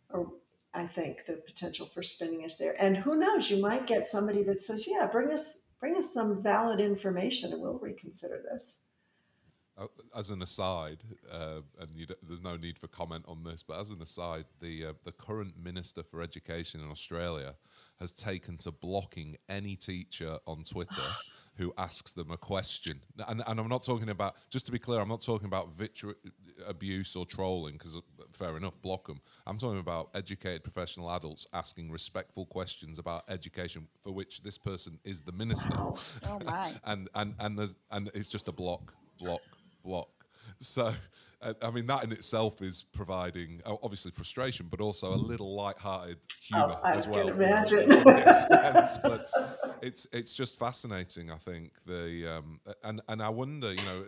or 0.10 0.32
i 0.74 0.88
think 0.88 1.26
the 1.28 1.34
potential 1.34 1.86
for 1.86 2.02
spinning 2.02 2.44
is 2.44 2.58
there. 2.58 2.76
And 2.82 2.98
who 2.98 3.16
knows 3.16 3.52
you 3.52 3.62
might 3.62 3.86
get 3.86 4.08
somebody 4.08 4.44
that 4.44 4.64
says 4.64 4.88
yeah 4.88 5.06
bring 5.06 5.32
us 5.32 5.60
bring 5.80 5.96
us 5.96 6.12
some 6.14 6.42
valid 6.42 6.80
information 6.80 7.54
and 7.54 7.62
we'll 7.62 7.78
reconsider 7.78 8.42
this 8.52 8.78
uh, 9.78 9.88
as 10.16 10.30
an 10.30 10.42
aside, 10.42 11.00
uh, 11.32 11.62
and 11.80 11.90
there's 12.22 12.44
no 12.44 12.56
need 12.56 12.78
for 12.78 12.88
comment 12.88 13.26
on 13.28 13.44
this, 13.44 13.64
but 13.64 13.80
as 13.80 13.90
an 13.90 14.02
aside, 14.02 14.46
the 14.62 14.86
uh, 14.86 14.94
the 15.04 15.12
current 15.12 15.54
minister 15.58 16.04
for 16.04 16.22
education 16.22 16.80
in 16.82 16.90
Australia 16.92 17.56
has 18.00 18.14
taken 18.14 18.58
to 18.58 18.72
blocking 18.72 19.38
any 19.48 19.76
teacher 19.76 20.38
on 20.46 20.64
Twitter 20.64 21.02
who 21.56 21.74
asks 21.78 22.14
them 22.14 22.32
a 22.32 22.38
question. 22.38 23.00
And, 23.28 23.42
and 23.48 23.60
I'm 23.60 23.70
not 23.70 23.84
talking 23.84 24.10
about, 24.10 24.36
just 24.50 24.66
to 24.66 24.72
be 24.72 24.80
clear, 24.80 25.00
I'm 25.00 25.08
not 25.08 25.22
talking 25.22 25.48
about 25.48 25.76
vitru- 25.78 26.16
abuse 26.68 27.16
or 27.16 27.26
trolling, 27.26 27.74
because 27.74 27.96
uh, 27.96 28.02
fair 28.34 28.58
enough, 28.58 28.82
block 28.82 29.08
them. 29.08 29.22
I'm 29.48 29.58
talking 29.58 29.80
about 29.80 30.10
educated 30.14 30.64
professional 30.64 31.10
adults 31.12 31.48
asking 31.54 31.92
respectful 31.92 32.46
questions 32.46 33.00
about 33.00 33.24
education 33.30 33.88
for 34.02 34.12
which 34.12 34.44
this 34.44 34.58
person 34.58 35.00
is 35.04 35.22
the 35.22 35.32
minister. 35.32 35.76
Oh, 35.78 36.40
my. 36.46 36.74
and, 36.86 37.10
and, 37.16 37.36
and, 37.40 37.58
there's, 37.58 37.76
and 37.92 38.12
it's 38.14 38.30
just 38.30 38.48
a 38.50 38.52
block, 38.52 38.94
block 39.20 39.42
block. 39.84 40.10
So, 40.60 40.94
I 41.62 41.72
mean, 41.72 41.88
that 41.88 42.04
in 42.04 42.12
itself 42.12 42.62
is 42.62 42.84
providing 42.84 43.62
obviously 43.66 44.12
frustration, 44.12 44.68
but 44.70 44.80
also 44.80 45.14
a 45.14 45.16
little 45.16 45.56
light-hearted 45.56 46.18
humour 46.42 46.80
oh, 46.84 46.88
as 46.88 47.08
well. 47.08 47.28
Can 47.28 47.42
imagine. 47.42 47.92
expense, 47.92 48.98
but 49.04 49.30
it's 49.82 50.08
it's 50.14 50.34
just 50.34 50.58
fascinating. 50.58 51.32
I 51.32 51.38
think 51.38 51.74
the 51.86 52.38
um, 52.38 52.60
and 52.84 53.02
and 53.10 53.22
I 53.22 53.30
wonder, 53.30 53.72
you 53.72 53.84
know, 53.84 54.06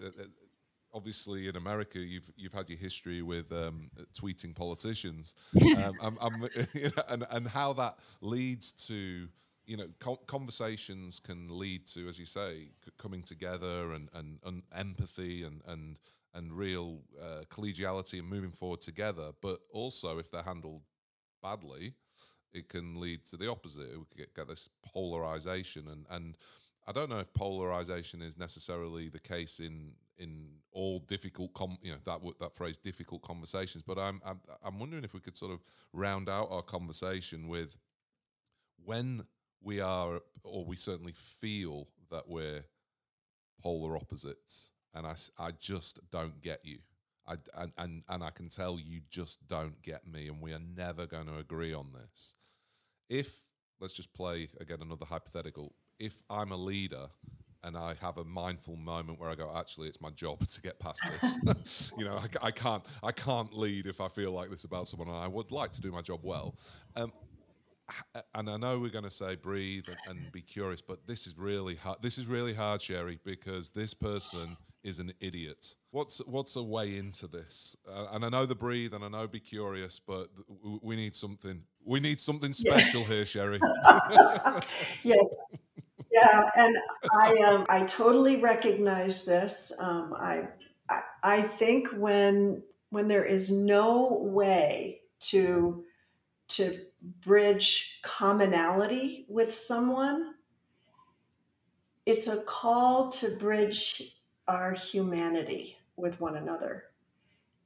obviously 0.95 1.49
in 1.49 1.57
America 1.57 1.99
you've 1.99 2.31
you've 2.37 2.53
had 2.53 2.69
your 2.69 2.79
history 2.79 3.21
with 3.21 3.51
um, 3.51 3.91
tweeting 4.13 4.55
politicians, 4.55 5.35
um, 5.61 5.93
I'm, 6.01 6.17
I'm, 6.21 6.41
you 6.73 6.83
know, 6.83 7.03
and 7.09 7.25
and 7.29 7.47
how 7.47 7.73
that 7.73 7.99
leads 8.21 8.71
to 8.87 9.27
you 9.65 9.77
know, 9.77 9.87
conversations 10.27 11.19
can 11.19 11.47
lead 11.49 11.87
to, 11.87 12.07
as 12.07 12.19
you 12.19 12.25
say, 12.25 12.69
coming 12.97 13.23
together 13.23 13.93
and, 13.93 14.09
and, 14.13 14.39
and, 14.43 14.63
empathy 14.75 15.43
and 15.43 15.61
and 15.67 15.99
and 16.33 16.51
real 16.51 16.99
uh, 17.21 17.43
collegiality 17.49 18.19
and 18.19 18.27
moving 18.27 18.51
forward 18.51 18.81
together. 18.81 19.31
But 19.41 19.59
also, 19.71 20.19
if 20.19 20.29
they're 20.29 20.43
handled 20.43 20.81
badly, 21.41 21.93
it 22.53 22.69
can 22.69 22.99
lead 22.99 23.23
to 23.25 23.37
the 23.37 23.49
opposite. 23.49 23.89
We 23.91 24.05
could 24.05 24.17
get, 24.17 24.35
get 24.35 24.47
this 24.47 24.69
polarization, 24.85 25.87
and 25.87 26.05
and 26.09 26.37
I 26.87 26.91
don't 26.91 27.09
know 27.09 27.19
if 27.19 27.33
polarization 27.33 28.21
is 28.21 28.37
necessarily 28.37 29.09
the 29.09 29.19
case 29.19 29.59
in 29.59 29.93
in 30.17 30.47
all 30.71 30.99
difficult, 30.99 31.53
com- 31.53 31.77
you 31.81 31.91
know, 31.91 31.97
that 32.05 32.19
that 32.39 32.55
phrase 32.55 32.77
difficult 32.77 33.21
conversations. 33.21 33.83
But 33.83 33.97
I'm, 33.97 34.21
I'm 34.25 34.39
I'm 34.63 34.79
wondering 34.79 35.03
if 35.03 35.13
we 35.13 35.19
could 35.19 35.37
sort 35.37 35.51
of 35.51 35.61
round 35.93 36.29
out 36.29 36.49
our 36.51 36.61
conversation 36.61 37.47
with 37.47 37.77
when 38.83 39.23
we 39.61 39.79
are, 39.79 40.21
or 40.43 40.65
we 40.65 40.75
certainly 40.75 41.13
feel 41.13 41.87
that 42.11 42.27
we're 42.27 42.63
polar 43.61 43.97
opposites, 43.97 44.71
and 44.93 45.05
I 45.07 45.15
I 45.39 45.51
just 45.51 45.99
don't 46.11 46.41
get 46.41 46.59
you. 46.63 46.79
I, 47.27 47.37
and, 47.55 47.73
and 47.77 48.03
and 48.07 48.23
I 48.23 48.29
can 48.29 48.49
tell 48.49 48.79
you 48.79 49.01
just 49.09 49.47
don't 49.47 49.81
get 49.81 50.07
me, 50.07 50.27
and 50.27 50.41
we 50.41 50.53
are 50.53 50.59
never 50.59 51.05
going 51.07 51.27
to 51.27 51.37
agree 51.37 51.73
on 51.73 51.91
this. 51.93 52.35
If 53.09 53.45
let's 53.79 53.93
just 53.93 54.13
play 54.13 54.49
again 54.59 54.79
another 54.81 55.05
hypothetical. 55.05 55.73
If 55.99 56.21
I'm 56.29 56.51
a 56.51 56.57
leader 56.57 57.07
and 57.63 57.77
I 57.77 57.95
have 58.01 58.17
a 58.17 58.23
mindful 58.23 58.75
moment 58.75 59.19
where 59.19 59.29
I 59.29 59.35
go, 59.35 59.51
actually, 59.55 59.87
it's 59.87 60.01
my 60.01 60.11
job 60.11 60.45
to 60.45 60.61
get 60.61 60.79
past 60.79 60.99
this. 61.21 61.91
you 61.97 62.05
know, 62.05 62.17
I, 62.17 62.47
I, 62.47 62.51
can't, 62.51 62.83
I 63.03 63.11
can't 63.11 63.53
lead 63.57 63.87
if 63.87 64.01
I 64.01 64.07
feel 64.07 64.31
like 64.31 64.49
this 64.49 64.65
about 64.65 64.87
someone, 64.87 65.09
and 65.09 65.17
I 65.17 65.27
would 65.27 65.51
like 65.51 65.71
to 65.71 65.81
do 65.81 65.91
my 65.91 66.01
job 66.01 66.19
well. 66.23 66.55
Um, 66.95 67.11
and 68.33 68.49
I 68.49 68.57
know 68.57 68.79
we're 68.79 68.89
going 68.89 69.03
to 69.03 69.11
say 69.11 69.35
breathe 69.35 69.85
and, 69.87 69.97
and, 70.07 70.31
be 70.31 70.41
curious, 70.41 70.81
but 70.81 71.05
this 71.05 71.27
is 71.27 71.37
really 71.37 71.75
hard. 71.75 71.97
This 72.01 72.17
is 72.17 72.25
really 72.25 72.53
hard, 72.53 72.81
Cheri, 72.81 73.19
because 73.23 73.71
this 73.71 73.93
person 73.93 74.57
is 74.83 74.99
an 74.99 75.13
idiot. 75.19 75.75
What's 75.91 76.19
what's 76.25 76.55
a 76.55 76.63
way 76.63 76.97
into 76.97 77.27
this? 77.27 77.75
Uh, 77.87 78.07
and 78.11 78.25
I 78.25 78.29
know 78.29 78.45
the 78.45 78.55
breathe, 78.55 78.93
and 78.93 79.03
I 79.03 79.09
know 79.09 79.27
be 79.27 79.39
curious, 79.39 79.99
but 79.99 80.29
we 80.81 80.95
need 80.95 81.15
something. 81.15 81.61
We 81.83 81.99
need 81.99 82.19
something 82.19 82.53
special 82.53 83.01
yeah. 83.01 83.07
here, 83.07 83.25
Cheri. 83.25 83.59
yes, 85.03 85.35
yeah, 86.11 86.49
and 86.55 86.77
I 87.13 87.35
um, 87.47 87.65
I 87.67 87.83
totally 87.83 88.37
recognize 88.37 89.25
this. 89.25 89.73
Um, 89.79 90.13
I, 90.17 90.47
I 90.89 91.01
I 91.23 91.41
think 91.41 91.89
when 91.89 92.63
when 92.89 93.07
there 93.07 93.25
is 93.25 93.51
no 93.51 94.19
way 94.21 95.01
to 95.31 95.83
to 96.47 96.79
bridge 97.21 97.99
commonality 98.01 99.25
with 99.29 99.53
someone, 99.53 100.33
it's 102.05 102.27
a 102.27 102.41
call 102.43 103.11
to 103.11 103.35
bridge 103.37 104.15
our 104.47 104.73
humanity 104.73 105.77
with 105.95 106.19
one 106.19 106.35
another, 106.35 106.85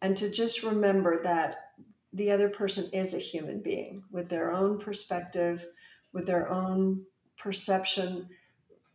and 0.02 0.16
to 0.18 0.30
just 0.30 0.64
remember 0.64 1.22
that 1.24 1.72
the 2.14 2.32
other 2.32 2.50
person 2.50 2.90
is 2.94 3.14
a 3.14 3.20
human 3.20 3.60
being 3.62 4.04
with 4.12 4.30
their 4.30 4.52
own 4.52 4.80
perspective, 4.80 5.66
with 6.14 6.26
their 6.26 6.50
own 6.50 7.04
perception 7.38 8.28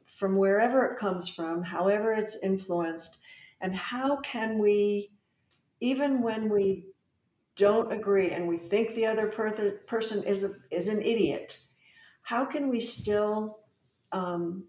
from 0.06 0.36
wherever 0.36 0.86
it 0.86 0.98
comes 0.98 1.28
from, 1.28 1.62
however 1.62 2.12
it's 2.12 2.42
influenced, 2.42 3.18
and 3.60 3.74
how 3.74 4.16
can 4.18 4.58
we, 4.58 5.10
even 5.80 6.22
when 6.22 6.48
we 6.48 6.86
don't 7.56 7.92
agree 7.92 8.30
and 8.30 8.48
we 8.48 8.56
think 8.56 8.94
the 8.94 9.06
other 9.06 9.28
per- 9.28 9.78
person 9.86 10.24
is 10.24 10.44
a, 10.44 10.50
is 10.70 10.88
an 10.88 11.00
idiot, 11.02 11.58
how 12.22 12.44
can 12.44 12.68
we 12.68 12.80
still 12.80 13.58
um, 14.12 14.64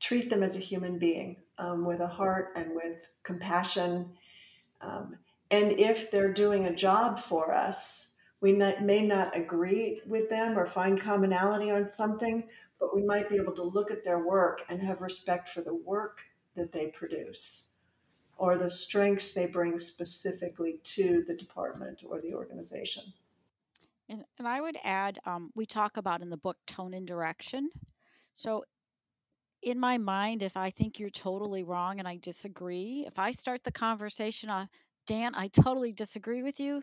treat 0.00 0.28
them 0.28 0.42
as 0.42 0.56
a 0.56 0.60
human 0.60 0.98
being 0.98 1.36
um, 1.58 1.84
with 1.84 2.00
a 2.00 2.06
heart 2.06 2.52
and 2.56 2.74
with 2.74 3.08
compassion? 3.22 4.10
Um, 4.80 5.16
and 5.50 5.72
if 5.72 6.10
they're 6.10 6.32
doing 6.32 6.66
a 6.66 6.74
job 6.74 7.18
for 7.18 7.54
us, 7.54 8.14
we 8.40 8.52
not, 8.52 8.82
may 8.82 9.04
not 9.04 9.36
agree 9.36 10.02
with 10.06 10.28
them 10.28 10.58
or 10.58 10.66
find 10.66 11.00
commonality 11.00 11.70
on 11.70 11.90
something, 11.90 12.44
but 12.78 12.94
we 12.94 13.02
might 13.02 13.28
be 13.28 13.36
able 13.36 13.54
to 13.54 13.62
look 13.62 13.90
at 13.90 14.04
their 14.04 14.24
work 14.24 14.64
and 14.68 14.82
have 14.82 15.00
respect 15.00 15.48
for 15.48 15.62
the 15.62 15.74
work 15.74 16.24
that 16.54 16.72
they 16.72 16.88
produce 16.88 17.67
or 18.38 18.56
the 18.56 18.70
strengths 18.70 19.34
they 19.34 19.46
bring 19.46 19.78
specifically 19.80 20.80
to 20.84 21.24
the 21.26 21.34
department 21.34 22.02
or 22.08 22.20
the 22.20 22.32
organization. 22.32 23.02
And, 24.08 24.24
and 24.38 24.48
I 24.48 24.60
would 24.60 24.78
add, 24.84 25.18
um, 25.26 25.50
we 25.54 25.66
talk 25.66 25.96
about 25.96 26.22
in 26.22 26.30
the 26.30 26.36
book 26.36 26.56
tone 26.66 26.94
and 26.94 27.06
direction. 27.06 27.68
So, 28.32 28.64
in 29.60 29.78
my 29.78 29.98
mind, 29.98 30.44
if 30.44 30.56
I 30.56 30.70
think 30.70 31.00
you're 31.00 31.10
totally 31.10 31.64
wrong 31.64 31.98
and 31.98 32.06
I 32.06 32.16
disagree, 32.22 33.04
if 33.08 33.18
I 33.18 33.32
start 33.32 33.64
the 33.64 33.72
conversation 33.72 34.48
on, 34.48 34.68
Dan, 35.08 35.34
I 35.34 35.48
totally 35.48 35.90
disagree 35.90 36.44
with 36.44 36.60
you, 36.60 36.80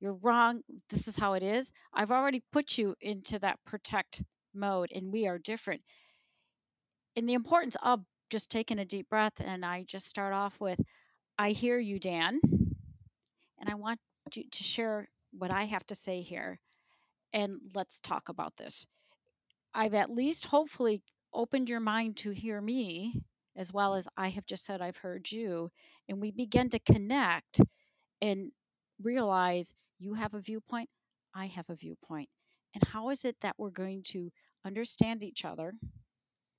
you're 0.00 0.18
wrong, 0.22 0.60
this 0.90 1.08
is 1.08 1.16
how 1.16 1.32
it 1.32 1.42
is, 1.42 1.72
I've 1.94 2.10
already 2.10 2.42
put 2.52 2.76
you 2.76 2.94
into 3.00 3.38
that 3.38 3.58
protect 3.64 4.22
mode 4.52 4.92
and 4.94 5.10
we 5.10 5.26
are 5.26 5.38
different. 5.38 5.80
And 7.16 7.26
the 7.26 7.34
importance 7.34 7.76
of 7.82 8.04
just 8.30 8.50
taking 8.50 8.78
a 8.78 8.84
deep 8.84 9.08
breath 9.10 9.34
and 9.40 9.64
I 9.64 9.84
just 9.84 10.06
start 10.06 10.32
off 10.32 10.58
with 10.60 10.80
I 11.38 11.50
hear 11.50 11.78
you 11.78 11.98
Dan 11.98 12.40
and 13.60 13.68
I 13.68 13.74
want 13.74 14.00
you 14.34 14.44
to 14.50 14.64
share 14.64 15.08
what 15.32 15.50
I 15.50 15.64
have 15.64 15.86
to 15.88 15.94
say 15.94 16.22
here 16.22 16.58
and 17.32 17.60
let's 17.74 18.00
talk 18.00 18.28
about 18.28 18.56
this. 18.56 18.86
I've 19.74 19.94
at 19.94 20.10
least 20.10 20.46
hopefully 20.46 21.02
opened 21.32 21.68
your 21.68 21.80
mind 21.80 22.16
to 22.18 22.30
hear 22.30 22.60
me 22.60 23.14
as 23.56 23.72
well 23.72 23.94
as 23.94 24.08
I 24.16 24.28
have 24.30 24.46
just 24.46 24.64
said 24.64 24.80
I've 24.80 24.96
heard 24.96 25.30
you 25.30 25.70
and 26.08 26.20
we 26.20 26.30
begin 26.30 26.70
to 26.70 26.78
connect 26.80 27.60
and 28.22 28.52
realize 29.02 29.74
you 29.98 30.14
have 30.14 30.34
a 30.34 30.40
viewpoint, 30.40 30.88
I 31.34 31.46
have 31.46 31.68
a 31.70 31.76
viewpoint. 31.76 32.28
And 32.74 32.84
how 32.84 33.10
is 33.10 33.24
it 33.24 33.36
that 33.42 33.56
we're 33.58 33.70
going 33.70 34.02
to 34.08 34.30
understand 34.64 35.22
each 35.22 35.44
other? 35.44 35.74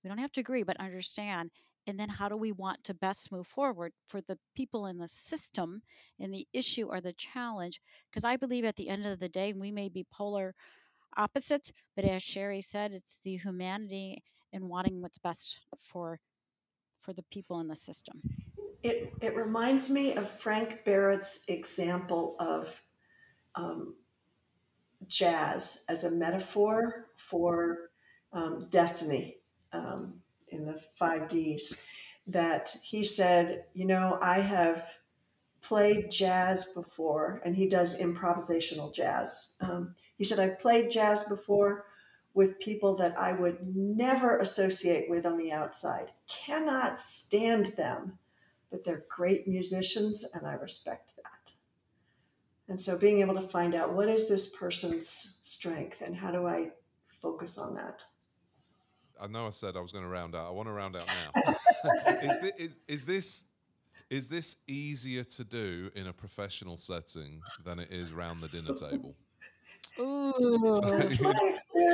We 0.03 0.07
don't 0.09 0.17
have 0.17 0.31
to 0.33 0.41
agree, 0.41 0.63
but 0.63 0.79
understand. 0.79 1.51
And 1.87 1.99
then 1.99 2.09
how 2.09 2.29
do 2.29 2.37
we 2.37 2.51
want 2.51 2.83
to 2.85 2.93
best 2.93 3.31
move 3.31 3.47
forward 3.47 3.91
for 4.07 4.21
the 4.21 4.37
people 4.55 4.85
in 4.85 4.97
the 4.97 5.07
system 5.07 5.81
and 6.19 6.33
the 6.33 6.47
issue 6.53 6.87
or 6.87 7.01
the 7.01 7.13
challenge? 7.13 7.81
Because 8.09 8.23
I 8.23 8.37
believe 8.37 8.65
at 8.65 8.75
the 8.75 8.89
end 8.89 9.05
of 9.05 9.19
the 9.19 9.29
day, 9.29 9.53
we 9.53 9.71
may 9.71 9.89
be 9.89 10.05
polar 10.11 10.53
opposites, 11.17 11.71
but 11.95 12.05
as 12.05 12.23
Cheri 12.23 12.61
said, 12.61 12.93
it's 12.93 13.19
the 13.23 13.37
humanity 13.37 14.23
and 14.53 14.69
wanting 14.69 15.01
what's 15.01 15.17
best 15.17 15.59
for 15.91 16.19
for 17.01 17.13
the 17.13 17.23
people 17.31 17.59
in 17.61 17.67
the 17.67 17.75
system. 17.75 18.21
It, 18.83 19.11
it 19.21 19.35
reminds 19.35 19.89
me 19.89 20.13
of 20.13 20.29
Frank 20.29 20.85
Barrett's 20.85 21.45
example 21.49 22.35
of 22.39 22.79
um, 23.55 23.95
jazz 25.07 25.85
as 25.89 26.03
a 26.03 26.15
metaphor 26.15 27.07
for 27.17 27.89
um, 28.33 28.67
destiny 28.69 29.40
um, 29.73 30.15
in 30.49 30.65
the 30.65 30.81
five 30.95 31.27
Ds. 31.27 31.85
That 32.27 32.75
he 32.83 33.03
said, 33.03 33.65
you 33.73 33.85
know, 33.85 34.19
I 34.21 34.41
have 34.41 34.87
played 35.61 36.11
jazz 36.11 36.65
before, 36.65 37.41
and 37.43 37.55
he 37.55 37.67
does 37.67 37.99
improvisational 38.01 38.93
jazz. 38.93 39.57
Um, 39.61 39.95
he 40.17 40.23
said, 40.23 40.39
I've 40.39 40.59
played 40.59 40.91
jazz 40.91 41.23
before 41.23 41.85
with 42.33 42.59
people 42.59 42.95
that 42.95 43.17
I 43.17 43.33
would 43.33 43.75
never 43.75 44.37
associate 44.37 45.09
with 45.09 45.25
on 45.25 45.37
the 45.37 45.51
outside. 45.51 46.11
Cannot 46.29 47.01
stand 47.01 47.73
them, 47.75 48.19
but 48.69 48.85
they're 48.85 49.03
great 49.09 49.47
musicians, 49.47 50.23
and 50.33 50.47
I 50.47 50.53
respect 50.53 51.15
that. 51.17 51.23
and 52.67 52.81
so 52.81 52.97
being 52.97 53.19
able 53.19 53.35
to 53.35 53.47
find 53.47 53.75
out 53.75 53.93
what 53.93 54.07
is 54.07 54.29
this 54.29 54.47
person's 54.49 55.09
strength 55.43 56.01
and 56.01 56.15
how 56.15 56.31
do 56.31 56.47
I 56.47 56.71
focus 57.21 57.57
on 57.57 57.75
that? 57.75 58.01
I 59.21 59.27
know 59.27 59.47
I 59.47 59.51
said 59.51 59.77
I 59.77 59.81
was 59.81 59.91
going 59.91 60.03
to 60.03 60.09
round 60.09 60.35
out. 60.35 60.47
I 60.47 60.49
want 60.49 60.67
to 60.67 60.73
round 60.73 60.95
out 60.95 61.05
now. 61.07 61.53
is, 62.23 62.39
this, 62.39 62.51
is, 62.57 62.77
is 62.87 63.05
this 63.05 63.43
is 64.09 64.27
this 64.27 64.57
easier 64.67 65.23
to 65.23 65.43
do 65.45 65.89
in 65.95 66.07
a 66.07 66.13
professional 66.13 66.75
setting 66.75 67.39
than 67.63 67.79
it 67.79 67.91
is 67.91 68.11
round 68.11 68.41
the 68.41 68.49
dinner 68.49 68.73
table? 68.73 69.15
Ooh, 69.99 70.81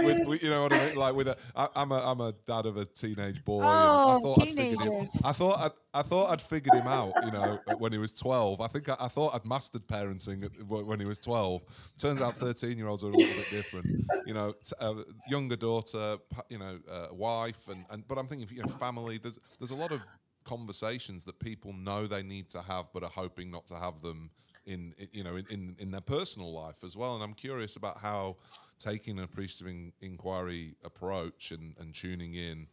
with, 0.03 0.27
with, 0.27 0.43
you 0.43 0.49
know 0.49 0.63
what 0.63 0.73
I 0.73 0.85
mean? 0.87 0.95
Like 0.95 1.15
with 1.15 1.27
a, 1.29 1.37
I, 1.55 1.67
I'm 1.75 1.91
a, 1.91 1.97
I'm 1.99 2.21
a 2.21 2.33
dad 2.45 2.65
of 2.65 2.77
a 2.77 2.85
teenage 2.85 3.43
boy. 3.43 3.63
Oh, 3.63 4.17
I 4.17 4.19
thought 4.21 4.41
I'd 4.41 4.51
figured 4.51 4.81
him. 4.81 5.09
I 5.23 5.31
thought 5.31 5.59
I'd, 5.59 5.71
I 5.93 6.01
thought 6.03 6.29
I'd 6.31 6.41
figured 6.41 6.75
him 6.75 6.87
out. 6.87 7.13
You 7.25 7.31
know, 7.31 7.59
when 7.79 7.91
he 7.91 7.97
was 7.97 8.13
12. 8.13 8.61
I 8.61 8.67
think 8.67 8.89
I, 8.89 8.95
I 8.99 9.07
thought 9.07 9.33
I'd 9.33 9.45
mastered 9.45 9.87
parenting 9.87 10.47
when 10.69 10.99
he 10.99 11.05
was 11.05 11.19
12. 11.19 11.61
Turns 11.97 12.21
out 12.21 12.35
13 12.35 12.77
year 12.77 12.87
olds 12.87 13.03
are 13.03 13.07
a 13.07 13.09
little 13.09 13.35
bit 13.35 13.49
different. 13.49 14.05
You 14.25 14.33
know, 14.33 14.51
t- 14.63 14.73
uh, 14.79 14.95
younger 15.27 15.55
daughter, 15.55 16.17
you 16.49 16.59
know, 16.59 16.77
uh, 16.91 17.07
wife, 17.11 17.67
and, 17.67 17.85
and 17.89 18.07
but 18.07 18.17
I'm 18.17 18.27
thinking, 18.27 18.47
you 18.51 18.61
know, 18.61 18.69
family. 18.69 19.17
There's 19.17 19.39
there's 19.59 19.71
a 19.71 19.75
lot 19.75 19.91
of 19.91 20.01
conversations 20.43 21.25
that 21.25 21.39
people 21.39 21.73
know 21.73 22.07
they 22.07 22.23
need 22.23 22.49
to 22.49 22.61
have, 22.61 22.85
but 22.93 23.03
are 23.03 23.09
hoping 23.09 23.51
not 23.51 23.67
to 23.67 23.75
have 23.75 24.01
them 24.01 24.29
in 24.67 24.93
you 25.11 25.23
know 25.23 25.37
in, 25.49 25.75
in, 25.79 25.91
their 25.91 26.01
personal 26.01 26.53
life 26.53 26.83
as 26.83 26.95
well. 26.95 27.15
And 27.15 27.23
I'm 27.23 27.33
curious 27.33 27.75
about 27.77 27.97
how 27.97 28.35
taking 28.77 29.17
an 29.17 29.23
appreciative 29.23 29.67
in, 29.67 29.93
inquiry 30.01 30.75
approach 30.83 31.51
and, 31.51 31.75
and 31.79 31.93
tuning 31.93 32.35
in. 32.35 32.67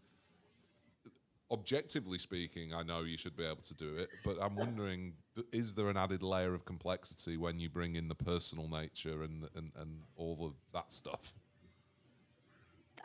Objectively 1.50 2.18
speaking, 2.18 2.74
I 2.74 2.82
know 2.82 3.02
you 3.02 3.16
should 3.16 3.36
be 3.36 3.44
able 3.44 3.62
to 3.62 3.74
do 3.74 3.96
it, 3.96 4.10
but 4.24 4.36
I'm 4.40 4.56
wondering: 4.56 5.12
is 5.52 5.74
there 5.74 5.88
an 5.88 5.96
added 5.96 6.22
layer 6.22 6.52
of 6.52 6.64
complexity 6.64 7.36
when 7.36 7.60
you 7.60 7.70
bring 7.70 7.96
in 7.96 8.08
the 8.08 8.14
personal 8.14 8.68
nature 8.68 9.22
and 9.22 9.48
and, 9.54 9.70
and 9.76 10.00
all 10.16 10.38
of 10.42 10.54
that 10.72 10.90
stuff? 10.90 11.32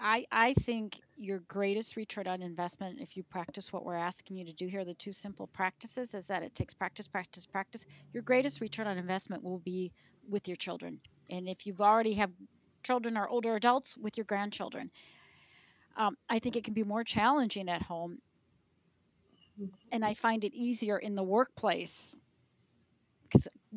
I, 0.02 0.26
I 0.32 0.54
think 0.54 1.00
your 1.18 1.40
greatest 1.40 1.96
return 1.96 2.28
on 2.28 2.42
investment, 2.42 3.00
if 3.00 3.18
you 3.18 3.24
practice 3.24 3.74
what 3.74 3.84
we're 3.84 3.96
asking 3.96 4.38
you 4.38 4.46
to 4.46 4.54
do 4.54 4.68
here, 4.68 4.86
the 4.86 4.94
two 4.94 5.12
simple 5.12 5.48
practices 5.48 6.14
is 6.14 6.26
that 6.28 6.44
it 6.44 6.56
takes 6.56 6.74
practice, 6.74 7.08
practice, 7.08 7.46
practice. 7.46 7.86
Your 8.14 8.24
greatest 8.24 8.62
return 8.62 8.88
on 8.88 8.98
investment 8.98 9.44
will 9.44 9.60
be 9.60 9.92
with 10.30 10.48
your 10.48 10.56
children. 10.56 11.00
And 11.30 11.50
if 11.50 11.68
you've 11.68 11.82
already 11.82 12.14
have 12.14 12.32
children 12.84 13.18
or 13.18 13.28
older 13.28 13.56
adults, 13.56 13.98
with 13.98 14.18
your 14.18 14.26
grandchildren. 14.26 14.92
Um, 15.98 16.18
I 16.30 16.40
think 16.40 16.56
it 16.56 16.64
can 16.64 16.74
be 16.74 16.84
more 16.84 17.04
challenging 17.04 17.70
at 17.70 17.82
home. 17.82 18.20
And 19.92 20.06
I 20.06 20.14
find 20.14 20.44
it 20.44 20.54
easier 20.54 20.98
in 20.98 21.16
the 21.16 21.24
workplace 21.24 22.16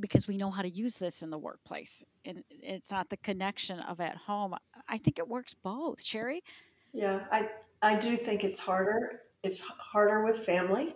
because 0.00 0.26
we 0.26 0.36
know 0.36 0.50
how 0.50 0.62
to 0.62 0.70
use 0.70 0.94
this 0.94 1.22
in 1.22 1.30
the 1.30 1.38
workplace 1.38 2.02
and 2.24 2.42
it's 2.50 2.90
not 2.90 3.08
the 3.10 3.16
connection 3.18 3.78
of 3.80 4.00
at 4.00 4.16
home 4.16 4.54
i 4.88 4.98
think 4.98 5.18
it 5.18 5.28
works 5.28 5.54
both 5.62 6.02
Cheri 6.02 6.42
Yeah, 6.92 7.20
I 7.30 7.48
I 7.82 7.96
do 7.96 8.16
think 8.16 8.44
it's 8.44 8.60
harder. 8.60 9.22
It's 9.42 9.60
harder 9.60 10.24
with 10.24 10.38
family 10.38 10.94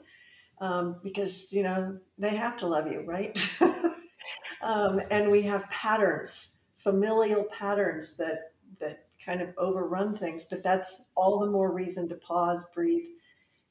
um, 0.60 0.96
because 1.02 1.52
you 1.52 1.62
know 1.62 1.98
they 2.16 2.36
have 2.36 2.56
to 2.58 2.66
love 2.66 2.86
you, 2.86 3.00
right? 3.00 3.36
um, 4.62 5.00
and 5.10 5.30
we 5.30 5.42
have 5.42 5.68
patterns, 5.68 6.60
familial 6.76 7.44
patterns 7.44 8.16
that 8.18 8.52
that 8.80 9.06
kind 9.24 9.42
of 9.42 9.48
overrun 9.58 10.16
things. 10.16 10.44
But 10.48 10.62
that's 10.62 11.10
all 11.16 11.40
the 11.40 11.50
more 11.50 11.72
reason 11.72 12.08
to 12.10 12.14
pause, 12.14 12.62
breathe, 12.72 13.08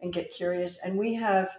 and 0.01 0.11
get 0.11 0.31
curious. 0.31 0.79
And 0.83 0.97
we 0.97 1.13
have 1.13 1.49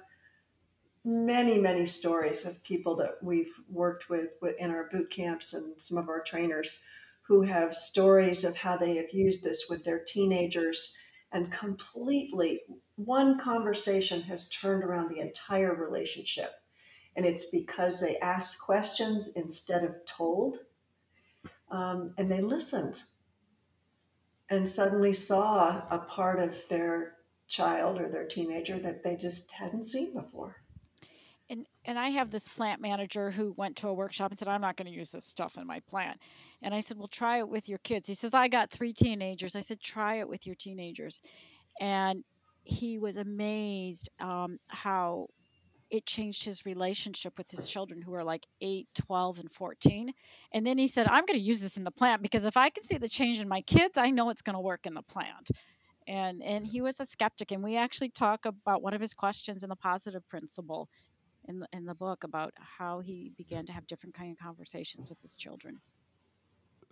many, 1.07 1.57
many 1.57 1.87
stories 1.87 2.45
of 2.45 2.63
people 2.65 2.97
that 2.97 3.19
we've 3.23 3.55
worked 3.71 4.11
with 4.11 4.31
in 4.59 4.73
our 4.73 4.89
boot 4.91 5.09
camps 5.09 5.55
and 5.55 5.81
some 5.81 5.97
of 5.97 6.09
our 6.09 6.21
trainers 6.21 6.83
who 7.23 7.43
have 7.43 7.77
stories 7.77 8.45
of 8.45 8.57
how 8.57 8.77
they 8.77 8.97
have 8.97 9.13
used 9.13 9.45
this 9.45 9.67
with 9.71 9.85
their 9.85 10.01
teenagers 10.01 10.99
and 11.31 11.53
completely 11.53 12.61
one 12.97 13.39
conversation 13.39 14.23
has 14.23 14.49
turned 14.49 14.83
around 14.83 15.09
the 15.09 15.21
entire 15.21 15.75
relationship. 15.75 16.55
And 17.15 17.25
it's 17.25 17.51
because 17.51 18.01
they 18.01 18.19
asked 18.19 18.61
questions 18.61 19.37
instead 19.37 19.85
of 19.85 20.05
told, 20.07 20.59
um, 21.71 22.15
and 22.19 22.31
they 22.31 22.41
listened 22.41 23.03
and 24.51 24.69
suddenly 24.69 25.13
saw 25.13 25.83
a 25.89 25.99
part 25.99 26.41
of 26.41 26.69
their 26.69 27.15
child 27.47 28.01
or 28.01 28.09
their 28.09 28.27
teenager 28.27 28.79
that 28.81 29.05
they 29.05 29.17
just 29.17 29.51
hadn't 29.53 29.87
seen 29.87 30.13
before. 30.13 30.57
And 31.51 31.67
and 31.85 31.99
i 31.99 32.09
have 32.11 32.31
this 32.31 32.49
plant 32.49 32.81
manager 32.81 33.31
who 33.31 33.53
went 33.57 33.77
to 33.77 33.89
a 33.89 33.95
workshop 33.95 34.31
and 34.31 34.39
said 34.39 34.49
i'm 34.49 34.61
not 34.61 34.77
going 34.77 34.91
to 34.91 34.97
use 34.97 35.11
this 35.11 35.25
stuff 35.25 35.57
in 35.57 35.67
my 35.67 35.81
plant. 35.89 36.19
And 36.63 36.75
i 36.75 36.81
said 36.81 36.99
well 36.99 37.09
try 37.09 37.39
it 37.39 37.49
with 37.49 37.69
your 37.69 37.79
kids. 37.79 38.07
He 38.07 38.15
says 38.15 38.35
i 38.35 38.49
got 38.49 38.71
three 38.71 38.93
teenagers. 38.93 39.57
I 39.57 39.61
said 39.61 39.81
try 39.81 40.17
it 40.17 40.29
with 40.29 40.47
your 40.47 40.57
teenagers. 40.57 41.21
And 41.81 42.25
he 42.65 42.99
was 42.99 43.17
amazed 43.17 44.11
um, 44.19 44.59
how 44.67 45.29
it 45.91 46.05
changed 46.05 46.45
his 46.45 46.67
relationship 46.67 47.39
with 47.39 47.49
his 47.49 47.69
children 47.69 48.03
who 48.03 48.13
are 48.15 48.25
like 48.25 48.45
8 48.61 48.89
12 49.07 49.39
and 49.39 49.53
14 49.53 50.13
and 50.53 50.67
then 50.67 50.79
he 50.79 50.89
said 50.89 51.07
i'm 51.07 51.25
going 51.27 51.39
to 51.39 51.45
use 51.45 51.61
this 51.61 51.77
in 51.77 51.85
the 51.85 51.93
plant 51.93 52.23
because 52.23 52.45
if 52.45 52.57
i 52.57 52.71
can 52.71 52.83
see 52.83 52.99
the 52.99 53.09
change 53.09 53.39
in 53.39 53.49
my 53.49 53.61
kids 53.63 53.97
i 53.97 54.11
know 54.11 54.31
it's 54.31 54.43
going 54.43 54.55
to 54.57 54.61
work 54.61 54.87
in 54.87 54.95
the 54.95 55.03
plant. 55.03 55.51
And 56.09 56.43
and 56.43 56.67
he 56.67 56.81
was 56.81 57.01
a 57.01 57.07
skeptic 57.07 57.53
and 57.53 57.63
we 57.65 57.77
actually 57.77 58.11
talk 58.11 58.47
about 58.47 58.83
one 58.83 58.95
of 58.95 59.01
his 59.01 59.15
questions 59.15 59.63
in 59.65 59.69
the 59.69 59.77
positive 59.77 60.29
principle 60.29 60.89
in 61.49 61.61
the, 61.61 61.69
in 61.73 61.85
the 61.85 61.95
book 61.95 62.25
about 62.25 62.53
how 62.57 63.01
he 63.01 63.33
began 63.37 63.67
to 63.67 63.73
have 63.73 63.87
different 63.87 64.15
kind 64.15 64.33
of 64.33 64.39
conversations 64.39 65.09
with 65.09 65.21
his 65.21 65.35
children. 65.35 65.81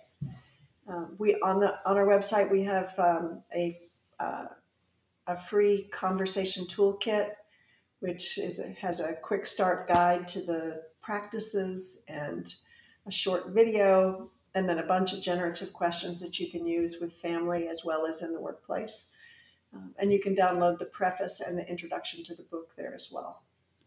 Um, 0.86 1.14
we 1.18 1.34
on 1.36 1.60
the 1.60 1.74
on 1.86 1.96
our 1.96 2.06
website 2.06 2.50
we 2.50 2.64
have 2.64 2.92
um, 2.98 3.42
a 3.54 3.80
uh, 4.20 4.46
a 5.26 5.36
free 5.36 5.88
conversation 5.90 6.66
toolkit, 6.66 7.30
which 8.00 8.38
is 8.38 8.60
has 8.80 9.00
a 9.00 9.14
quick 9.22 9.46
start 9.46 9.88
guide 9.88 10.28
to 10.28 10.40
the 10.40 10.82
practices 11.00 12.04
and 12.08 12.54
a 13.06 13.10
short 13.10 13.50
video, 13.50 14.28
and 14.54 14.68
then 14.68 14.78
a 14.78 14.86
bunch 14.86 15.12
of 15.12 15.22
generative 15.22 15.72
questions 15.72 16.20
that 16.20 16.38
you 16.38 16.50
can 16.50 16.66
use 16.66 16.98
with 17.00 17.12
family 17.14 17.68
as 17.68 17.84
well 17.84 18.06
as 18.06 18.22
in 18.22 18.32
the 18.32 18.40
workplace. 18.40 19.10
Um, 19.74 19.94
and 19.98 20.12
you 20.12 20.20
can 20.20 20.36
download 20.36 20.78
the 20.78 20.84
preface 20.84 21.40
and 21.40 21.58
the 21.58 21.68
introduction 21.68 22.24
to 22.24 22.34
the 22.34 22.44
book 22.44 22.76
there 22.76 22.94
as 22.94 23.10
well. 23.10 23.42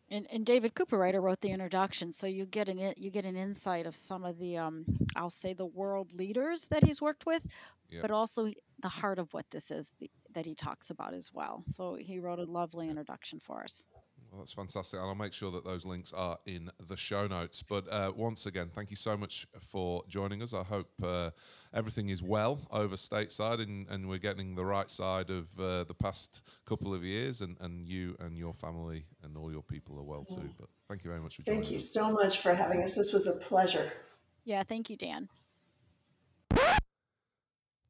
And, 0.09 0.27
and 0.31 0.45
David 0.45 0.73
Cooperrider 0.73 1.21
wrote 1.21 1.41
the 1.41 1.51
introduction, 1.51 2.11
so 2.13 2.27
you 2.27 2.45
get 2.45 2.69
an 2.69 2.93
you 2.97 3.09
get 3.11 3.25
an 3.25 3.35
insight 3.35 3.85
of 3.85 3.95
some 3.95 4.23
of 4.25 4.37
the 4.37 4.57
um, 4.57 4.85
I'll 5.15 5.29
say 5.29 5.53
the 5.53 5.65
world 5.65 6.13
leaders 6.13 6.67
that 6.69 6.83
he's 6.83 7.01
worked 7.01 7.25
with, 7.25 7.45
Yeah. 7.89 8.01
but 8.01 8.11
also 8.11 8.47
the 8.81 8.89
heart 8.89 9.19
of 9.19 9.33
what 9.33 9.49
this 9.51 9.71
is 9.71 9.89
the, 9.99 10.09
that 10.33 10.45
he 10.45 10.55
talks 10.55 10.89
about 10.89 11.13
as 11.13 11.31
well. 11.33 11.63
So 11.75 11.95
he 11.95 12.19
wrote 12.19 12.39
a 12.39 12.45
lovely 12.45 12.89
introduction 12.89 13.39
for 13.39 13.63
us. 13.63 13.87
Well, 14.31 14.39
that's 14.41 14.53
fantastic. 14.53 14.99
And 14.99 15.07
I'll 15.07 15.15
make 15.15 15.33
sure 15.33 15.51
that 15.51 15.63
those 15.63 15.85
links 15.85 16.13
are 16.13 16.37
in 16.45 16.69
the 16.87 16.97
show 16.97 17.27
notes. 17.27 17.63
But 17.63 17.91
uh, 17.91 18.11
once 18.15 18.45
again, 18.45 18.69
thank 18.73 18.89
you 18.89 18.95
so 18.95 19.15
much 19.15 19.47
for 19.59 20.03
joining 20.07 20.41
us. 20.41 20.53
I 20.53 20.63
hope 20.63 20.89
uh, 21.01 21.31
everything 21.73 22.09
is 22.09 22.21
well 22.21 22.59
over 22.71 22.95
stateside 22.95 23.61
and, 23.61 23.87
and 23.89 24.09
we're 24.09 24.17
getting 24.17 24.55
the 24.55 24.65
right 24.65 24.89
side 24.89 25.29
of 25.29 25.47
uh, 25.59 25.83
the 25.85 25.93
past 25.93 26.41
couple 26.65 26.93
of 26.93 27.03
years, 27.03 27.41
and, 27.41 27.57
and 27.61 27.87
you 27.87 28.15
and 28.19 28.37
your 28.37 28.53
family 28.53 29.05
and 29.23 29.37
all 29.37 29.51
your 29.51 29.63
people 29.63 29.97
are 29.97 30.03
well 30.03 30.25
too. 30.25 30.49
But 30.59 30.69
thank 30.87 31.03
you 31.03 31.09
very 31.09 31.21
much 31.21 31.37
for 31.37 31.43
joining 31.43 31.61
Thank 31.61 31.71
you 31.71 31.77
us. 31.77 31.91
so 31.91 32.11
much 32.11 32.39
for 32.39 32.53
having 32.53 32.83
us. 32.83 32.95
This 32.95 33.13
was 33.13 33.27
a 33.27 33.33
pleasure. 33.33 33.91
Yeah, 34.43 34.63
thank 34.63 34.89
you, 34.89 34.97
Dan. 34.97 35.29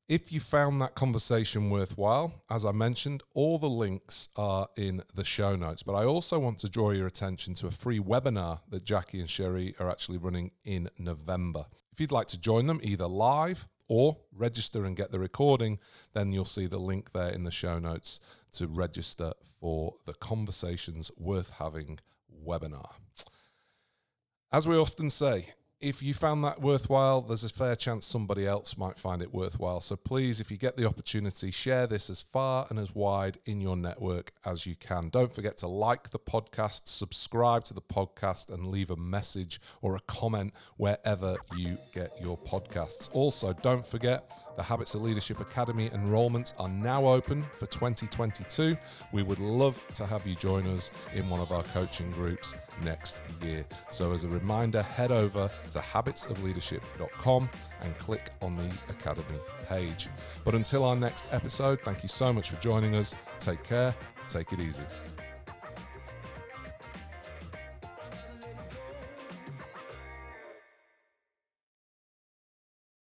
If 0.08 0.32
you 0.32 0.40
found 0.40 0.82
that 0.82 0.96
conversation 0.96 1.70
worthwhile, 1.70 2.34
as 2.50 2.64
I 2.64 2.72
mentioned, 2.72 3.24
all 3.34 3.60
the 3.60 3.68
links 3.68 4.30
are 4.38 4.70
in 4.78 5.04
the 5.14 5.26
show 5.26 5.58
notes. 5.58 5.84
But 5.84 5.96
I 5.96 6.06
also 6.06 6.40
want 6.40 6.60
to 6.60 6.70
draw 6.70 6.92
your 6.92 7.08
attention 7.08 7.56
to 7.56 7.68
a 7.68 7.72
free 7.72 8.00
webinar 8.00 8.62
that 8.70 8.86
Jackie 8.86 9.20
and 9.20 9.28
Cheri 9.28 9.76
are 9.82 9.90
actually 9.90 10.18
running 10.18 10.52
in 10.64 10.90
November. 10.98 11.66
If 11.92 12.00
you'd 12.00 12.14
like 12.14 12.28
to 12.28 12.40
join 12.40 12.68
them 12.68 12.80
either 12.84 13.06
live 13.06 13.68
or 13.90 14.18
register 14.32 14.86
and 14.86 14.96
get 14.96 15.12
the 15.12 15.20
recording, 15.20 15.78
then 16.14 16.32
you'll 16.32 16.46
see 16.46 16.68
the 16.68 16.78
link 16.80 17.12
there 17.12 17.32
in 17.32 17.44
the 17.44 17.52
show 17.52 17.78
notes 17.78 18.22
to 18.54 18.68
register 18.68 19.34
for 19.60 19.96
the 20.06 20.14
Conversations 20.14 21.12
Worth 21.18 21.50
Having 21.60 22.00
webinar. 22.46 22.92
As 24.54 24.66
we 24.66 24.78
often 24.78 25.10
say, 25.10 25.50
if 25.80 26.02
you 26.02 26.14
found 26.14 26.44
that 26.44 26.60
worthwhile, 26.60 27.22
there's 27.22 27.44
a 27.44 27.50
fair 27.50 27.76
chance 27.76 28.06
somebody 28.06 28.48
else 28.48 28.78
might 28.78 28.98
find 28.98 29.22
it 29.22 29.32
worthwhile. 29.32 29.80
So 29.80 29.96
please, 29.96 30.40
if 30.40 30.50
you 30.50 30.58
get 30.58 30.76
the 30.76 30.86
opportunity, 30.86 31.52
share 31.52 31.86
this 31.86 32.10
as 32.10 32.20
far 32.20 32.66
and 32.70 32.80
as 32.80 32.96
wide 32.96 33.38
in 33.46 33.62
your 33.62 33.78
network 33.78 34.32
as 34.44 34.66
you 34.66 34.76
can. 34.76 35.10
Don't 35.10 35.32
forget 35.32 35.58
to 35.58 35.68
like 35.68 36.10
the 36.10 36.20
podcast, 36.20 36.88
subscribe 36.88 37.64
to 37.66 37.76
the 37.76 37.82
podcast, 37.82 38.50
and 38.50 38.68
leave 38.68 38.90
a 38.90 38.96
message 38.96 39.62
or 39.82 39.96
a 39.96 40.00
comment 40.02 40.54
wherever 40.78 41.38
you 41.56 41.78
get 41.94 42.12
your 42.20 42.40
podcasts. 42.40 43.10
Also, 43.14 43.54
don't 43.54 43.86
forget 43.86 44.32
the 44.58 44.64
Habits 44.64 44.96
of 44.96 45.04
Leadership 45.04 45.40
Academy 45.40 45.92
enrollments 45.92 46.54
are 46.58 46.70
now 46.70 47.06
open 47.06 47.44
for 47.52 47.68
2022. 47.68 48.76
We 49.12 49.22
would 49.22 49.38
love 49.38 49.80
to 49.94 50.08
have 50.08 50.26
you 50.26 50.34
join 50.34 50.66
us 50.66 50.90
in 51.14 51.30
one 51.30 51.40
of 51.40 51.52
our 51.52 51.62
coaching 51.62 52.10
groups 52.10 52.56
next 52.84 53.22
year. 53.44 53.64
So, 53.92 54.14
as 54.14 54.24
a 54.24 54.28
reminder, 54.28 54.82
head 54.82 55.12
over 55.12 55.52
to 55.72 55.80
habitsofleadership.com 55.80 57.50
and 57.82 57.98
click 57.98 58.32
on 58.42 58.56
the 58.56 58.72
Academy 58.90 59.40
page. 59.68 60.08
But 60.44 60.56
until 60.56 60.84
our 60.84 60.96
next 60.96 61.26
episode, 61.32 61.80
thank 61.82 62.04
you 62.04 62.10
so 62.10 62.32
much 62.34 62.50
for 62.50 62.62
joining 62.62 62.96
us. 62.96 63.14
Take 63.40 63.64
care, 63.64 63.96
take 64.28 64.52
it 64.54 64.60
easy. 64.60 64.84